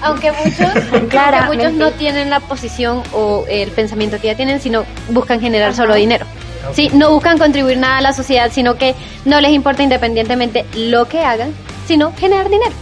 Aunque 0.00 0.32
muchos, 0.32 0.58
aunque 0.92 1.16
muchos 1.46 1.72
no 1.74 1.90
tienen 1.92 2.28
la 2.30 2.40
posición 2.40 3.02
o 3.12 3.44
el 3.48 3.70
pensamiento 3.70 4.18
que 4.20 4.28
ya 4.28 4.36
tienen, 4.36 4.60
sino 4.60 4.84
buscan 5.10 5.40
generar 5.40 5.74
solo 5.74 5.94
dinero. 5.94 6.26
Sí, 6.74 6.90
no 6.92 7.10
buscan 7.10 7.38
contribuir 7.38 7.78
nada 7.78 7.98
a 7.98 8.00
la 8.00 8.12
sociedad, 8.12 8.50
sino 8.52 8.76
que 8.76 8.94
no 9.24 9.40
les 9.40 9.52
importa 9.52 9.82
independientemente 9.82 10.64
lo 10.74 11.06
que 11.06 11.20
hagan, 11.20 11.52
sino 11.86 12.12
generar 12.16 12.48
dinero. 12.48 12.72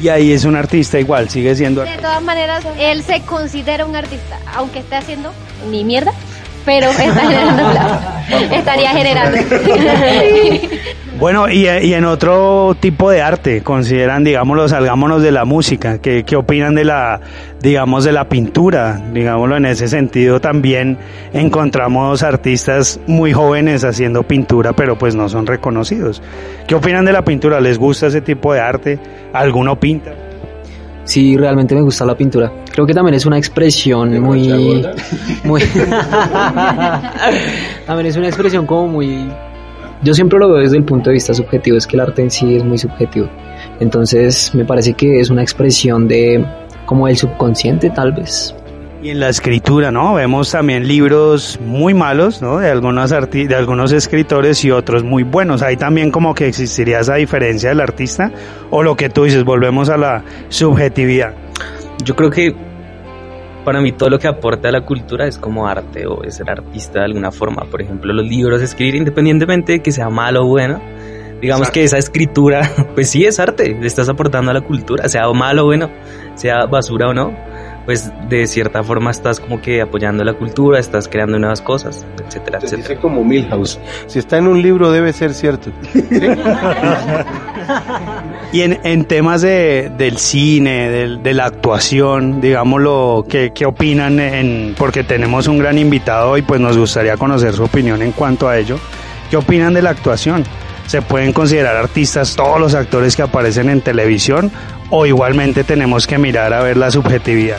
y 0.00 0.08
ahí 0.08 0.32
es 0.32 0.44
un 0.44 0.56
artista 0.56 0.98
igual, 0.98 1.28
sigue 1.28 1.54
siendo 1.54 1.82
De 1.82 1.96
todas 1.98 2.22
maneras, 2.22 2.64
él 2.78 3.02
se 3.02 3.20
considera 3.22 3.84
un 3.84 3.94
artista, 3.94 4.38
aunque 4.54 4.80
esté 4.80 4.96
haciendo 4.96 5.32
ni 5.70 5.84
mierda, 5.84 6.12
pero 6.64 6.90
está 6.90 7.20
generando 7.20 7.70
plata. 7.70 8.24
Estaría 8.52 8.90
generando. 8.90 9.38
Bueno, 11.18 11.48
y, 11.48 11.68
y 11.68 11.94
en 11.94 12.04
otro 12.04 12.76
tipo 12.80 13.10
de 13.10 13.22
arte, 13.22 13.62
consideran, 13.62 14.24
digámoslo, 14.24 14.68
salgámonos 14.68 15.22
de 15.22 15.30
la 15.30 15.44
música, 15.44 15.98
¿qué, 15.98 16.24
qué 16.24 16.36
opinan 16.36 16.74
de 16.74 16.84
la, 16.84 17.20
digamos, 17.60 18.04
de 18.04 18.12
la 18.12 18.28
pintura? 18.28 19.00
Digámoslo, 19.12 19.56
en 19.56 19.66
ese 19.66 19.88
sentido 19.88 20.40
también 20.40 20.98
encontramos 21.32 22.22
artistas 22.22 22.98
muy 23.06 23.32
jóvenes 23.32 23.84
haciendo 23.84 24.24
pintura, 24.24 24.72
pero 24.72 24.98
pues 24.98 25.14
no 25.14 25.28
son 25.28 25.46
reconocidos. 25.46 26.22
¿Qué 26.66 26.74
opinan 26.74 27.04
de 27.04 27.12
la 27.12 27.24
pintura? 27.24 27.60
¿Les 27.60 27.78
gusta 27.78 28.08
ese 28.08 28.20
tipo 28.20 28.52
de 28.52 28.60
arte? 28.60 28.98
¿Alguno 29.32 29.78
pinta? 29.78 30.12
Sí, 31.04 31.36
realmente 31.36 31.74
me 31.74 31.82
gusta 31.82 32.04
la 32.04 32.16
pintura. 32.16 32.52
Creo 32.70 32.86
que 32.86 32.94
también 32.94 33.14
es 33.14 33.26
una 33.26 33.36
expresión 33.36 34.20
muy, 34.20 34.48
muy, 35.44 35.62
también 37.86 38.06
es 38.06 38.16
una 38.16 38.28
expresión 38.28 38.66
como 38.66 38.86
muy, 38.86 39.28
yo 40.02 40.14
siempre 40.14 40.38
lo 40.38 40.48
veo 40.48 40.58
desde 40.58 40.76
el 40.76 40.84
punto 40.84 41.10
de 41.10 41.14
vista 41.14 41.32
subjetivo, 41.32 41.76
es 41.76 41.86
que 41.86 41.96
el 41.96 42.00
arte 42.00 42.22
en 42.22 42.30
sí 42.30 42.56
es 42.56 42.64
muy 42.64 42.78
subjetivo. 42.78 43.28
Entonces 43.80 44.54
me 44.54 44.64
parece 44.64 44.94
que 44.94 45.20
es 45.20 45.30
una 45.30 45.42
expresión 45.42 46.08
de 46.08 46.44
como 46.86 47.08
el 47.08 47.16
subconsciente 47.16 47.90
tal 47.90 48.12
vez. 48.12 48.54
Y 49.02 49.10
en 49.10 49.18
la 49.18 49.28
escritura, 49.28 49.90
¿no? 49.90 50.14
Vemos 50.14 50.52
también 50.52 50.86
libros 50.86 51.58
muy 51.64 51.92
malos, 51.92 52.40
¿no? 52.40 52.58
De 52.58 52.70
algunos 52.70 53.10
arti 53.10 53.48
de 53.48 53.56
algunos 53.56 53.90
escritores 53.90 54.64
y 54.64 54.70
otros 54.70 55.02
muy 55.02 55.24
buenos. 55.24 55.62
Ahí 55.62 55.76
también 55.76 56.12
como 56.12 56.34
que 56.34 56.46
existiría 56.46 57.00
esa 57.00 57.16
diferencia 57.16 57.70
del 57.70 57.80
artista 57.80 58.30
o 58.70 58.84
lo 58.84 58.96
que 58.96 59.08
tú 59.08 59.24
dices, 59.24 59.44
volvemos 59.44 59.88
a 59.88 59.96
la 59.96 60.22
subjetividad. 60.50 61.34
Yo 62.04 62.14
creo 62.14 62.30
que 62.30 62.54
para 63.64 63.80
mí 63.80 63.92
todo 63.92 64.10
lo 64.10 64.18
que 64.18 64.28
aporta 64.28 64.68
a 64.68 64.72
la 64.72 64.84
cultura 64.84 65.26
es 65.26 65.38
como 65.38 65.66
arte 65.66 66.06
o 66.06 66.22
es 66.22 66.36
ser 66.36 66.50
artista 66.50 67.00
de 67.00 67.06
alguna 67.06 67.30
forma. 67.30 67.64
Por 67.70 67.82
ejemplo, 67.82 68.12
los 68.12 68.26
libros, 68.26 68.60
escribir 68.60 68.96
independientemente 68.96 69.72
de 69.72 69.82
que 69.82 69.92
sea 69.92 70.08
malo 70.08 70.44
o 70.44 70.48
bueno. 70.48 70.80
Digamos 71.40 71.70
que 71.70 71.82
esa 71.82 71.98
escritura, 71.98 72.70
pues 72.94 73.10
sí 73.10 73.24
es 73.24 73.40
arte, 73.40 73.76
le 73.78 73.86
estás 73.86 74.08
aportando 74.08 74.52
a 74.52 74.54
la 74.54 74.60
cultura, 74.60 75.08
sea 75.08 75.28
malo 75.32 75.62
o 75.62 75.66
bueno, 75.66 75.90
sea 76.36 76.66
basura 76.66 77.08
o 77.08 77.14
no, 77.14 77.32
pues 77.84 78.10
de 78.28 78.46
cierta 78.46 78.82
forma 78.84 79.10
estás 79.10 79.40
como 79.40 79.60
que 79.60 79.80
apoyando 79.82 80.22
la 80.24 80.34
cultura, 80.34 80.78
estás 80.78 81.08
creando 81.08 81.38
nuevas 81.38 81.60
cosas, 81.60 82.06
etcétera, 82.24 82.60
Se 82.60 82.66
etcétera. 82.66 82.88
dice 82.88 83.00
como 83.00 83.24
Milhouse. 83.24 83.78
Si 84.06 84.18
está 84.18 84.38
en 84.38 84.46
un 84.46 84.62
libro 84.62 84.90
debe 84.92 85.12
ser 85.12 85.34
cierto. 85.34 85.70
Y 88.52 88.60
en, 88.62 88.80
en 88.84 89.04
temas 89.06 89.40
de, 89.40 89.90
del 89.96 90.18
cine, 90.18 90.90
del- 90.90 91.22
de 91.22 91.32
la 91.32 91.46
actuación, 91.46 92.40
digámoslo, 92.42 93.24
¿qué, 93.28 93.52
qué 93.54 93.64
opinan? 93.64 94.20
En, 94.20 94.74
porque 94.76 95.04
tenemos 95.04 95.46
un 95.48 95.58
gran 95.58 95.78
invitado 95.78 96.30
hoy, 96.32 96.42
pues 96.42 96.60
nos 96.60 96.76
gustaría 96.76 97.16
conocer 97.16 97.54
su 97.54 97.64
opinión 97.64 98.02
en 98.02 98.12
cuanto 98.12 98.48
a 98.48 98.58
ello. 98.58 98.78
¿Qué 99.30 99.38
opinan 99.38 99.72
de 99.72 99.80
la 99.80 99.90
actuación? 99.90 100.44
¿Se 100.86 101.00
pueden 101.00 101.32
considerar 101.32 101.76
artistas 101.76 102.36
todos 102.36 102.60
los 102.60 102.74
actores 102.74 103.16
que 103.16 103.22
aparecen 103.22 103.70
en 103.70 103.80
televisión 103.80 104.50
o 104.94 105.06
igualmente 105.06 105.64
tenemos 105.64 106.06
que 106.06 106.18
mirar 106.18 106.52
a 106.52 106.62
ver 106.62 106.76
la 106.76 106.90
subjetividad? 106.90 107.58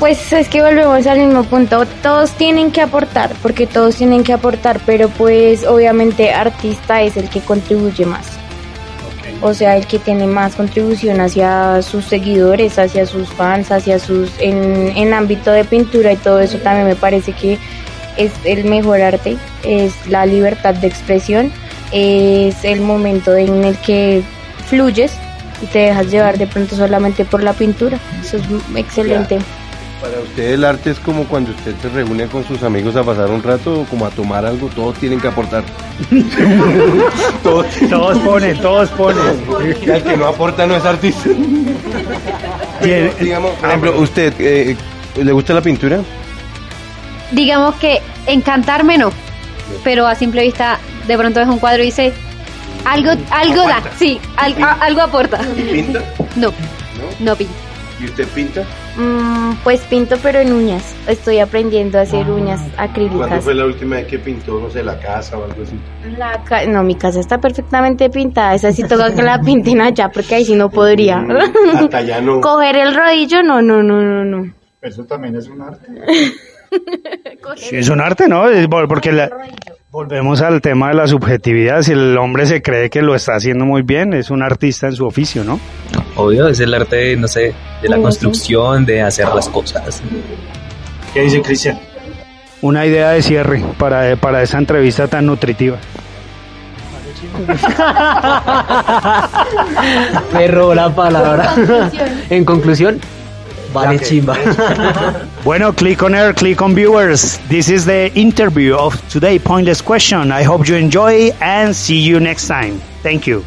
Pues 0.00 0.32
es 0.32 0.48
que 0.48 0.62
volvemos 0.62 1.06
al 1.06 1.18
mismo 1.20 1.44
punto, 1.44 1.86
todos 2.02 2.32
tienen 2.32 2.72
que 2.72 2.80
aportar, 2.80 3.30
porque 3.40 3.66
todos 3.66 3.94
tienen 3.94 4.24
que 4.24 4.32
aportar, 4.32 4.80
pero 4.84 5.08
pues 5.08 5.64
obviamente 5.64 6.32
artista 6.32 7.02
es 7.02 7.16
el 7.16 7.30
que 7.30 7.40
contribuye 7.40 8.04
más. 8.04 8.26
O 9.40 9.54
sea, 9.54 9.76
el 9.76 9.86
que 9.86 10.00
tiene 10.00 10.26
más 10.26 10.56
contribución 10.56 11.20
hacia 11.20 11.82
sus 11.82 12.04
seguidores, 12.04 12.76
hacia 12.76 13.06
sus 13.06 13.28
fans, 13.28 13.70
hacia 13.70 14.00
sus... 14.00 14.32
En, 14.40 14.92
en 14.96 15.14
ámbito 15.14 15.52
de 15.52 15.64
pintura 15.64 16.12
y 16.12 16.16
todo 16.16 16.40
eso 16.40 16.58
también 16.58 16.88
me 16.88 16.96
parece 16.96 17.32
que 17.32 17.58
es 18.16 18.32
el 18.42 18.64
mejor 18.64 19.00
arte, 19.00 19.36
es 19.62 19.94
la 20.08 20.26
libertad 20.26 20.74
de 20.74 20.88
expresión, 20.88 21.52
es 21.92 22.64
el 22.64 22.80
momento 22.80 23.36
en 23.36 23.64
el 23.64 23.76
que 23.78 24.24
fluyes 24.66 25.12
y 25.62 25.66
te 25.66 25.78
dejas 25.80 26.06
llevar 26.10 26.38
de 26.38 26.46
pronto 26.46 26.76
solamente 26.76 27.24
por 27.24 27.42
la 27.42 27.52
pintura. 27.52 27.98
Eso 28.20 28.36
es 28.36 28.42
excelente. 28.76 29.38
Para 30.00 30.20
usted 30.20 30.52
el 30.52 30.64
arte 30.64 30.90
es 30.92 30.98
como 31.00 31.24
cuando 31.24 31.50
usted 31.50 31.74
se 31.82 31.88
reúne 31.88 32.28
con 32.28 32.46
sus 32.46 32.62
amigos 32.62 32.94
a 32.94 33.02
pasar 33.02 33.30
un 33.30 33.42
rato 33.42 33.80
o 33.80 33.84
como 33.84 34.06
a 34.06 34.10
tomar 34.10 34.46
algo, 34.46 34.68
todos 34.68 34.96
tienen 34.98 35.20
que 35.20 35.26
aportar. 35.26 35.64
todos, 37.42 37.66
Todos 37.90 38.18
ponen, 38.18 38.60
todos 38.60 38.88
ponen. 38.90 39.42
y 39.84 39.90
al 39.90 40.02
que 40.04 40.16
no 40.16 40.26
aporta 40.26 40.66
no 40.68 40.76
es 40.76 40.84
artista. 40.84 41.28
Digamos, 43.20 43.50
por 43.56 43.68
ejemplo, 43.68 44.00
usted, 44.00 44.32
eh, 44.38 44.76
¿le 45.20 45.32
gusta 45.32 45.52
la 45.54 45.62
pintura? 45.62 45.98
Digamos 47.32 47.74
que 47.76 48.00
encantarme 48.26 48.98
no, 48.98 49.10
pero 49.82 50.06
a 50.06 50.14
simple 50.14 50.42
vista 50.42 50.78
de 51.08 51.18
pronto 51.18 51.40
es 51.40 51.48
un 51.48 51.58
cuadro 51.58 51.82
y 51.82 51.86
dice 51.86 52.12
algo, 52.88 53.10
algo 53.30 53.62
da, 53.68 53.82
sí, 53.96 54.20
al- 54.36 54.62
a- 54.62 54.72
algo 54.80 55.02
aporta. 55.02 55.38
¿Pinta? 55.38 56.00
No, 56.36 56.52
no 57.20 57.36
pinta. 57.36 57.52
¿Y 58.00 58.04
usted 58.04 58.28
pinta? 58.28 58.62
Mm, 58.96 59.54
pues 59.64 59.80
pinto 59.82 60.16
pero 60.22 60.38
en 60.38 60.52
uñas. 60.52 60.94
Estoy 61.08 61.40
aprendiendo 61.40 61.98
a 61.98 62.02
hacer 62.02 62.30
uñas 62.30 62.60
¿Cuándo 62.60 62.82
acrílicas. 62.92 63.42
fue 63.44 63.54
la 63.54 63.64
última 63.64 63.96
vez 63.96 64.06
que 64.06 64.18
pintó, 64.20 64.60
no 64.60 64.70
sé, 64.70 64.84
la 64.84 64.98
casa 65.00 65.36
o 65.36 65.44
algo 65.44 65.62
así? 65.62 65.74
La 66.16 66.42
ca- 66.44 66.64
no, 66.66 66.84
mi 66.84 66.94
casa 66.94 67.18
está 67.18 67.38
perfectamente 67.38 68.08
pintada. 68.08 68.54
Esa 68.54 68.72
sí 68.72 68.84
toca 68.84 69.12
que 69.12 69.22
la 69.22 69.40
pinten 69.44 69.80
allá 69.80 70.10
porque 70.10 70.36
ahí 70.36 70.44
sí 70.44 70.54
no 70.54 70.70
podría. 70.70 71.24
Hasta 71.76 72.02
ya 72.02 72.20
no. 72.20 72.40
Coger 72.40 72.76
el 72.76 72.94
rodillo, 72.94 73.42
no, 73.42 73.60
no, 73.62 73.82
no, 73.82 74.00
no, 74.00 74.24
no. 74.24 74.52
Eso 74.80 75.04
también 75.04 75.34
es 75.34 75.48
un 75.48 75.60
arte. 75.60 75.86
Sí, 77.56 77.76
es 77.76 77.88
un 77.88 78.00
arte, 78.00 78.28
¿no? 78.28 78.44
Porque 78.88 79.10
la- 79.10 79.30
volvemos 79.90 80.42
al 80.42 80.60
tema 80.60 80.88
de 80.88 80.94
la 80.94 81.06
subjetividad. 81.06 81.82
Si 81.82 81.92
el 81.92 82.18
hombre 82.18 82.46
se 82.46 82.62
cree 82.62 82.90
que 82.90 83.02
lo 83.02 83.14
está 83.14 83.36
haciendo 83.36 83.64
muy 83.64 83.82
bien, 83.82 84.12
es 84.12 84.30
un 84.30 84.42
artista 84.42 84.86
en 84.86 84.94
su 84.94 85.06
oficio, 85.06 85.44
¿no? 85.44 85.60
Obvio, 86.16 86.48
es 86.48 86.60
el 86.60 86.74
arte, 86.74 86.96
de, 86.96 87.16
no 87.16 87.28
sé, 87.28 87.54
de 87.80 87.88
la 87.88 87.98
construcción, 87.98 88.84
de 88.84 89.02
hacer 89.02 89.28
las 89.28 89.48
cosas. 89.48 90.02
¿Qué 91.14 91.22
dice 91.22 91.40
Cristian? 91.42 91.78
Una 92.60 92.84
idea 92.86 93.10
de 93.10 93.22
cierre 93.22 93.64
para, 93.78 94.16
para 94.16 94.42
esa 94.42 94.58
entrevista 94.58 95.06
tan 95.08 95.26
nutritiva. 95.26 95.78
Perro 100.32 100.74
la 100.74 100.94
palabra. 100.94 101.54
en 102.30 102.44
conclusión, 102.44 103.00
Vale 103.72 103.98
chimba. 103.98 104.34
Bueno, 105.44 105.72
click 105.72 106.02
on 106.02 106.14
air, 106.14 106.32
click 106.32 106.60
on 106.60 106.74
viewers. 106.74 107.38
This 107.48 107.68
is 107.70 107.84
the 107.86 108.12
interview 108.14 108.74
of 108.74 108.94
today, 109.08 109.38
Pointless 109.38 109.80
Question. 109.80 110.32
I 110.32 110.42
hope 110.42 110.68
you 110.68 110.74
enjoy 110.74 111.30
and 111.40 111.74
see 111.74 111.98
you 111.98 112.20
next 112.20 112.48
time. 112.48 112.80
Thank 113.02 113.26
you. 113.26 113.44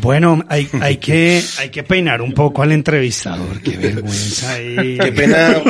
Bueno, 0.00 0.42
hay, 0.48 0.68
hay, 0.80 0.96
que, 0.96 1.42
hay 1.58 1.68
que 1.70 1.82
peinar 1.82 2.22
un 2.22 2.32
poco 2.32 2.62
al 2.62 2.72
entrevistador. 2.72 3.60
Qué 3.62 3.76
vergüenza 3.78 4.52
ahí. 4.54 4.98
Qué 4.98 5.12
pena, 5.12 5.62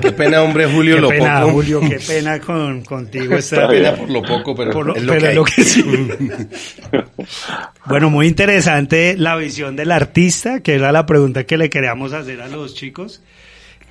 qué 0.00 0.12
pena, 0.12 0.42
hombre, 0.42 0.66
Julio, 0.66 0.96
qué 0.96 1.00
lo 1.02 1.08
pena, 1.08 1.40
poco. 1.42 1.52
Julio, 1.52 1.80
qué 1.80 1.98
pena 1.98 2.40
con, 2.40 2.82
contigo. 2.82 3.36
Esta 3.36 3.68
pena 3.68 3.94
por 3.94 4.10
lo 4.10 4.22
poco, 4.22 4.54
pero 4.54 4.70
por 4.72 4.86
lo- 4.86 4.96
es 4.96 5.02
lo 5.02 5.12
pero 5.12 5.28
que 5.28 5.34
lo 5.34 5.44
que 5.44 5.64
sí. 5.64 5.84
Bueno, 7.86 8.10
muy 8.10 8.26
interesante 8.26 9.14
la 9.16 9.36
visión 9.36 9.76
del 9.76 9.92
artista, 9.92 10.60
que 10.60 10.74
era 10.74 10.92
la 10.92 11.06
pregunta 11.06 11.44
que 11.44 11.56
le 11.56 11.70
queríamos 11.70 12.12
hacer 12.12 12.40
a 12.40 12.48
los 12.48 12.74
chicos. 12.74 13.22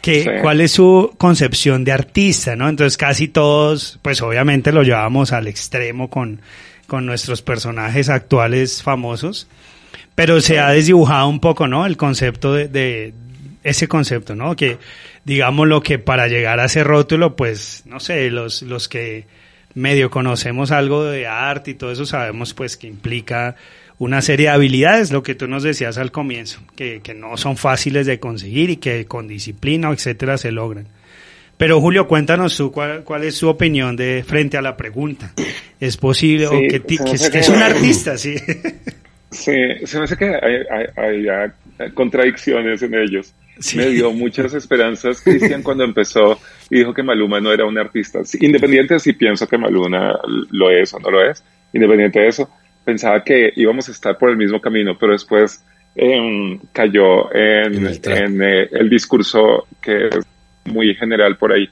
Que, 0.02 0.24
Sí. 0.24 0.30
¿Cuál 0.42 0.62
es 0.62 0.72
su 0.72 1.16
concepción 1.18 1.84
de 1.84 1.92
artista? 1.92 2.56
¿no? 2.56 2.70
Entonces 2.70 2.96
casi 2.98 3.28
todos, 3.28 3.98
pues 4.04 4.22
obviamente 4.22 4.72
lo 4.72 4.84
llevamos 4.84 5.32
al 5.32 5.48
extremo 5.48 6.10
con, 6.12 6.42
con 6.86 7.06
nuestros 7.08 7.42
personajes 7.42 8.10
actuales 8.10 8.84
famosos, 8.84 9.48
pero 10.16 10.40
se 10.42 10.60
ha 10.60 10.70
desdibujado 10.72 11.28
un 11.28 11.40
poco, 11.40 11.68
¿no? 11.68 11.86
El 11.86 11.98
concepto 11.98 12.54
de, 12.54 12.68
de 12.68 13.14
ese 13.64 13.88
concepto, 13.88 14.36
¿no? 14.36 14.56
Que 14.56 14.78
digamos 15.26 15.68
lo 15.68 15.82
que 15.82 16.00
para 16.00 16.28
llegar 16.28 16.60
a 16.60 16.66
ese 16.66 16.84
rótulo, 16.84 17.36
pues, 17.36 17.84
no 17.86 18.00
sé, 18.00 18.30
los, 18.32 18.62
los 18.62 18.88
que 18.88 19.26
medio 19.74 20.10
conocemos 20.10 20.72
algo 20.72 21.04
de 21.04 21.28
arte 21.28 21.72
y 21.72 21.74
todo 21.74 21.92
eso 21.92 22.06
sabemos 22.06 22.54
pues 22.54 22.78
que 22.78 22.88
implica 22.88 23.56
una 23.98 24.22
serie 24.22 24.48
de 24.48 24.54
habilidades, 24.54 25.12
lo 25.12 25.24
que 25.24 25.36
tú 25.36 25.48
nos 25.48 25.64
decías 25.64 25.98
al 25.98 26.12
comienzo, 26.12 26.60
que, 26.76 27.02
que 27.02 27.14
no 27.14 27.36
son 27.38 27.58
fáciles 27.58 28.06
de 28.06 28.20
conseguir 28.20 28.70
y 28.70 28.78
que 28.78 29.06
con 29.06 29.28
disciplina, 29.28 29.90
etcétera, 29.92 30.38
se 30.38 30.52
logran. 30.52 30.88
Pero 31.58 31.80
Julio, 31.80 32.06
cuéntanos 32.08 32.56
tú 32.58 32.72
cuál, 32.72 33.04
cuál 33.06 33.24
es 33.24 33.36
su 33.36 33.48
opinión 33.48 33.96
de 33.96 34.24
frente 34.28 34.58
a 34.58 34.62
la 34.62 34.76
pregunta. 34.76 35.34
¿Es 35.80 35.96
posible 35.96 36.48
Sí, 36.48 36.56
o 36.56 36.60
que, 36.70 36.80
ti- 36.82 36.98
que, 36.98 37.40
es 37.40 37.48
un 37.50 37.62
artista, 37.64 38.18
sí? 38.18 38.36
Sí, 39.32 39.54
se 39.86 39.98
me 39.98 40.04
hace 40.06 40.18
que 40.18 40.26
hay, 40.26 40.64
hay- 40.98 41.28
hay, 41.28 41.90
contradicciones 41.94 42.82
en 42.84 42.96
ellos. 42.96 43.34
Sí. 43.60 43.78
Me 43.78 43.88
dio 43.88 44.12
muchas 44.12 44.54
esperanzas 44.54 45.22
Cristian 45.22 45.64
cuando 45.64 45.84
empezó 45.86 46.38
y 46.70 46.80
dijo 46.80 46.94
que 46.94 47.04
Maluma 47.04 47.40
no 47.40 47.54
era 47.54 47.66
un 47.66 47.78
artista. 47.78 48.20
Independiente 48.40 48.96
de 48.96 49.00
si 49.00 49.14
pienso 49.14 49.48
que 49.48 49.58
Maluma 49.58 50.20
lo 50.52 50.70
es 50.72 50.94
o 50.94 51.00
no 51.00 51.10
lo 51.10 51.24
es, 51.30 51.44
independiente 51.74 52.20
de 52.20 52.28
eso, 52.28 52.50
pensaba 52.84 53.24
que 53.24 53.52
íbamos 53.56 53.88
a 53.88 53.92
estar 53.92 54.18
por 54.18 54.30
el 54.30 54.38
mismo 54.38 54.60
camino, 54.60 54.98
pero 55.00 55.14
después 55.14 55.64
em, 55.96 56.60
cayó 56.74 57.34
en, 57.34 57.76
En 57.76 57.86
el 57.88 58.02
trap. 58.02 58.18
en, 58.20 58.42
eh, 58.44 58.68
el 58.72 58.90
discurso 58.90 59.68
que 59.82 60.08
es 60.08 60.20
muy 60.66 60.94
general 60.96 61.38
por 61.38 61.54
ahí 61.54 61.70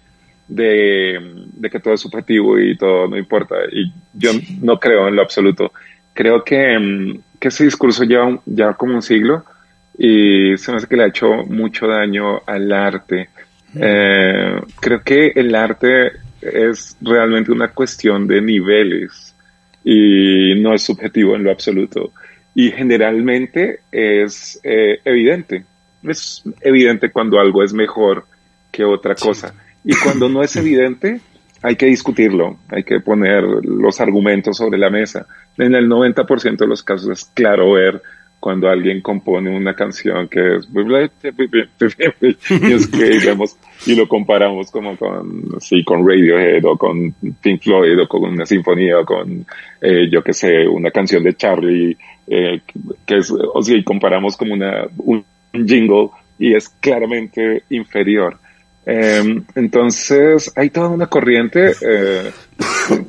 de, 0.48 1.20
de 1.54 1.70
que 1.70 1.80
todo 1.80 1.94
es 1.94 2.02
subjetivo 2.02 2.60
y 2.60 2.78
todo 2.78 3.08
no 3.08 3.18
importa. 3.18 3.56
Y 3.72 3.92
yo 4.14 4.32
no 4.62 4.80
creo 4.80 5.08
en 5.08 5.16
lo 5.16 5.22
absoluto. 5.22 5.72
Creo 6.14 6.44
que, 6.44 6.74
em, 6.74 7.20
que 7.44 7.50
ese 7.50 7.66
discurso 7.66 8.06
lleva 8.06 8.40
ya 8.46 8.74
como 8.76 8.96
un 8.96 9.02
siglo 9.02 9.44
y 9.98 10.56
se 10.56 10.72
me 10.72 10.78
hace 10.78 10.88
que 10.88 10.96
le 10.96 11.04
ha 11.04 11.08
hecho 11.08 11.28
mucho 11.46 11.88
daño 11.88 12.42
al 12.48 12.72
arte. 12.72 13.28
Eh, 13.76 14.62
creo 14.80 15.02
que 15.04 15.34
el 15.36 15.54
arte 15.54 16.14
es 16.42 16.96
realmente 17.02 17.52
una 17.52 17.68
cuestión 17.68 18.28
de 18.28 18.42
niveles 18.42 19.36
y 19.84 20.56
no 20.62 20.74
es 20.74 20.84
subjetivo 20.84 21.36
en 21.36 21.44
lo 21.44 21.52
absoluto. 21.52 22.14
Y 22.56 22.72
generalmente 22.72 23.82
es 23.92 24.58
eh, 24.64 25.02
evidente. 25.04 25.66
Es 26.02 26.44
evidente 26.62 27.12
cuando 27.12 27.42
algo 27.42 27.62
es 27.62 27.74
mejor 27.74 28.26
que 28.72 28.86
otra 28.86 29.16
cosa. 29.16 29.54
Y 29.84 29.96
cuando 29.96 30.30
no 30.30 30.44
es 30.44 30.56
evidente, 30.56 31.20
hay 31.62 31.76
que 31.76 31.88
discutirlo, 31.88 32.58
hay 32.70 32.86
que 32.86 33.02
poner 33.02 33.44
los 33.44 34.00
argumentos 34.00 34.56
sobre 34.56 34.78
la 34.78 34.90
mesa. 34.90 35.28
En 35.58 35.76
el 35.76 35.88
90% 35.88 36.58
de 36.58 36.68
los 36.68 36.84
casos 36.84 37.10
es 37.10 37.26
claro 37.34 37.74
ver 37.74 38.02
cuando 38.44 38.68
alguien 38.68 39.00
compone 39.00 39.56
una 39.56 39.74
canción 39.74 40.28
que 40.28 40.58
es 40.58 40.68
y 42.50 42.74
es 42.74 42.88
que 42.88 43.20
vemos 43.26 43.58
y 43.86 43.96
lo 43.96 44.06
comparamos 44.10 44.70
como 44.70 44.98
con 44.98 45.62
sí 45.62 45.82
con 45.86 46.06
Radiohead 46.06 46.66
o 46.66 46.78
con 46.78 47.14
Pink 47.42 47.62
Floyd 47.62 48.02
o 48.02 48.08
con 48.10 48.26
una 48.26 48.46
sinfonía 48.46 49.00
o 49.00 49.06
con 49.06 49.46
eh, 49.80 50.10
yo 50.12 50.22
que 50.22 50.34
sé 50.34 50.68
una 50.68 50.92
canción 50.92 51.24
de 51.24 51.36
Charlie 51.36 51.96
eh, 52.28 52.60
que 53.06 53.16
es 53.16 53.32
o 53.32 53.62
sea 53.62 53.78
y 53.78 53.84
comparamos 53.86 54.36
como 54.36 54.56
una 54.56 54.88
un 54.98 55.24
jingle 55.54 56.10
y 56.38 56.54
es 56.54 56.68
claramente 56.68 57.64
inferior 57.70 58.40
eh, 58.86 59.42
entonces 59.56 60.52
hay 60.56 60.70
toda 60.70 60.90
una 60.90 61.08
corriente 61.08 61.72
eh, 61.82 62.32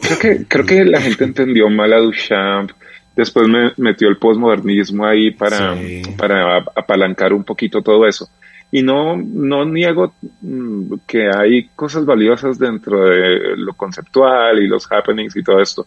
creo 0.00 0.18
que 0.20 0.44
creo 0.46 0.64
que 0.66 0.84
la 0.84 1.00
gente 1.00 1.24
entendió 1.24 1.68
mal 1.68 1.92
a 1.92 1.98
Duchamp 1.98 2.70
después 3.16 3.48
me 3.48 3.72
metió 3.76 4.08
el 4.08 4.16
posmodernismo 4.16 5.06
ahí 5.06 5.30
para, 5.30 5.76
Sí. 5.76 6.02
para 6.16 6.58
apalancar 6.74 7.32
un 7.32 7.44
poquito 7.44 7.82
todo 7.82 8.06
eso. 8.06 8.28
Y 8.72 8.82
no, 8.82 9.16
no 9.16 9.64
niego 9.64 10.14
mm, 10.40 10.94
que 11.06 11.28
hay 11.32 11.68
cosas 11.76 12.04
valiosas 12.04 12.58
dentro 12.58 13.04
de 13.08 13.56
lo 13.56 13.72
conceptual 13.74 14.58
y 14.60 14.66
los 14.66 14.90
happenings 14.90 15.36
y 15.36 15.44
todo 15.44 15.60
esto, 15.60 15.86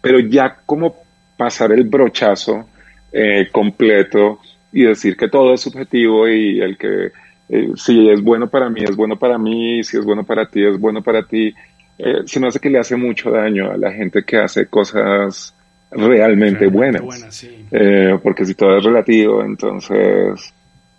pero 0.00 0.18
ya 0.18 0.56
como 0.66 0.96
pasar 1.36 1.70
el 1.72 1.84
brochazo 1.84 2.68
eh, 3.12 3.48
completo 3.52 4.40
y 4.72 4.82
decir 4.82 5.16
que 5.16 5.28
todo 5.28 5.54
es 5.54 5.60
subjetivo 5.60 6.28
y 6.28 6.60
el 6.60 6.76
que 6.76 7.12
eh, 7.54 7.72
si 7.76 8.08
es 8.08 8.22
bueno 8.22 8.48
para 8.48 8.68
mí, 8.68 8.82
es 8.82 8.96
bueno 8.96 9.16
para 9.16 9.38
mí, 9.38 9.82
si 9.84 9.96
es 9.96 10.04
bueno 10.04 10.24
para 10.24 10.46
ti, 10.46 10.64
es 10.64 10.78
bueno 10.78 11.02
para 11.02 11.22
ti, 11.22 11.54
eh, 11.98 12.22
se 12.26 12.40
me 12.40 12.48
hace 12.48 12.58
que 12.58 12.70
le 12.70 12.78
hace 12.78 12.96
mucho 12.96 13.30
daño 13.30 13.70
a 13.70 13.76
la 13.76 13.92
gente 13.92 14.24
que 14.24 14.38
hace 14.38 14.66
cosas 14.66 15.54
realmente 15.90 16.66
buenas. 16.66 17.02
Sí. 17.34 17.66
Eh, 17.70 18.18
porque 18.22 18.44
si 18.44 18.54
todo 18.54 18.78
es 18.78 18.84
relativo, 18.84 19.44
entonces 19.44 20.52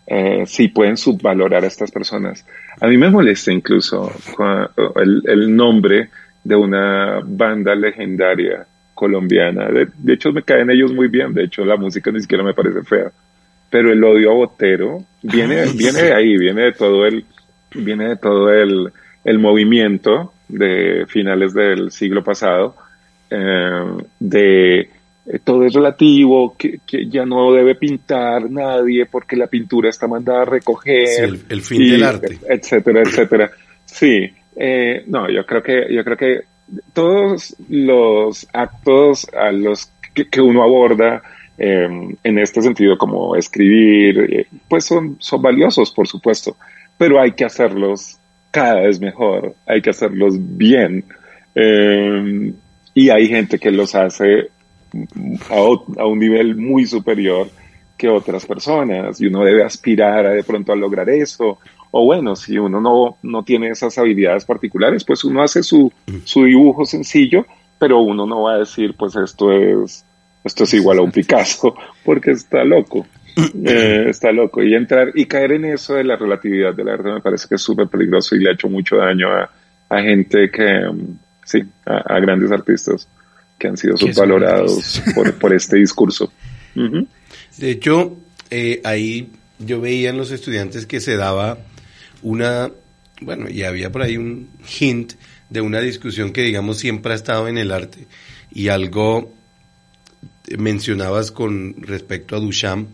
eh, 0.07 0.43
sí 0.45 0.69
pueden 0.69 0.95
subvalorar 0.95 1.63
a 1.63 1.67
estas 1.67 1.91
personas. 1.91 2.45
A 2.79 2.87
mí 2.87 2.97
me 2.97 3.09
molesta 3.09 3.51
incluso 3.51 4.11
el 4.95 5.55
nombre 5.55 6.09
de 6.43 6.55
una 6.55 7.21
banda 7.25 7.75
legendaria 7.75 8.65
colombiana. 8.93 9.67
De, 9.67 9.87
de 9.97 10.13
hecho, 10.13 10.31
me 10.31 10.43
caen 10.43 10.69
ellos 10.69 10.93
muy 10.93 11.09
bien. 11.09 11.33
De 11.33 11.43
hecho, 11.43 11.65
la 11.65 11.75
música 11.75 12.11
ni 12.11 12.21
siquiera 12.21 12.43
me 12.43 12.53
parece 12.53 12.83
fea. 12.83 13.11
Pero 13.75 13.91
el 13.91 14.01
odio 14.05 14.31
a 14.31 14.35
Botero 14.35 14.99
viene, 15.21 15.65
viene 15.75 15.99
sí. 15.99 16.05
de 16.05 16.13
ahí, 16.13 16.37
viene 16.37 16.61
de 16.63 16.71
todo 16.71 17.05
el, 17.05 17.25
viene 17.73 18.07
de 18.07 18.15
todo 18.15 18.49
el, 18.53 18.89
el 19.25 19.37
movimiento 19.39 20.31
de 20.47 21.05
finales 21.09 21.53
del 21.53 21.91
siglo 21.91 22.23
pasado 22.23 22.73
eh, 23.29 23.97
de 24.17 24.79
eh, 24.79 25.39
todo 25.43 25.65
es 25.65 25.73
relativo, 25.73 26.55
que, 26.57 26.79
que 26.87 27.07
ya 27.09 27.25
no 27.25 27.51
debe 27.51 27.75
pintar 27.75 28.49
nadie 28.49 29.07
porque 29.07 29.35
la 29.35 29.47
pintura 29.47 29.89
está 29.89 30.07
mandada 30.07 30.43
a 30.43 30.45
recoger. 30.45 31.07
Sí, 31.07 31.21
el- 31.23 31.39
el 31.49 31.61
fin 31.61 31.91
del 31.91 32.03
arte. 32.03 32.37
Etcétera, 32.47 33.01
etcétera. 33.01 33.51
Sí, 33.83 34.29
eh, 34.55 35.03
no, 35.07 35.29
yo 35.29 35.45
creo 35.45 35.61
que, 35.61 35.93
yo 35.93 36.01
creo 36.05 36.15
que 36.17 36.39
todos 36.93 37.55
los 37.67 38.47
actos 38.53 39.27
a 39.33 39.51
los 39.51 39.91
que, 40.13 40.29
que 40.29 40.39
uno 40.39 40.63
aborda 40.63 41.21
eh, 41.57 41.87
en 42.23 42.39
este 42.39 42.61
sentido, 42.61 42.97
como 42.97 43.35
escribir, 43.35 44.19
eh, 44.19 44.47
pues 44.67 44.85
son, 44.85 45.17
son 45.19 45.41
valiosos, 45.41 45.91
por 45.91 46.07
supuesto, 46.07 46.57
pero 46.97 47.19
hay 47.19 47.31
que 47.31 47.45
hacerlos 47.45 48.17
cada 48.51 48.81
vez 48.81 48.99
mejor, 48.99 49.55
hay 49.65 49.81
que 49.81 49.89
hacerlos 49.89 50.35
bien. 50.37 51.03
Eh, 51.55 52.53
y 52.93 53.09
hay 53.09 53.27
gente 53.27 53.59
que 53.59 53.71
los 53.71 53.95
hace 53.95 54.49
a, 55.49 55.55
a 55.55 56.05
un 56.05 56.19
nivel 56.19 56.55
muy 56.55 56.85
superior 56.85 57.49
que 57.97 58.09
otras 58.09 58.45
personas 58.45 59.19
y 59.21 59.27
uno 59.27 59.43
debe 59.43 59.63
aspirar 59.63 60.25
a 60.25 60.31
de 60.31 60.43
pronto 60.43 60.71
a 60.71 60.75
lograr 60.75 61.09
eso. 61.09 61.59
O 61.91 62.05
bueno, 62.05 62.35
si 62.35 62.57
uno 62.57 62.81
no, 62.81 63.17
no 63.23 63.43
tiene 63.43 63.69
esas 63.69 63.97
habilidades 63.97 64.43
particulares, 64.43 65.05
pues 65.05 65.23
uno 65.23 65.41
hace 65.41 65.63
su, 65.63 65.91
su 66.25 66.43
dibujo 66.43 66.85
sencillo, 66.85 67.45
pero 67.79 68.01
uno 68.01 68.25
no 68.25 68.43
va 68.43 68.55
a 68.55 68.59
decir, 68.59 68.95
pues 68.97 69.15
esto 69.15 69.51
es, 69.51 70.05
esto 70.45 70.63
es 70.63 70.73
igual 70.75 70.99
a 70.99 71.01
un 71.01 71.11
Picasso, 71.11 71.75
porque 72.03 72.31
está 72.31 72.63
loco. 72.63 73.05
Eh, 73.65 74.05
está 74.09 74.31
loco. 74.31 74.63
Y 74.63 74.75
entrar 74.75 75.11
y 75.13 75.25
caer 75.25 75.51
en 75.53 75.65
eso 75.65 75.95
de 75.95 76.05
la 76.05 76.15
relatividad 76.15 76.73
del 76.73 76.87
arte 76.87 77.11
me 77.11 77.19
parece 77.19 77.49
que 77.49 77.55
es 77.55 77.61
súper 77.61 77.87
peligroso 77.87 78.33
y 78.33 78.39
le 78.39 78.49
ha 78.49 78.53
hecho 78.53 78.69
mucho 78.69 78.95
daño 78.95 79.27
a, 79.27 79.51
a 79.89 80.01
gente 80.01 80.49
que, 80.49 80.63
mm, 80.89 81.19
sí, 81.43 81.61
a, 81.85 82.15
a 82.15 82.19
grandes 82.21 82.49
artistas 82.53 83.09
que 83.57 83.67
han 83.67 83.75
sido 83.75 83.97
subvalorados 83.97 85.01
por, 85.13 85.33
por 85.33 85.53
este 85.53 85.77
discurso. 85.77 86.31
De 87.57 87.71
hecho, 87.71 88.17
eh, 88.51 88.81
ahí 88.83 89.31
yo 89.59 89.81
veía 89.81 90.09
en 90.09 90.17
los 90.17 90.31
estudiantes 90.31 90.85
que 90.85 90.99
se 90.99 91.15
daba 91.15 91.57
una, 92.21 92.71
bueno, 93.21 93.49
y 93.49 93.63
había 93.63 93.91
por 93.91 94.01
ahí 94.01 94.17
un 94.17 94.49
hint 94.79 95.13
de 95.49 95.61
una 95.61 95.79
discusión 95.79 96.33
que 96.33 96.41
digamos 96.41 96.77
siempre 96.77 97.13
ha 97.13 97.15
estado 97.15 97.47
en 97.47 97.57
el 97.57 97.71
arte 97.71 98.07
y 98.51 98.69
algo 98.69 99.33
mencionabas 100.57 101.31
con 101.31 101.75
respecto 101.81 102.35
a 102.35 102.39
Duchamp 102.39 102.89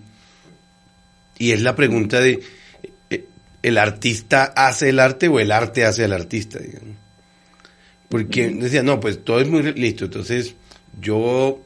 y 1.38 1.52
es 1.52 1.62
la 1.62 1.76
pregunta 1.76 2.20
de 2.20 2.40
eh, 3.10 3.26
el 3.64 3.78
artista 3.78 4.54
hace 4.56 4.90
el 4.90 5.00
arte 5.00 5.28
o 5.28 5.40
el 5.40 5.52
arte 5.52 5.86
hace 5.86 6.04
al 6.04 6.14
artista, 6.14 6.60
digamos. 6.60 6.96
Porque 8.10 8.50
decía, 8.50 8.84
no, 8.84 9.00
pues 9.00 9.24
todo 9.24 9.40
es 9.40 9.48
muy 9.48 9.64
listo, 9.74 10.06
entonces 10.06 10.56
yo 11.00 11.62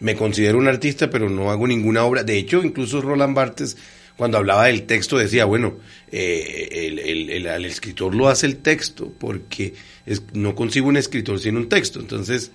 me 0.00 0.14
considero 0.16 0.58
un 0.58 0.68
artista, 0.68 1.10
pero 1.10 1.28
no 1.28 1.50
hago 1.50 1.66
ninguna 1.66 2.04
obra. 2.04 2.22
De 2.24 2.38
hecho, 2.38 2.62
incluso 2.62 3.00
Roland 3.00 3.34
Barthes, 3.34 3.76
cuando 4.16 4.38
hablaba 4.38 4.66
del 4.66 4.84
texto, 4.84 5.18
decía, 5.18 5.44
bueno, 5.44 5.76
eh, 6.10 6.68
el, 6.72 6.98
el, 6.98 7.46
el, 7.46 7.64
escritor 7.64 8.14
lo 8.14 8.28
hace 8.28 8.46
el 8.46 8.58
texto, 8.58 9.12
porque 9.18 9.74
es, 10.04 10.22
no 10.32 10.54
consigo 10.54 10.88
un 10.88 10.96
escritor 10.96 11.38
sin 11.38 11.56
un 11.56 11.68
texto. 11.68 12.00
Entonces, 12.00 12.50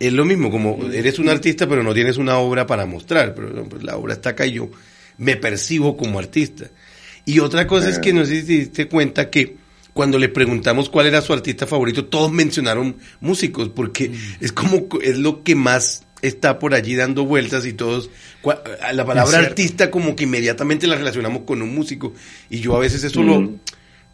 es 0.00 0.12
lo 0.14 0.24
mismo, 0.24 0.50
como 0.50 0.90
eres 0.92 1.18
un 1.18 1.28
artista, 1.28 1.68
pero 1.68 1.82
no 1.82 1.92
tienes 1.92 2.16
una 2.16 2.38
obra 2.38 2.66
para 2.66 2.86
mostrar, 2.86 3.34
pero 3.34 3.64
pues, 3.68 3.82
la 3.82 3.96
obra 3.96 4.14
está 4.14 4.30
acá 4.30 4.46
y 4.46 4.52
yo 4.52 4.70
me 5.18 5.36
percibo 5.36 5.96
como 5.96 6.18
artista. 6.18 6.70
Y 7.26 7.38
otra 7.40 7.66
cosa 7.66 7.90
es 7.90 7.98
que 7.98 8.14
no 8.14 8.24
sé 8.24 8.40
si 8.40 8.46
te 8.46 8.52
diste 8.52 8.88
cuenta 8.88 9.28
que 9.28 9.56
cuando 9.92 10.18
le 10.18 10.30
preguntamos 10.30 10.88
cuál 10.88 11.06
era 11.06 11.20
su 11.20 11.34
artista 11.34 11.66
favorito, 11.66 12.06
todos 12.06 12.32
mencionaron 12.32 12.96
músicos, 13.20 13.68
porque 13.68 14.08
mm. 14.08 14.14
es 14.40 14.52
como, 14.52 14.88
es 15.02 15.18
lo 15.18 15.42
que 15.42 15.54
más 15.54 16.04
está 16.22 16.58
por 16.58 16.74
allí 16.74 16.96
dando 16.96 17.26
vueltas 17.26 17.66
y 17.66 17.74
todos, 17.74 18.10
la 18.92 19.04
palabra 19.04 19.38
artista 19.38 19.90
como 19.90 20.16
que 20.16 20.24
inmediatamente 20.24 20.86
la 20.86 20.96
relacionamos 20.96 21.42
con 21.42 21.60
un 21.60 21.74
músico 21.74 22.14
y 22.48 22.60
yo 22.60 22.76
a 22.76 22.80
veces 22.80 23.04
eso 23.04 23.22
lo, 23.22 23.52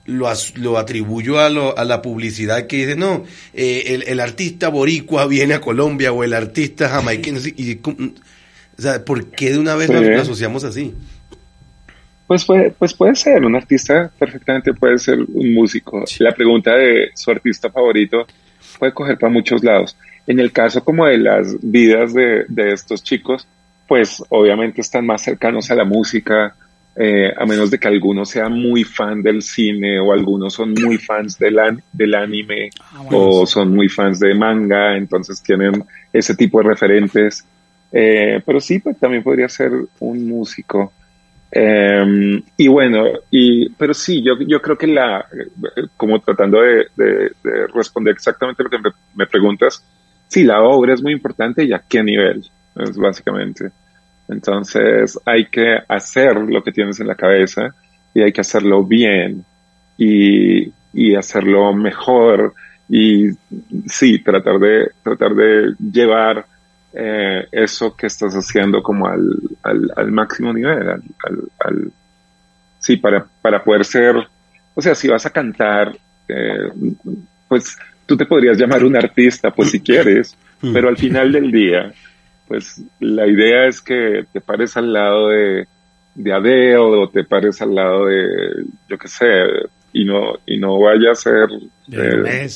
mm. 0.06 0.62
lo, 0.62 0.78
atribuyo 0.78 1.38
a, 1.38 1.48
lo, 1.50 1.76
a 1.76 1.84
la 1.84 2.02
publicidad 2.02 2.66
que 2.66 2.78
dice, 2.78 2.96
no, 2.96 3.24
eh, 3.54 4.02
el, 4.06 4.20
artista 4.20 4.68
boricua 4.68 5.26
viene 5.26 5.54
a 5.54 5.60
Colombia 5.60 6.12
o 6.12 6.24
el 6.24 6.34
artista 6.34 6.88
jamaiquino, 6.88 7.38
y, 7.56 7.80
o 7.84 8.82
sea, 8.82 9.04
¿por 9.04 9.30
qué 9.30 9.52
de 9.52 9.58
una 9.58 9.74
vez 9.74 9.88
lo, 9.88 10.20
asociamos 10.20 10.64
así? 10.64 10.94
Pues 12.26 12.44
puede, 12.44 12.70
pues 12.72 12.92
puede 12.94 13.14
ser, 13.14 13.44
un 13.44 13.54
artista 13.54 14.10
perfectamente 14.18 14.74
puede 14.74 14.98
ser 14.98 15.18
un 15.20 15.54
músico. 15.54 16.04
La 16.18 16.32
pregunta 16.32 16.72
de 16.72 17.10
su 17.14 17.30
artista 17.30 17.70
favorito 17.70 18.26
puede 18.78 18.92
coger 18.92 19.16
para 19.16 19.32
muchos 19.32 19.62
lados. 19.62 19.96
En 20.26 20.40
el 20.40 20.50
caso 20.50 20.82
como 20.82 21.06
de 21.06 21.18
las 21.18 21.56
vidas 21.62 22.12
de, 22.14 22.44
de 22.48 22.72
estos 22.72 23.04
chicos, 23.04 23.46
pues 23.86 24.22
obviamente 24.28 24.80
están 24.80 25.06
más 25.06 25.22
cercanos 25.22 25.70
a 25.70 25.76
la 25.76 25.84
música, 25.84 26.56
eh, 26.98 27.30
a 27.36 27.44
menos 27.44 27.70
de 27.70 27.78
que 27.78 27.88
algunos 27.88 28.30
sean 28.30 28.54
muy 28.54 28.82
fan 28.82 29.22
del 29.22 29.42
cine 29.42 30.00
o 30.00 30.12
algunos 30.12 30.54
son 30.54 30.72
muy 30.72 30.96
fans 30.96 31.38
del, 31.38 31.58
del 31.92 32.14
anime 32.14 32.70
ah, 32.80 33.02
o 33.12 33.46
son 33.46 33.74
muy 33.74 33.90
fans 33.90 34.18
de 34.18 34.34
manga, 34.34 34.96
entonces 34.96 35.42
tienen 35.42 35.84
ese 36.10 36.34
tipo 36.34 36.62
de 36.62 36.68
referentes. 36.70 37.44
Eh, 37.92 38.40
pero 38.46 38.60
sí, 38.60 38.78
pues 38.78 38.98
también 38.98 39.22
podría 39.22 39.48
ser 39.48 39.72
un 40.00 40.26
músico. 40.26 40.92
Em, 41.50 42.42
y 42.56 42.68
bueno, 42.68 43.04
y, 43.30 43.68
pero 43.70 43.92
sí, 43.92 44.22
yo, 44.22 44.38
yo 44.46 44.60
creo 44.62 44.78
que 44.78 44.86
la, 44.86 45.26
como 45.98 46.18
tratando 46.20 46.62
de, 46.62 46.86
de, 46.96 47.30
responder 47.74 48.14
exactamente 48.14 48.62
lo 48.64 48.70
que 48.70 48.78
me, 48.78 48.90
me, 49.14 49.26
preguntas, 49.26 49.84
sí, 50.28 50.44
la 50.44 50.62
obra 50.62 50.94
es 50.94 51.02
muy 51.02 51.12
importante 51.12 51.62
y 51.64 51.72
a 51.72 51.82
qué 51.86 52.02
nivel, 52.02 52.42
es 52.76 52.96
básicamente. 52.96 53.70
Entonces 54.28 55.18
hay 55.24 55.46
que 55.46 55.78
hacer 55.88 56.36
lo 56.36 56.62
que 56.62 56.72
tienes 56.72 57.00
en 57.00 57.06
la 57.06 57.14
cabeza 57.14 57.74
y 58.14 58.22
hay 58.22 58.32
que 58.32 58.40
hacerlo 58.40 58.84
bien 58.84 59.44
y, 59.96 60.72
y 60.92 61.14
hacerlo 61.14 61.72
mejor 61.72 62.54
y 62.88 63.30
sí, 63.86 64.18
tratar 64.20 64.58
de, 64.58 64.90
tratar 65.02 65.34
de 65.34 65.74
llevar 65.78 66.46
eh, 66.92 67.46
eso 67.52 67.94
que 67.94 68.06
estás 68.06 68.34
haciendo 68.34 68.82
como 68.82 69.06
al, 69.06 69.38
al, 69.62 69.90
al 69.96 70.12
máximo 70.12 70.52
nivel, 70.52 70.88
al, 70.88 71.02
al, 71.58 71.92
sí, 72.78 72.96
para, 72.96 73.26
para 73.42 73.62
poder 73.62 73.84
ser, 73.84 74.16
o 74.74 74.80
sea, 74.80 74.94
si 74.94 75.08
vas 75.08 75.26
a 75.26 75.30
cantar, 75.30 75.96
eh, 76.28 76.70
pues 77.48 77.76
tú 78.06 78.16
te 78.16 78.24
podrías 78.24 78.56
llamar 78.56 78.84
un 78.84 78.96
artista, 78.96 79.50
pues 79.50 79.72
si 79.72 79.80
quieres, 79.80 80.36
mm. 80.62 80.72
pero 80.72 80.88
al 80.88 80.96
final 80.96 81.32
del 81.32 81.50
día, 81.50 81.92
pues 82.46 82.82
la 83.00 83.26
idea 83.26 83.66
es 83.66 83.80
que 83.80 84.24
te 84.32 84.40
pares 84.40 84.76
al 84.76 84.92
lado 84.92 85.28
de, 85.28 85.66
de 86.14 86.32
Adele 86.32 86.76
o 86.76 87.08
te 87.08 87.24
pares 87.24 87.60
al 87.60 87.74
lado 87.74 88.06
de, 88.06 88.64
yo 88.88 88.98
qué 88.98 89.08
sé, 89.08 89.26
y 89.92 90.04
no, 90.04 90.34
y 90.46 90.58
no 90.58 90.78
vaya 90.78 91.12
a 91.12 91.14
ser 91.14 91.48
eh, 91.90 92.48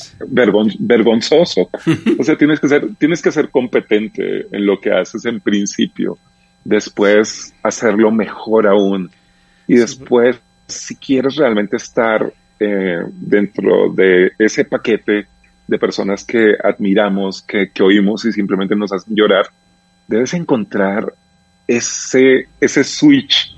vergonzoso. 0.79 1.69
o 2.19 2.23
sea, 2.23 2.37
tienes 2.37 2.59
que 2.59 2.67
ser, 2.67 2.95
tienes 2.97 3.21
que 3.21 3.31
ser 3.31 3.49
competente 3.49 4.47
en 4.51 4.65
lo 4.65 4.79
que 4.79 4.91
haces 4.91 5.25
en 5.25 5.39
principio, 5.39 6.17
después 6.63 7.53
hacerlo 7.63 8.11
mejor 8.11 8.67
aún, 8.67 9.09
y 9.67 9.75
después, 9.75 10.39
si 10.67 10.95
quieres 10.95 11.35
realmente 11.35 11.77
estar 11.77 12.33
eh, 12.59 12.99
dentro 13.11 13.91
de 13.93 14.31
ese 14.37 14.65
paquete 14.65 15.27
de 15.67 15.79
personas 15.79 16.25
que 16.25 16.55
admiramos, 16.61 17.41
que, 17.41 17.69
que 17.71 17.83
oímos 17.83 18.25
y 18.25 18.31
simplemente 18.31 18.75
nos 18.75 18.91
hacen 18.91 19.15
llorar, 19.15 19.45
debes 20.07 20.33
encontrar 20.33 21.13
ese, 21.67 22.47
ese 22.59 22.83
switch 22.83 23.55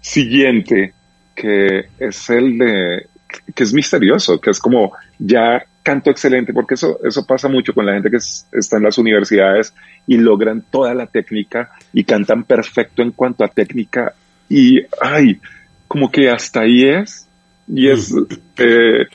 siguiente 0.00 0.92
que 1.34 1.86
es 1.98 2.30
el 2.30 2.58
de 2.58 3.06
que 3.54 3.64
es 3.64 3.74
misterioso, 3.74 4.40
que 4.40 4.50
es 4.50 4.60
como 4.60 4.92
ya 5.18 5.64
canto 5.82 6.10
excelente, 6.10 6.52
porque 6.52 6.74
eso, 6.74 6.98
eso 7.04 7.24
pasa 7.24 7.48
mucho 7.48 7.72
con 7.72 7.86
la 7.86 7.92
gente 7.92 8.10
que 8.10 8.16
está 8.16 8.76
en 8.76 8.82
las 8.82 8.98
universidades 8.98 9.72
y 10.06 10.16
logran 10.16 10.62
toda 10.70 10.94
la 10.94 11.06
técnica 11.06 11.70
y 11.92 12.04
cantan 12.04 12.44
perfecto 12.44 13.02
en 13.02 13.12
cuanto 13.12 13.44
a 13.44 13.48
técnica 13.48 14.14
y, 14.48 14.80
ay, 15.00 15.40
como 15.86 16.10
que 16.10 16.28
hasta 16.28 16.62
ahí 16.62 16.84
es, 16.84 17.28
y 17.68 17.88
es, 17.88 18.12
mm. 18.12 18.26
eh, 18.58 19.06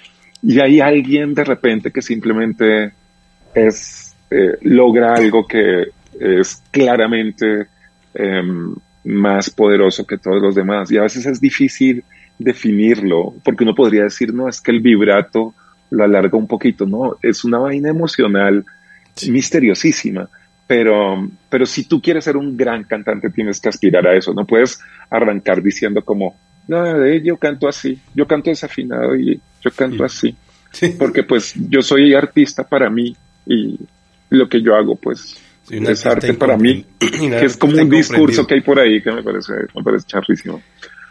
y 0.43 0.59
hay 0.59 0.79
alguien 0.79 1.33
de 1.33 1.43
repente 1.43 1.91
que 1.91 2.01
simplemente 2.01 2.93
es, 3.53 4.15
eh, 4.29 4.57
logra 4.61 5.15
algo 5.15 5.45
que 5.45 5.87
es 6.21 6.61
claramente 6.71 7.67
em, 8.13 8.75
más 9.03 9.49
poderoso 9.49 10.05
que 10.05 10.17
todos 10.17 10.41
los 10.41 10.55
demás. 10.55 10.91
Y 10.91 10.97
a 10.97 11.03
veces 11.03 11.25
es 11.25 11.41
difícil 11.41 12.03
definirlo, 12.37 13.33
porque 13.43 13.63
uno 13.63 13.75
podría 13.75 14.03
decir, 14.03 14.33
no, 14.33 14.47
es 14.47 14.61
que 14.61 14.71
el 14.71 14.81
vibrato 14.81 15.53
lo 15.89 16.03
alarga 16.03 16.37
un 16.37 16.47
poquito, 16.47 16.85
no, 16.85 17.17
es 17.21 17.43
una 17.43 17.59
vaina 17.59 17.89
emocional 17.89 18.65
misteriosísima, 19.29 20.29
pero, 20.65 21.29
pero 21.49 21.65
si 21.65 21.83
tú 21.83 22.01
quieres 22.01 22.23
ser 22.23 22.37
un 22.37 22.55
gran 22.55 22.85
cantante 22.85 23.29
tienes 23.29 23.59
que 23.59 23.69
aspirar 23.69 24.07
a 24.07 24.15
eso, 24.15 24.33
no 24.33 24.45
puedes 24.45 24.79
arrancar 25.09 25.61
diciendo 25.61 26.01
como, 26.01 26.37
no, 26.67 27.05
yo 27.17 27.37
canto 27.37 27.67
así, 27.67 27.99
yo 28.15 28.25
canto 28.25 28.49
desafinado 28.49 29.15
y 29.15 29.39
yo 29.59 29.71
canto 29.71 30.05
así, 30.05 30.35
porque 30.97 31.23
pues 31.23 31.53
yo 31.69 31.81
soy 31.81 32.13
artista 32.13 32.63
para 32.63 32.89
mí 32.89 33.15
y 33.45 33.77
lo 34.29 34.47
que 34.47 34.61
yo 34.61 34.75
hago 34.75 34.95
pues 34.95 35.37
es 35.71 36.05
arte 36.05 36.33
para 36.33 36.57
mí, 36.57 36.85
que 36.99 37.45
es 37.45 37.57
como 37.57 37.81
un 37.81 37.89
discurso 37.89 38.45
que 38.45 38.55
hay 38.55 38.61
por 38.61 38.79
ahí 38.79 39.01
que 39.01 39.11
me 39.11 39.23
parece, 39.23 39.53
me 39.75 39.83
parece 39.83 40.05
charrísimo. 40.07 40.61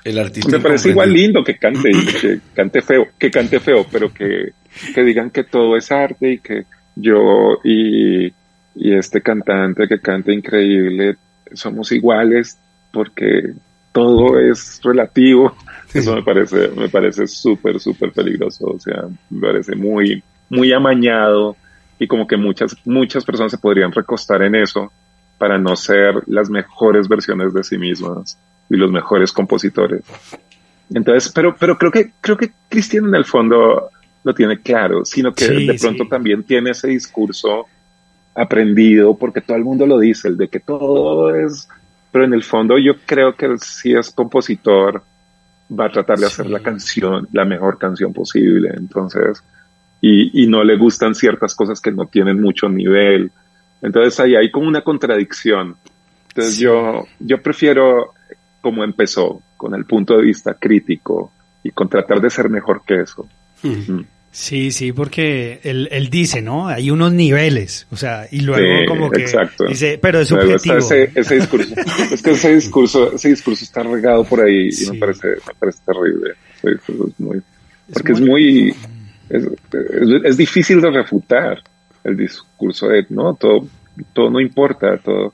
El 0.05 0.19
artista. 0.19 0.57
Me 0.57 0.61
parece 0.61 0.91
igual 0.91 1.13
lindo 1.13 1.45
que 1.45 1.59
cante 1.59 1.91
y 1.91 2.07
que 2.07 2.41
cante 2.55 2.81
feo, 2.81 3.09
que 3.19 3.31
cante 3.31 3.61
feo, 3.61 3.87
pero 3.91 4.13
que, 4.13 4.53
que 4.95 5.03
digan 5.03 5.31
que 5.31 5.45
todo 5.45 5.77
es 5.77 5.91
arte 5.91 6.33
y 6.33 6.39
que 6.39 6.65
yo 6.97 7.59
y, 7.65 8.27
y 8.75 8.95
este 8.95 9.21
cantante 9.21 9.87
que 9.89 10.01
canta 10.01 10.33
increíble 10.33 11.17
somos 11.53 11.93
iguales 11.93 12.59
porque 12.93 13.53
todo 13.93 14.39
es 14.39 14.81
relativo. 14.83 15.55
Eso 15.93 16.15
me 16.15 16.23
parece, 16.23 16.69
me 16.69 16.89
parece 16.89 17.27
súper, 17.27 17.81
súper 17.81 18.13
peligroso. 18.13 18.67
O 18.67 18.79
sea, 18.79 19.05
me 19.31 19.41
parece 19.41 19.75
muy, 19.75 20.23
muy 20.49 20.73
amañado 20.73 21.57
y 22.01 22.09
como 22.09 22.27
que 22.27 22.39
muchas, 22.39 22.75
muchas 22.87 23.25
personas 23.25 23.53
se 23.53 23.59
podrían 23.59 23.93
recostar 23.93 24.43
en 24.43 24.55
eso 24.55 24.91
para 25.39 25.59
no 25.59 25.77
ser 25.77 26.15
las 26.27 26.49
mejores 26.49 27.07
versiones 27.07 27.53
de 27.53 27.63
sí 27.63 27.77
mismas 27.77 28.39
y 28.71 28.77
los 28.77 28.91
mejores 28.91 29.31
compositores. 29.31 30.03
Entonces, 30.93 31.31
pero, 31.31 31.55
pero 31.55 31.77
creo 31.77 31.93
que, 31.93 32.13
creo 32.21 32.39
que 32.39 32.53
Cristian 32.69 33.05
en 33.05 33.15
el 33.15 33.27
fondo 33.27 33.91
lo 34.25 34.35
tiene 34.35 34.61
claro, 34.61 35.05
sino 35.05 35.33
que 35.35 35.47
de 35.47 35.79
pronto 35.79 36.07
también 36.09 36.43
tiene 36.43 36.71
ese 36.71 36.89
discurso 36.89 37.67
aprendido, 38.35 39.15
porque 39.17 39.43
todo 39.43 39.59
el 39.59 39.65
mundo 39.65 39.87
lo 39.87 39.99
dice, 39.99 40.29
el 40.29 40.39
de 40.39 40.49
que 40.49 40.61
todo 40.61 41.35
es, 41.35 41.69
pero 42.11 42.25
en 42.25 42.33
el 42.33 42.43
fondo 42.43 42.79
yo 42.79 42.95
creo 43.05 43.35
que 43.35 43.57
si 43.59 43.93
es 43.93 44.11
compositor, 44.11 45.03
va 45.71 45.87
a 45.87 45.93
tratar 45.93 46.19
de 46.19 46.27
hacer 46.27 46.47
la 46.47 46.61
canción, 46.61 47.29
la 47.33 47.45
mejor 47.45 47.77
canción 47.79 48.13
posible, 48.15 48.71
entonces, 48.75 49.45
y, 50.01 50.43
y 50.43 50.47
no 50.47 50.65
le 50.65 50.77
gustan 50.77 51.15
ciertas 51.15 51.55
cosas 51.55 51.81
que 51.81 51.93
no 51.93 52.07
tienen 52.07 52.41
mucho 52.41 52.69
nivel. 52.69 53.31
Entonces 53.83 54.19
ahí 54.21 54.37
hay 54.37 54.51
como 54.51 54.69
una 54.69 54.83
contradicción. 54.83 55.77
Entonces 56.29 56.59
yo, 56.59 57.07
yo 57.19 57.43
prefiero 57.43 58.15
como 58.61 58.85
empezó, 58.85 59.43
con 59.57 59.75
el 59.75 59.85
punto 59.85 60.17
de 60.17 60.25
vista 60.25 60.55
crítico 60.55 61.33
y 61.63 61.71
con 61.71 61.89
tratar 61.89 62.21
de 62.21 62.31
ser 62.31 62.49
mejor 62.49 62.83
que 62.87 63.03
eso. 63.03 63.29
Sí, 64.33 64.71
sí, 64.71 64.93
porque 64.93 65.61
él, 65.65 65.89
él, 65.91 66.09
dice, 66.09 66.41
¿no? 66.41 66.69
Hay 66.69 66.91
unos 66.91 67.13
niveles, 67.13 67.87
o 67.91 67.97
sea, 67.97 68.27
y 68.31 68.41
luego 68.41 68.87
como 68.87 69.11
que 69.11 69.27
dice, 69.69 69.99
pero 70.01 70.21
es 70.21 70.29
subjetivo. 70.29 70.77
Ese, 70.77 71.11
ese, 71.15 71.35
discurso, 71.37 71.75
es 72.13 72.23
que 72.23 72.31
ese 72.31 72.55
discurso, 72.55 73.13
ese 73.13 73.29
discurso 73.31 73.65
está 73.65 73.83
regado 73.83 74.25
por 74.25 74.41
ahí 74.41 74.69
y 74.69 74.91
me 74.91 74.99
parece, 74.99 75.29
me 75.29 75.55
parece 75.59 75.81
terrible. 75.85 76.35
Es 76.63 77.19
muy, 77.19 77.43
porque 77.93 78.13
es 78.13 78.21
muy, 78.21 78.69
es, 78.69 78.77
es, 79.31 80.37
difícil 80.37 80.81
de 80.81 80.91
refutar 80.91 81.63
el 82.05 82.17
discurso 82.17 82.89
de, 82.89 83.07
no, 83.11 83.35
todo, 83.35 83.67
todo 84.13 84.31
no 84.31 84.41
importa, 84.41 84.99
todo, 84.99 85.33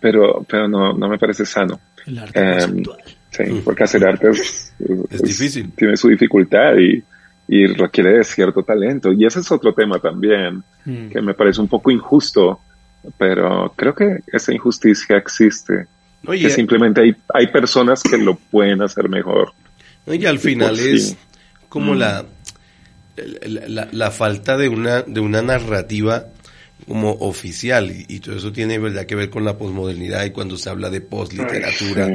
pero, 0.00 0.44
pero 0.48 0.68
no, 0.68 0.92
no 0.92 1.08
me 1.08 1.18
parece 1.18 1.46
sano. 1.46 1.80
El 2.06 2.18
arte 2.18 2.40
em, 2.40 2.82
Sí, 3.30 3.60
porque 3.62 3.84
hacer 3.84 4.02
arte 4.06 4.30
es, 4.30 4.72
es 5.10 5.22
difícil. 5.22 5.70
Tiene 5.72 5.96
su 5.96 6.08
dificultad 6.08 6.74
y, 6.78 7.02
y 7.48 7.66
requiere 7.66 8.18
de 8.18 8.24
cierto 8.24 8.62
talento. 8.62 9.12
Y 9.12 9.26
ese 9.26 9.40
es 9.40 9.50
otro 9.52 9.72
tema 9.72 9.98
también, 9.98 10.62
mm. 10.84 11.08
que 11.08 11.20
me 11.20 11.34
parece 11.34 11.60
un 11.60 11.68
poco 11.68 11.90
injusto, 11.90 12.60
pero 13.18 13.72
creo 13.76 13.94
que 13.94 14.20
esa 14.32 14.52
injusticia 14.52 15.16
existe. 15.16 15.86
que 16.28 16.50
simplemente 16.50 17.02
hay, 17.02 17.14
hay 17.32 17.48
personas 17.48 18.02
que 18.02 18.18
lo 18.18 18.36
pueden 18.36 18.82
hacer 18.82 19.08
mejor. 19.08 19.52
y 20.06 20.24
al 20.24 20.38
final 20.38 20.78
es 20.78 21.16
como 21.68 21.94
mm. 21.94 21.98
la, 21.98 22.24
la, 23.16 23.88
la, 23.90 24.10
falta 24.10 24.56
de 24.56 24.68
una, 24.68 25.02
de 25.02 25.20
una 25.20 25.42
narrativa 25.42 26.26
como 26.86 27.12
oficial 27.20 27.90
y, 27.90 28.20
todo 28.20 28.36
eso 28.36 28.52
tiene 28.52 28.78
verdad 28.78 29.06
que 29.06 29.16
ver 29.16 29.30
con 29.30 29.44
la 29.44 29.56
posmodernidad 29.56 30.24
y 30.24 30.30
cuando 30.30 30.56
se 30.56 30.68
habla 30.68 30.90
de 30.90 31.00
posliteratura 31.00 32.06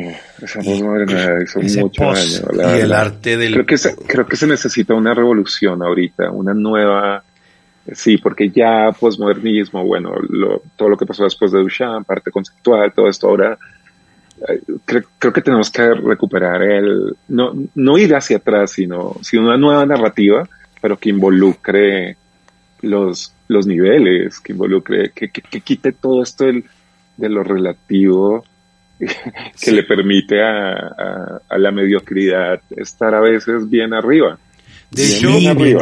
esa 0.41 0.59
posmodernidad 0.59 1.41
hizo 1.63 1.81
mucho 1.81 2.03
daño 2.03 2.77
y 2.77 2.81
el 2.81 2.93
arte 2.93 3.37
del 3.37 3.53
creo 3.53 3.65
que 3.65 3.77
se, 3.77 3.95
creo 3.95 4.25
que 4.25 4.35
se 4.35 4.47
necesita 4.47 4.93
una 4.93 5.13
revolución 5.13 5.81
ahorita 5.81 6.29
una 6.31 6.53
nueva 6.53 7.23
sí 7.91 8.17
porque 8.17 8.49
ya 8.49 8.91
posmodernismo 8.97 9.83
bueno 9.83 10.13
lo, 10.29 10.61
todo 10.77 10.89
lo 10.89 10.97
que 10.97 11.07
pasó 11.07 11.23
después 11.23 11.51
de 11.51 11.59
Duchamp 11.59 12.05
parte 12.05 12.29
conceptual 12.29 12.93
todo 12.93 13.09
esto 13.09 13.27
ahora 13.27 13.57
eh, 14.47 14.61
creo, 14.85 15.03
creo, 15.17 15.33
que 15.33 15.41
tenemos 15.41 15.69
que 15.71 15.91
recuperar 15.95 16.61
el 16.61 17.15
no 17.27 17.51
no 17.75 17.97
ir 17.97 18.15
hacia 18.15 18.37
atrás 18.37 18.71
sino 18.71 19.17
sino 19.21 19.47
una 19.47 19.57
nueva 19.57 19.85
narrativa 19.85 20.47
pero 20.81 20.97
que 20.97 21.09
involucre 21.09 22.17
los 22.81 23.33
los 23.51 23.67
niveles, 23.67 24.39
que 24.39 24.53
involucre, 24.53 25.11
que, 25.13 25.29
que, 25.29 25.61
quite 25.61 25.91
todo 25.91 26.23
esto 26.23 26.45
del, 26.45 26.63
de 27.17 27.29
lo 27.29 27.43
relativo 27.43 28.45
que 28.99 29.71
le 29.71 29.83
permite 29.83 30.41
a, 30.41 31.41
a, 31.49 31.57
la 31.57 31.71
mediocridad 31.71 32.61
estar 32.69 33.13
a 33.13 33.19
veces 33.19 33.69
bien 33.69 33.93
arriba. 33.93 34.39
De 34.89 35.05
hecho, 35.05 35.29
arriba, 35.49 35.81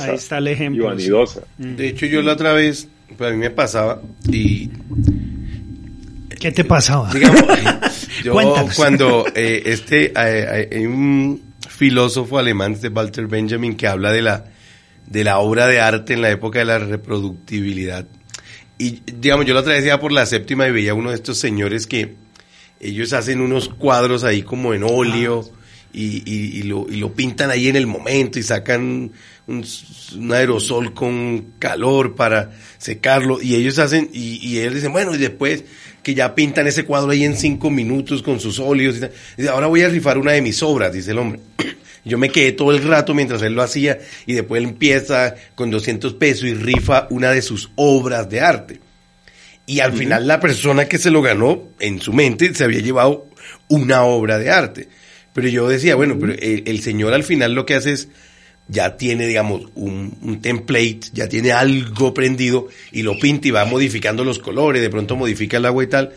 ahí 0.00 0.14
está 0.14 0.38
el 0.38 0.48
ejemplo. 0.48 0.94
De 1.58 1.88
hecho, 1.88 2.06
yo 2.06 2.22
la 2.22 2.32
otra 2.32 2.52
vez, 2.52 2.88
pues 3.16 3.30
a 3.30 3.32
mí 3.32 3.38
me 3.38 3.50
pasaba 3.50 4.00
y... 4.30 4.70
¿Qué 6.40 6.52
te 6.52 6.64
pasaba? 6.64 7.12
Digamos, 7.12 7.42
yo 8.24 8.34
cuando 8.76 9.26
eh, 9.34 9.62
este, 9.66 10.06
eh, 10.06 10.12
eh, 10.14 10.68
hay 10.70 10.86
un 10.86 11.47
filósofo 11.78 12.40
alemán, 12.40 12.72
este 12.72 12.88
Walter 12.88 13.28
Benjamin, 13.28 13.76
que 13.76 13.86
habla 13.86 14.10
de 14.10 14.22
la 14.22 14.44
de 15.06 15.22
la 15.22 15.38
obra 15.38 15.68
de 15.68 15.80
arte 15.80 16.12
en 16.12 16.22
la 16.22 16.30
época 16.30 16.58
de 16.58 16.64
la 16.64 16.78
reproductibilidad. 16.80 18.04
Y 18.78 19.00
digamos, 19.06 19.46
yo 19.46 19.54
la 19.54 19.60
otra 19.60 19.74
vez 19.74 19.86
iba 19.86 19.98
por 20.00 20.10
la 20.10 20.26
séptima 20.26 20.66
y 20.66 20.72
veía 20.72 20.92
uno 20.92 21.10
de 21.10 21.14
estos 21.14 21.38
señores 21.38 21.86
que 21.86 22.16
ellos 22.80 23.12
hacen 23.12 23.40
unos 23.40 23.68
cuadros 23.68 24.24
ahí 24.24 24.42
como 24.42 24.74
en 24.74 24.82
óleo 24.82 25.48
y, 25.92 26.22
y, 26.30 26.62
lo, 26.64 26.86
y 26.88 26.96
lo, 26.96 27.12
pintan 27.14 27.50
ahí 27.50 27.68
en 27.68 27.76
el 27.76 27.86
momento 27.86 28.38
y 28.38 28.42
sacan 28.42 29.12
un, 29.46 30.32
aerosol 30.32 30.92
con 30.92 31.54
calor 31.58 32.16
para 32.16 32.50
secarlo 32.76 33.40
y 33.40 33.54
ellos 33.54 33.78
hacen 33.78 34.10
y, 34.12 34.46
y, 34.46 34.58
ellos 34.58 34.74
dicen, 34.74 34.92
bueno, 34.92 35.14
y 35.14 35.18
después 35.18 35.64
que 36.02 36.14
ya 36.14 36.34
pintan 36.34 36.66
ese 36.66 36.84
cuadro 36.84 37.10
ahí 37.10 37.24
en 37.24 37.36
cinco 37.36 37.70
minutos 37.70 38.22
con 38.22 38.40
sus 38.40 38.58
óleos 38.58 38.96
y, 39.36 39.42
y 39.42 39.46
ahora 39.46 39.66
voy 39.66 39.82
a 39.82 39.88
rifar 39.88 40.18
una 40.18 40.32
de 40.32 40.42
mis 40.42 40.62
obras, 40.62 40.92
dice 40.92 41.10
el 41.10 41.18
hombre. 41.18 41.40
Yo 42.04 42.16
me 42.16 42.30
quedé 42.30 42.52
todo 42.52 42.72
el 42.72 42.82
rato 42.82 43.12
mientras 43.14 43.42
él 43.42 43.54
lo 43.54 43.62
hacía 43.62 43.98
y 44.24 44.32
después 44.32 44.62
él 44.62 44.68
empieza 44.70 45.34
con 45.54 45.70
200 45.70 46.14
pesos 46.14 46.44
y 46.44 46.54
rifa 46.54 47.06
una 47.10 47.30
de 47.30 47.42
sus 47.42 47.70
obras 47.76 48.30
de 48.30 48.40
arte. 48.40 48.80
Y 49.66 49.80
al 49.80 49.92
final 49.92 50.26
la 50.26 50.40
persona 50.40 50.86
que 50.86 50.96
se 50.96 51.10
lo 51.10 51.20
ganó 51.20 51.68
en 51.78 52.00
su 52.00 52.14
mente 52.14 52.54
se 52.54 52.64
había 52.64 52.80
llevado 52.80 53.26
una 53.68 54.02
obra 54.04 54.38
de 54.38 54.50
arte. 54.50 54.88
Pero 55.34 55.48
yo 55.48 55.68
decía, 55.68 55.94
bueno, 55.94 56.16
pero 56.18 56.32
el, 56.32 56.80
señor 56.80 57.12
al 57.12 57.22
final 57.22 57.52
lo 57.52 57.66
que 57.66 57.74
hace 57.74 57.92
es, 57.92 58.08
ya 58.68 58.96
tiene, 58.96 59.26
digamos, 59.26 59.62
un, 59.74 60.16
un, 60.22 60.40
template, 60.40 61.00
ya 61.12 61.28
tiene 61.28 61.52
algo 61.52 62.12
prendido 62.12 62.68
y 62.92 63.02
lo 63.02 63.18
pinta 63.18 63.48
y 63.48 63.50
va 63.50 63.64
modificando 63.64 64.24
los 64.24 64.38
colores, 64.38 64.82
de 64.82 64.90
pronto 64.90 65.16
modifica 65.16 65.56
el 65.56 65.66
agua 65.66 65.84
y 65.84 65.86
tal. 65.86 66.12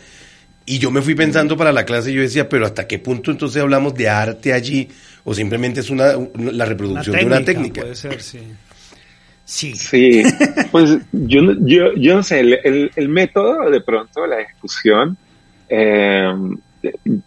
Y 0.64 0.78
yo 0.78 0.90
me 0.90 1.02
fui 1.02 1.14
pensando 1.14 1.56
para 1.56 1.72
la 1.72 1.84
clase 1.84 2.12
y 2.12 2.14
yo 2.14 2.22
decía, 2.22 2.48
pero 2.48 2.66
¿hasta 2.66 2.86
qué 2.86 2.98
punto 2.98 3.30
entonces 3.30 3.60
hablamos 3.60 3.94
de 3.94 4.08
arte 4.08 4.52
allí? 4.52 4.88
¿O 5.24 5.34
simplemente 5.34 5.80
es 5.80 5.90
una, 5.90 6.12
la 6.36 6.64
reproducción 6.66 7.16
de 7.16 7.24
una 7.24 7.44
técnica? 7.44 7.80
Puede 7.80 7.96
ser, 7.96 8.20
sí. 8.22 8.40
Sí. 9.44 9.74
Sí, 9.74 10.22
pues 10.70 10.98
yo, 11.10 11.40
yo, 11.60 11.92
yo 11.94 12.14
no 12.14 12.22
sé, 12.22 12.40
el, 12.40 12.90
el, 12.94 13.08
método 13.08 13.68
de 13.70 13.80
pronto, 13.80 14.24
la 14.26 14.40
ejecución, 14.40 15.16
eh, 15.68 16.32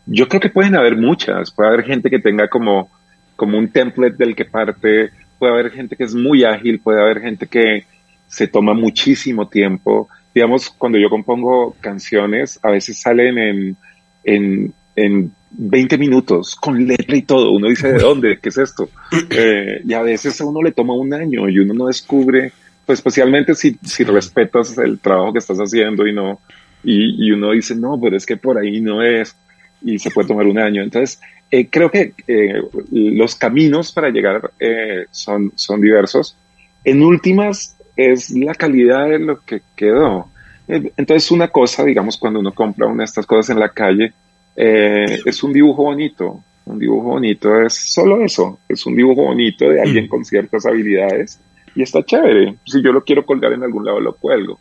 yo 0.05 0.28
creo 0.28 0.39
que 0.39 0.49
pueden 0.49 0.76
haber 0.76 0.95
muchas. 0.95 1.51
Puede 1.51 1.69
haber 1.69 1.86
gente 1.86 2.09
que 2.09 2.19
tenga 2.19 2.47
como, 2.47 2.89
como 3.36 3.57
un 3.57 3.69
template 3.69 4.15
del 4.17 4.36
que 4.36 4.45
parte, 4.45 5.11
puede 5.39 5.53
haber 5.53 5.71
gente 5.71 5.95
que 5.95 6.03
es 6.03 6.15
muy 6.15 6.43
ágil, 6.43 6.79
puede 6.79 7.01
haber 7.01 7.21
gente 7.21 7.47
que 7.47 7.86
se 8.27 8.47
toma 8.47 8.73
muchísimo 8.73 9.47
tiempo 9.47 10.09
digamos, 10.36 10.69
cuando 10.69 10.99
yo 10.99 11.09
compongo 11.09 11.77
canciones, 11.79 12.59
a 12.61 12.69
veces 12.69 12.99
salen 12.99 13.38
en, 13.38 13.77
en, 14.25 14.73
en 14.97 15.31
20 15.51 15.97
minutos, 15.97 16.57
con 16.57 16.86
letra 16.86 17.15
y 17.15 17.21
todo. 17.21 17.51
Uno 17.51 17.69
dice, 17.69 17.93
¿de 17.93 17.99
dónde? 17.99 18.38
¿Qué 18.39 18.49
es 18.49 18.57
esto? 18.57 18.89
Eh, 19.29 19.81
y 19.86 19.93
a 19.93 20.01
veces 20.01 20.39
a 20.41 20.45
uno 20.45 20.61
le 20.61 20.73
toma 20.73 20.93
un 20.93 21.13
año 21.13 21.47
y 21.49 21.59
uno 21.59 21.73
no 21.73 21.88
descubre, 21.88 22.51
pues 22.86 22.99
especialmente 22.99 23.55
si, 23.55 23.79
si 23.81 24.03
respetas 24.03 24.77
el 24.77 24.99
trabajo 24.99 25.31
que 25.31 25.39
estás 25.39 25.57
haciendo 25.57 26.05
y 26.05 26.13
no, 26.13 26.41
y, 26.83 27.25
y, 27.25 27.31
uno 27.31 27.51
dice, 27.51 27.73
no, 27.75 27.99
pero 27.99 28.17
es 28.17 28.25
que 28.25 28.38
por 28.38 28.57
ahí 28.57 28.81
no 28.81 29.01
es, 29.01 29.36
y 29.81 29.97
se 29.99 30.11
puede 30.11 30.27
tomar 30.27 30.45
un 30.45 30.59
año. 30.59 30.83
Entonces, 30.83 31.19
eh, 31.56 31.70
creo 31.70 31.89
que 31.89 32.14
eh, 32.28 32.62
los 32.91 33.36
caminos 33.36 33.91
para 33.93 34.10
llegar 34.10 34.51
eh, 34.60 35.06
son, 35.12 35.53
son 35.56 35.80
diversos. 35.80 36.36
En 36.84 37.01
últimas, 37.01 37.78
es 37.95 38.32
la 38.32 38.53
calidad 38.53 39.10
de 39.10 39.20
lo 39.20 39.39
que 39.39 39.62
quedó. 39.76 40.30
Eh, 40.68 40.91
entonces, 40.97 41.32
una 41.32 41.47
cosa, 41.47 41.86
digamos, 41.86 42.18
cuando 42.18 42.41
uno 42.41 42.51
compra 42.51 42.88
una 42.88 43.03
de 43.03 43.06
estas 43.06 43.26
cosas 43.26 43.51
en 43.51 43.60
la 43.60 43.70
calle, 43.70 44.14
eh, 44.56 45.20
es 45.26 45.43
un 45.43 45.53
dibujo 45.53 45.84
bonito. 45.84 46.43
Un 46.66 46.80
dibujo 46.80 47.10
bonito 47.10 47.62
es 47.62 47.74
solo 47.74 48.22
eso, 48.26 48.60
es 48.68 48.86
un 48.86 48.95
dibujo 48.95 49.24
bonito 49.24 49.70
de 49.70 49.82
alguien 49.82 50.06
mm. 50.06 50.10
con 50.10 50.26
ciertas 50.26 50.66
habilidades 50.66 51.39
y 51.76 51.84
está 51.84 52.03
chévere. 52.03 52.56
Si 52.66 52.82
yo 52.82 52.91
lo 52.91 53.03
quiero 53.03 53.26
colgar 53.26 53.53
en 53.53 53.64
algún 53.64 53.86
lado, 53.86 53.99
lo 53.99 54.16
cuelgo. 54.16 54.60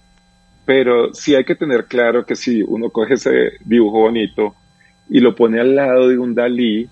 Pero 0.66 1.12
sí 1.14 1.34
hay 1.34 1.44
que 1.44 1.54
tener 1.54 1.86
claro 1.86 2.24
que 2.24 2.36
si 2.36 2.62
uno 2.62 2.90
coge 2.90 3.14
ese 3.14 3.52
dibujo 3.64 4.00
bonito 4.00 4.54
y 5.08 5.20
lo 5.20 5.34
pone 5.34 5.60
al 5.60 5.74
lado 5.74 6.08
de 6.08 6.18
un 6.18 6.34
Dalí, 6.34 6.88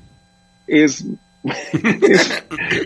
es 0.67 1.07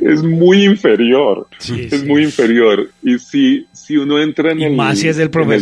es, 0.00 0.22
muy 0.22 0.64
inferior. 0.64 1.46
es 1.60 2.04
muy 2.04 2.24
inferior. 2.24 2.90
Y 3.02 3.18
si, 3.18 3.66
si 3.72 3.96
uno 3.96 4.18
entra 4.20 4.52
en, 4.52 4.62
el, 4.62 4.76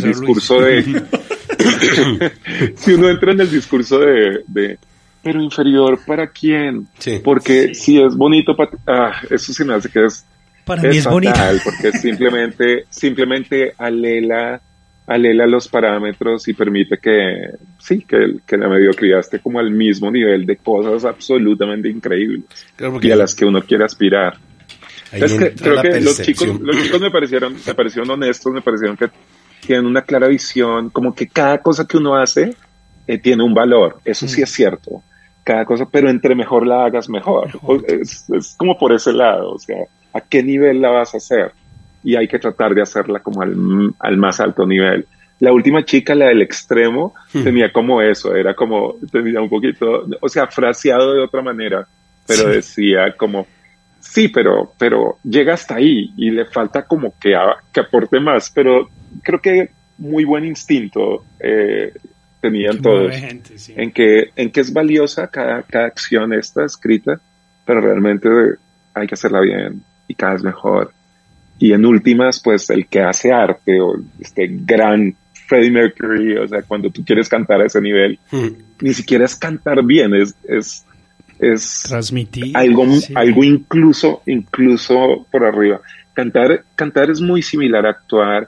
discurso 0.01 0.61
de. 0.61 0.83
si 2.75 2.93
uno 2.93 3.09
entra 3.09 3.33
en 3.33 3.41
el 3.41 3.51
discurso 3.51 3.99
de. 3.99 4.77
pero 5.21 5.41
inferior 5.41 5.99
para 6.05 6.27
quién? 6.27 6.87
Porque 7.23 7.73
si 7.75 8.01
es 8.01 8.15
bonito 8.15 8.55
para. 8.55 8.71
Ah, 8.87 9.21
eso 9.29 9.53
sí 9.53 9.63
me 9.63 9.73
hace 9.73 9.89
que 9.89 10.05
es. 10.05 10.25
Para 10.63 10.83
mí 10.83 10.97
es 10.97 11.05
bonito. 11.05 11.33
Porque 11.63 11.91
simplemente, 11.97 12.85
simplemente 12.89 13.73
alela 13.77 14.61
alela 15.07 15.45
los 15.45 15.67
parámetros 15.67 16.47
y 16.47 16.53
permite 16.53 16.97
que, 16.97 17.51
sí, 17.77 18.05
que, 18.07 18.37
que, 18.45 18.57
la 18.57 18.67
mediocridad 18.67 19.19
esté 19.19 19.39
como 19.39 19.59
al 19.59 19.71
mismo 19.71 20.09
nivel 20.09 20.45
de 20.45 20.57
cosas 20.57 21.05
absolutamente 21.05 21.89
increíbles 21.89 22.45
y 23.01 23.11
a 23.11 23.15
las 23.15 23.35
que 23.35 23.45
uno 23.45 23.61
quiere 23.61 23.85
aspirar. 23.85 24.37
Entonces, 25.11 25.53
creo 25.61 25.81
que 25.81 26.01
los 26.01 26.21
chicos, 26.21 26.59
los 26.59 26.83
chicos 26.83 26.99
me 26.99 27.11
parecieron, 27.11 27.55
me 27.65 27.73
parecieron 27.75 28.09
honestos, 28.09 28.51
me 28.51 28.61
parecieron 28.61 28.97
que 28.97 29.09
tienen 29.65 29.85
una 29.85 30.01
clara 30.01 30.27
visión, 30.27 30.89
como 30.89 31.13
que 31.13 31.27
cada 31.27 31.59
cosa 31.59 31.87
que 31.87 31.97
uno 31.97 32.15
hace 32.15 32.55
eh, 33.07 33.17
tiene 33.19 33.43
un 33.43 33.53
valor, 33.53 33.99
eso 34.03 34.27
sí 34.27 34.41
mm. 34.41 34.43
es 34.43 34.51
cierto, 34.51 35.03
cada 35.43 35.65
cosa, 35.65 35.85
pero 35.89 36.09
entre 36.09 36.35
mejor 36.35 36.65
la 36.65 36.85
hagas 36.85 37.07
mejor, 37.07 37.49
Es, 37.87 38.25
es 38.29 38.55
como 38.57 38.77
por 38.77 38.93
ese 38.93 39.13
lado, 39.13 39.51
o 39.51 39.59
sea, 39.59 39.77
¿a 40.13 40.21
qué 40.21 40.41
nivel 40.41 40.81
la 40.81 40.89
vas 40.89 41.13
a 41.13 41.17
hacer? 41.17 41.53
Y 42.05 42.15
hay 42.15 42.27
que 42.27 42.39
tratar 42.39 42.73
de 42.73 42.81
hacerla 42.81 43.19
como 43.19 43.41
al, 43.41 44.17
más 44.17 44.39
alto 44.39 44.65
nivel. 44.65 45.05
La 45.39 45.51
última 45.51 45.83
chica, 45.83 46.15
la 46.15 46.27
del 46.27 46.41
extremo, 46.41 47.13
hmm. 47.33 47.43
tenía 47.43 47.71
como 47.71 48.01
eso, 48.01 48.33
era 48.33 48.53
como, 48.53 48.95
tenía 49.11 49.41
un 49.41 49.49
poquito, 49.49 50.05
o 50.21 50.29
sea, 50.29 50.47
fraseado 50.47 51.13
de 51.13 51.21
otra 51.21 51.41
manera, 51.41 51.85
pero 52.25 52.47
decía 52.49 53.13
como, 53.17 53.45
sí, 53.99 54.29
pero, 54.29 54.71
pero 54.77 55.17
llega 55.23 55.55
hasta 55.55 55.75
ahí 55.75 56.13
y 56.15 56.31
le 56.31 56.45
falta 56.45 56.83
como 56.83 57.13
que, 57.19 57.33
que 57.73 57.81
aporte 57.81 58.19
más, 58.19 58.49
pero 58.49 58.87
creo 59.21 59.41
que 59.41 59.69
muy 59.97 60.23
buen 60.23 60.45
instinto 60.45 61.25
eh, 61.39 61.91
tenían 62.39 62.81
todos 62.81 63.13
en 63.15 63.91
que 63.91 64.25
en 64.35 64.51
que 64.51 64.59
es 64.59 64.73
valiosa 64.73 65.27
cada, 65.27 65.63
cada 65.63 65.85
acción 65.85 66.33
esta 66.33 66.65
escrita 66.65 67.19
pero 67.65 67.81
realmente 67.81 68.29
hay 68.93 69.07
que 69.07 69.15
hacerla 69.15 69.41
bien 69.41 69.83
y 70.07 70.15
cada 70.15 70.33
vez 70.33 70.43
mejor. 70.43 70.93
Y 71.57 71.71
en 71.73 71.85
últimas, 71.85 72.41
pues 72.43 72.69
el 72.69 72.87
que 72.87 73.01
hace 73.01 73.31
arte 73.31 73.79
o 73.79 73.95
este 74.19 74.47
gran 74.51 75.15
Freddie 75.47 75.71
Mercury, 75.71 76.37
o 76.37 76.47
sea, 76.47 76.61
cuando 76.63 76.89
tú 76.89 77.03
quieres 77.05 77.29
cantar 77.29 77.61
a 77.61 77.65
ese 77.67 77.79
nivel, 77.79 78.19
Hmm. 78.31 78.47
ni 78.81 78.93
siquiera 78.93 79.25
es 79.25 79.35
cantar 79.35 79.83
bien, 79.85 80.13
es, 80.15 80.35
es, 80.47 80.85
es 81.39 81.83
Transmitir. 81.87 82.55
algo, 82.57 82.85
sí. 82.95 83.13
algo 83.15 83.43
incluso, 83.43 84.21
incluso 84.25 85.25
por 85.31 85.45
arriba. 85.45 85.79
Cantar, 86.13 86.63
cantar 86.75 87.09
es 87.09 87.21
muy 87.21 87.41
similar 87.41 87.85
a 87.85 87.91
actuar, 87.91 88.47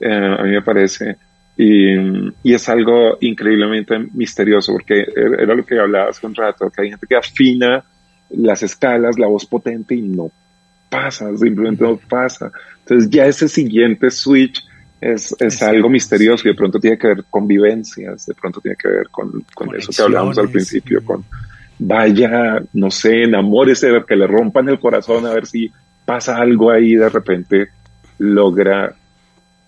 eh, 0.00 0.08
a 0.38 0.42
mí 0.44 0.50
me 0.50 0.62
parece, 0.62 1.16
y, 1.56 1.94
y 2.42 2.54
es 2.54 2.68
algo 2.68 3.18
increíblemente 3.20 3.98
misterioso, 4.14 4.72
porque 4.72 5.00
era 5.14 5.42
era 5.42 5.54
lo 5.54 5.66
que 5.66 5.78
hablaba 5.78 6.10
hace 6.10 6.26
un 6.26 6.34
rato, 6.34 6.70
que 6.70 6.82
hay 6.82 6.90
gente 6.90 7.06
que 7.06 7.16
afina 7.16 7.84
las 8.30 8.62
escalas, 8.62 9.18
la 9.18 9.26
voz 9.26 9.44
potente 9.46 9.94
y 9.94 10.02
no 10.02 10.30
pasa, 10.88 11.34
simplemente 11.36 11.84
no 11.84 11.96
pasa. 11.96 12.50
Entonces 12.80 13.10
ya 13.10 13.26
ese 13.26 13.48
siguiente 13.48 14.10
switch 14.10 14.64
es, 15.00 15.34
es 15.38 15.62
algo 15.62 15.88
misterioso 15.88 16.46
y 16.46 16.52
de 16.52 16.56
pronto 16.56 16.80
tiene 16.80 16.98
que 16.98 17.08
ver 17.08 17.24
con 17.30 17.46
vivencias, 17.46 18.26
de 18.26 18.34
pronto 18.34 18.60
tiene 18.60 18.76
que 18.76 18.88
ver 18.88 19.08
con, 19.10 19.44
con 19.54 19.74
eso 19.74 19.92
que 19.92 20.02
hablábamos 20.02 20.38
al 20.38 20.48
principio, 20.48 21.04
con 21.04 21.24
vaya, 21.78 22.60
no 22.72 22.90
sé, 22.90 23.22
enamórese, 23.22 23.88
que 24.06 24.16
le 24.16 24.26
rompan 24.26 24.68
el 24.68 24.80
corazón 24.80 25.26
a 25.26 25.32
ver 25.32 25.46
si 25.46 25.70
pasa 26.04 26.36
algo 26.36 26.70
ahí 26.70 26.94
de 26.94 27.08
repente 27.08 27.68
logra 28.18 28.94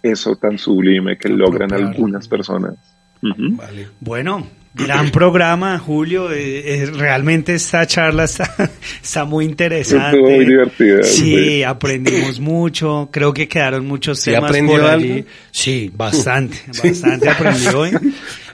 eso 0.02 0.36
tan 0.36 0.58
sublime 0.58 1.16
que 1.16 1.28
logran 1.28 1.72
algunas 1.72 2.26
personas. 2.26 2.74
Vale. 3.20 3.88
Bueno, 4.00 4.46
gran 4.74 5.10
programa, 5.12 5.78
Julio. 5.78 6.30
Eh, 6.32 6.82
eh, 6.82 6.86
realmente 6.86 7.54
esta 7.54 7.86
charla 7.86 8.24
está, 8.24 8.54
está 9.02 9.24
muy 9.24 9.44
interesante. 9.44 10.16
Estuvo 10.16 10.30
muy 10.30 10.46
divertida. 10.46 11.02
Sí, 11.02 11.62
aprendimos 11.62 12.40
mucho. 12.40 13.08
Creo 13.12 13.32
que 13.32 13.48
quedaron 13.48 13.86
muchos 13.86 14.20
¿Sí 14.20 14.30
temas 14.30 14.50
aprendió 14.50 14.76
por 14.76 14.90
allí. 14.90 15.12
algo? 15.12 15.28
Sí, 15.50 15.90
bastante, 15.94 16.58
bastante 16.82 17.28
aprendí 17.28 17.66
hoy. 17.68 17.90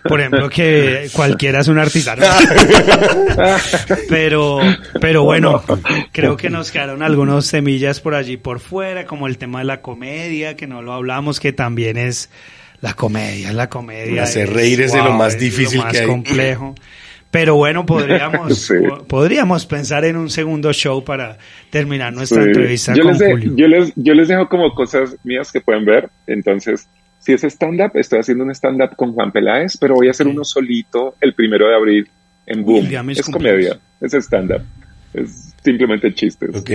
Por 0.08 0.20
ejemplo, 0.20 0.48
que 0.48 1.08
cualquiera 1.12 1.60
es 1.60 1.68
un 1.68 1.78
artista. 1.78 2.14
¿no? 2.14 2.26
Pero, 4.08 4.60
pero 5.00 5.24
bueno, 5.24 5.62
creo 6.12 6.36
que 6.36 6.48
nos 6.48 6.70
quedaron 6.70 7.02
algunos 7.02 7.46
semillas 7.46 8.00
por 8.00 8.14
allí 8.14 8.36
por 8.36 8.60
fuera, 8.60 9.04
como 9.04 9.26
el 9.26 9.36
tema 9.36 9.58
de 9.60 9.64
la 9.64 9.80
comedia, 9.80 10.56
que 10.56 10.66
no 10.66 10.80
lo 10.82 10.92
hablamos, 10.92 11.40
que 11.40 11.52
también 11.52 11.96
es 11.96 12.30
la 12.80 12.94
comedia, 12.94 13.52
la 13.52 13.68
comedia. 13.68 14.22
Hacer 14.24 14.52
reír 14.52 14.80
es 14.82 14.92
de 14.92 15.02
lo 15.02 15.12
más 15.12 15.38
difícil 15.38 15.78
lo 15.78 15.84
más 15.84 15.92
que 15.92 16.00
hay. 16.00 16.06
complejo. 16.06 16.74
Pero 17.30 17.56
bueno, 17.56 17.84
podríamos, 17.84 18.56
Sí. 18.66 18.74
podríamos 19.08 19.66
pensar 19.66 20.04
en 20.04 20.16
un 20.16 20.30
segundo 20.30 20.72
show 20.72 21.04
para 21.04 21.36
terminar 21.70 22.12
nuestra 22.12 22.42
Sí. 22.42 22.48
entrevista 22.48 22.94
yo, 22.94 23.02
con 23.02 23.12
les 23.12 23.18
de- 23.18 23.30
Julio. 23.32 23.52
yo, 23.56 23.68
les, 23.68 23.92
yo 23.96 24.14
les 24.14 24.28
dejo 24.28 24.48
como 24.48 24.72
cosas 24.74 25.16
mías 25.24 25.50
que 25.52 25.60
pueden 25.60 25.84
ver. 25.84 26.08
Entonces, 26.26 26.86
si 27.18 27.32
es 27.32 27.42
stand-up, 27.44 27.90
estoy 27.94 28.20
haciendo 28.20 28.44
un 28.44 28.50
stand-up 28.54 28.94
con 28.96 29.12
Juan 29.12 29.32
Peláez, 29.32 29.76
pero 29.76 29.94
voy 29.96 30.08
a 30.08 30.12
hacer 30.12 30.26
Sí. 30.26 30.32
uno 30.32 30.44
solito 30.44 31.16
el 31.20 31.34
primero 31.34 31.68
de 31.68 31.74
abril 31.74 32.08
en 32.46 32.62
Boom. 32.64 32.86
Es 33.10 33.22
comedia, 33.28 33.78
es 34.00 34.14
stand-up. 34.14 34.62
Es 35.12 35.52
simplemente 35.64 36.14
chistes. 36.14 36.54
Ok. 36.54 36.70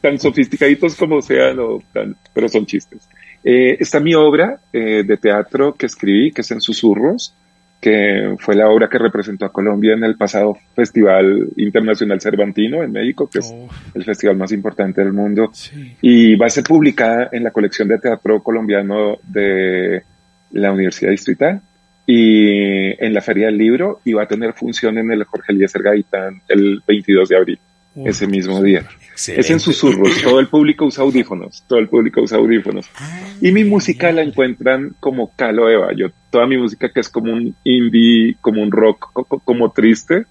tan 0.00 0.18
sofisticaditos 0.18 0.96
como 0.96 1.22
sean, 1.22 1.58
o 1.60 1.80
tan- 1.92 2.16
pero 2.34 2.48
son 2.48 2.66
chistes. 2.66 3.08
Eh, 3.44 3.76
está 3.80 4.00
mi 4.00 4.14
obra 4.14 4.60
eh, 4.72 5.02
de 5.04 5.16
teatro 5.16 5.74
que 5.74 5.86
escribí, 5.86 6.32
que 6.32 6.42
es 6.42 6.50
En 6.50 6.60
Susurros, 6.60 7.34
que 7.80 8.36
fue 8.38 8.54
la 8.54 8.68
obra 8.68 8.88
que 8.88 8.98
representó 8.98 9.44
a 9.44 9.52
Colombia 9.52 9.94
en 9.94 10.04
el 10.04 10.16
pasado 10.16 10.56
Festival 10.74 11.48
Internacional 11.56 12.20
Cervantino 12.20 12.82
en 12.82 12.92
México, 12.92 13.28
que 13.28 13.40
es 13.40 13.52
el 13.94 14.04
festival 14.04 14.36
más 14.36 14.52
importante 14.52 15.02
del 15.02 15.12
mundo. 15.12 15.50
sí. 15.52 15.96
Y 16.00 16.36
va 16.36 16.46
a 16.46 16.50
ser 16.50 16.62
publicada 16.62 17.28
en 17.32 17.42
la 17.42 17.50
colección 17.50 17.88
de 17.88 17.98
teatro 17.98 18.40
colombiano 18.40 19.16
de 19.24 20.02
la 20.52 20.70
Universidad 20.70 21.10
Distrital 21.10 21.60
y 22.06 23.04
en 23.04 23.14
la 23.14 23.20
Feria 23.20 23.46
del 23.46 23.58
Libro 23.58 24.00
y 24.04 24.12
va 24.12 24.24
a 24.24 24.28
tener 24.28 24.52
función 24.52 24.98
en 24.98 25.10
el 25.10 25.24
Jorge 25.24 25.52
Eliezer 25.52 25.82
Gaitán 25.82 26.40
el 26.48 26.82
22 26.86 27.28
de 27.28 27.36
abril, 27.36 27.58
Uf. 27.94 28.08
ese 28.08 28.26
mismo 28.26 28.62
día. 28.62 28.86
Es 29.40 29.50
en 29.50 29.60
susurros, 29.60 30.22
todo 30.22 30.40
el 30.40 30.48
público 30.48 30.86
usa 30.86 31.04
audífonos, 31.04 31.62
todo 31.68 31.78
el 31.78 31.88
público 31.88 32.22
usa 32.22 32.38
audífonos. 32.38 32.88
Y 33.40 33.52
mi 33.52 33.64
música 33.64 34.10
la 34.10 34.22
encuentran 34.22 34.94
como 35.00 35.30
Calo 35.36 35.68
Eva, 35.68 35.90
yo 35.94 36.06
toda 36.30 36.46
mi 36.46 36.56
música 36.56 36.88
que 36.88 37.00
es 37.00 37.08
como 37.10 37.32
un 37.32 37.54
indie, 37.64 38.36
como 38.40 38.62
un 38.62 38.70
rock, 38.72 39.10
co- 39.12 39.24
co- 39.24 39.38
como 39.40 39.70
triste, 39.72 40.24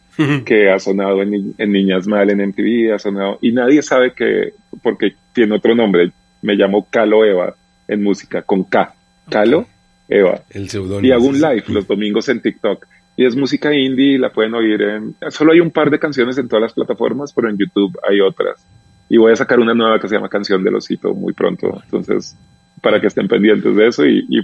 que 0.45 0.69
ha 0.69 0.77
sonado 0.79 1.21
en, 1.21 1.53
en 1.57 1.71
Niñas 1.71 2.07
Mal, 2.07 2.29
en 2.31 2.41
MTV, 2.41 2.93
ha 2.93 2.99
sonado, 2.99 3.37
y 3.41 3.51
nadie 3.51 3.81
sabe 3.83 4.13
que, 4.13 4.53
porque 4.81 5.13
tiene 5.33 5.55
otro 5.55 5.73
nombre, 5.75 6.11
me 6.41 6.55
llamo 6.55 6.87
Calo 6.89 7.23
Eva 7.25 7.55
en 7.87 8.01
música, 8.03 8.41
con 8.41 8.63
K, 8.63 8.93
Calo 9.29 9.67
Eva. 10.09 10.41
El. 10.49 10.67
Y 11.05 11.11
hago 11.11 11.25
un 11.25 11.39
live 11.39 11.63
los 11.67 11.87
domingos 11.87 12.27
en 12.29 12.41
TikTok. 12.41 12.85
Y 13.17 13.25
es 13.25 13.35
música 13.35 13.73
indie, 13.73 14.17
la 14.17 14.31
pueden 14.31 14.53
oír 14.53 14.81
en... 14.81 15.15
Solo 15.29 15.51
hay 15.51 15.59
un 15.59 15.69
par 15.71 15.89
de 15.91 15.99
canciones 15.99 16.37
en 16.37 16.47
todas 16.47 16.61
las 16.63 16.73
plataformas, 16.73 17.33
pero 17.33 17.49
en 17.49 17.57
YouTube 17.57 17.97
hay 18.09 18.19
otras. 18.21 18.65
Y 19.09 19.17
voy 19.17 19.33
a 19.33 19.35
sacar 19.35 19.59
una 19.59 19.73
nueva 19.73 19.99
que 19.99 20.07
se 20.07 20.15
llama 20.15 20.29
Canción 20.29 20.63
del 20.63 20.75
Osito 20.75 21.13
muy 21.13 21.33
pronto. 21.33 21.81
Entonces, 21.83 22.37
para 22.81 23.01
que 23.01 23.07
estén 23.07 23.27
pendientes 23.27 23.75
de 23.75 23.87
eso. 23.87 24.05
Y, 24.05 24.25
y, 24.29 24.39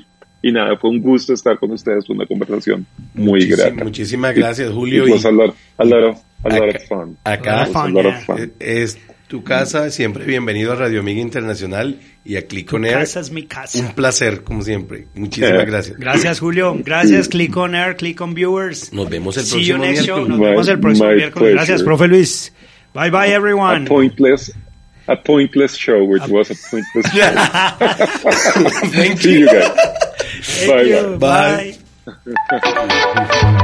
y 0.49 0.51
nada, 0.51 0.76
fue 0.78 0.89
un 0.89 1.01
gusto 1.01 1.34
estar 1.34 1.57
con 1.57 1.72
ustedes. 1.72 2.05
Fue 2.05 2.15
una 2.15 2.26
conversación 2.26 2.86
muy 3.13 3.39
Muchísim- 3.45 3.57
grata. 3.57 3.84
Muchísimas 3.86 4.36
gracias, 4.36 4.72
Julio. 4.72 5.07
It 5.07 5.13
was 5.13 5.26
a 5.26 5.30
Y 5.32 5.34
lot, 5.36 5.55
a 5.78 5.86
lot 5.86 6.03
of, 6.03 6.18
a 6.43 6.49
lot 6.49 6.76
of 6.76 6.84
fun. 6.88 7.18
acá- 7.24 7.68
was 7.70 7.76
a 7.76 7.88
lot 7.89 8.05
of 8.05 8.13
Yeah. 8.13 8.22
fun. 8.26 8.51
es 8.59 8.99
tu 9.28 9.43
casa, 9.43 9.89
siempre 9.91 10.23
bienvenido 10.25 10.71
a 10.71 10.75
Radio 10.75 11.01
Amiga 11.01 11.19
Internacional 11.21 11.99
y 12.23 12.38
a 12.38 12.47
Click 12.47 12.71
on 12.73 12.86
Air. 12.86 12.93
casa 12.99 13.19
es 13.19 13.32
mi 13.32 13.43
casa. 13.45 13.78
Un 13.80 13.93
placer, 13.93 14.43
como 14.43 14.61
siempre. 14.61 15.07
Muchísimas 15.15 15.61
Eh. 15.63 15.65
gracias. 15.65 15.97
Gracias, 15.97 16.39
Julio. 16.39 16.78
Gracias, 16.84 17.28
Click 17.28 17.55
on 17.57 17.75
Air, 17.75 17.97
Click 17.97 18.21
on 18.21 18.34
Viewers. 18.34 18.93
Nos 18.93 19.09
vemos 19.09 19.36
el 19.38 19.43
See 19.43 19.67
próximo 19.73 19.80
miércoles. 19.86 20.28
Nos 20.30 20.39
vemos 20.39 20.67
el 20.69 20.80
próximo 20.80 21.09
miércoles. 21.11 21.53
Gracias, 21.53 21.84
profe 21.84 22.07
Luis. 22.07 22.53
Bye 22.93 23.11
bye, 23.11 23.19
A 23.34 23.36
everyone. 23.36 23.86
pointless, 23.86 24.51
a 25.07 25.15
pointless 25.21 25.75
show, 25.75 26.03
which 26.05 26.23
was 26.30 26.49
a 26.51 26.55
pointless 26.71 27.11
show. 27.13 27.34
Thank 28.91 29.19
See 29.19 29.39
you 29.41 29.45
guys. 29.47 29.71
Thank 30.41 30.71
Bye, 30.71 30.84
you. 30.84 31.17
bye. 31.17 31.78
Bye. 32.61 33.63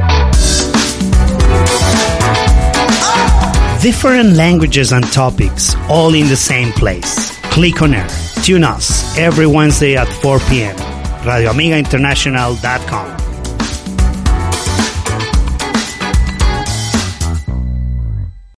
Different 3.83 4.35
languages 4.37 4.93
and 4.93 5.03
topics, 5.11 5.75
all 5.89 6.15
in 6.15 6.29
the 6.29 6.37
same 6.37 6.71
place. 6.71 7.37
Click 7.51 7.81
on 7.81 7.93
Air. 7.93 8.07
Tune 8.41 8.63
us 8.63 9.17
every 9.17 9.45
Wednesday 9.45 9.97
at 9.97 10.07
4 10.07 10.39
p.m. 10.47 10.77
RadioAmigaInternational.com. 10.77 13.22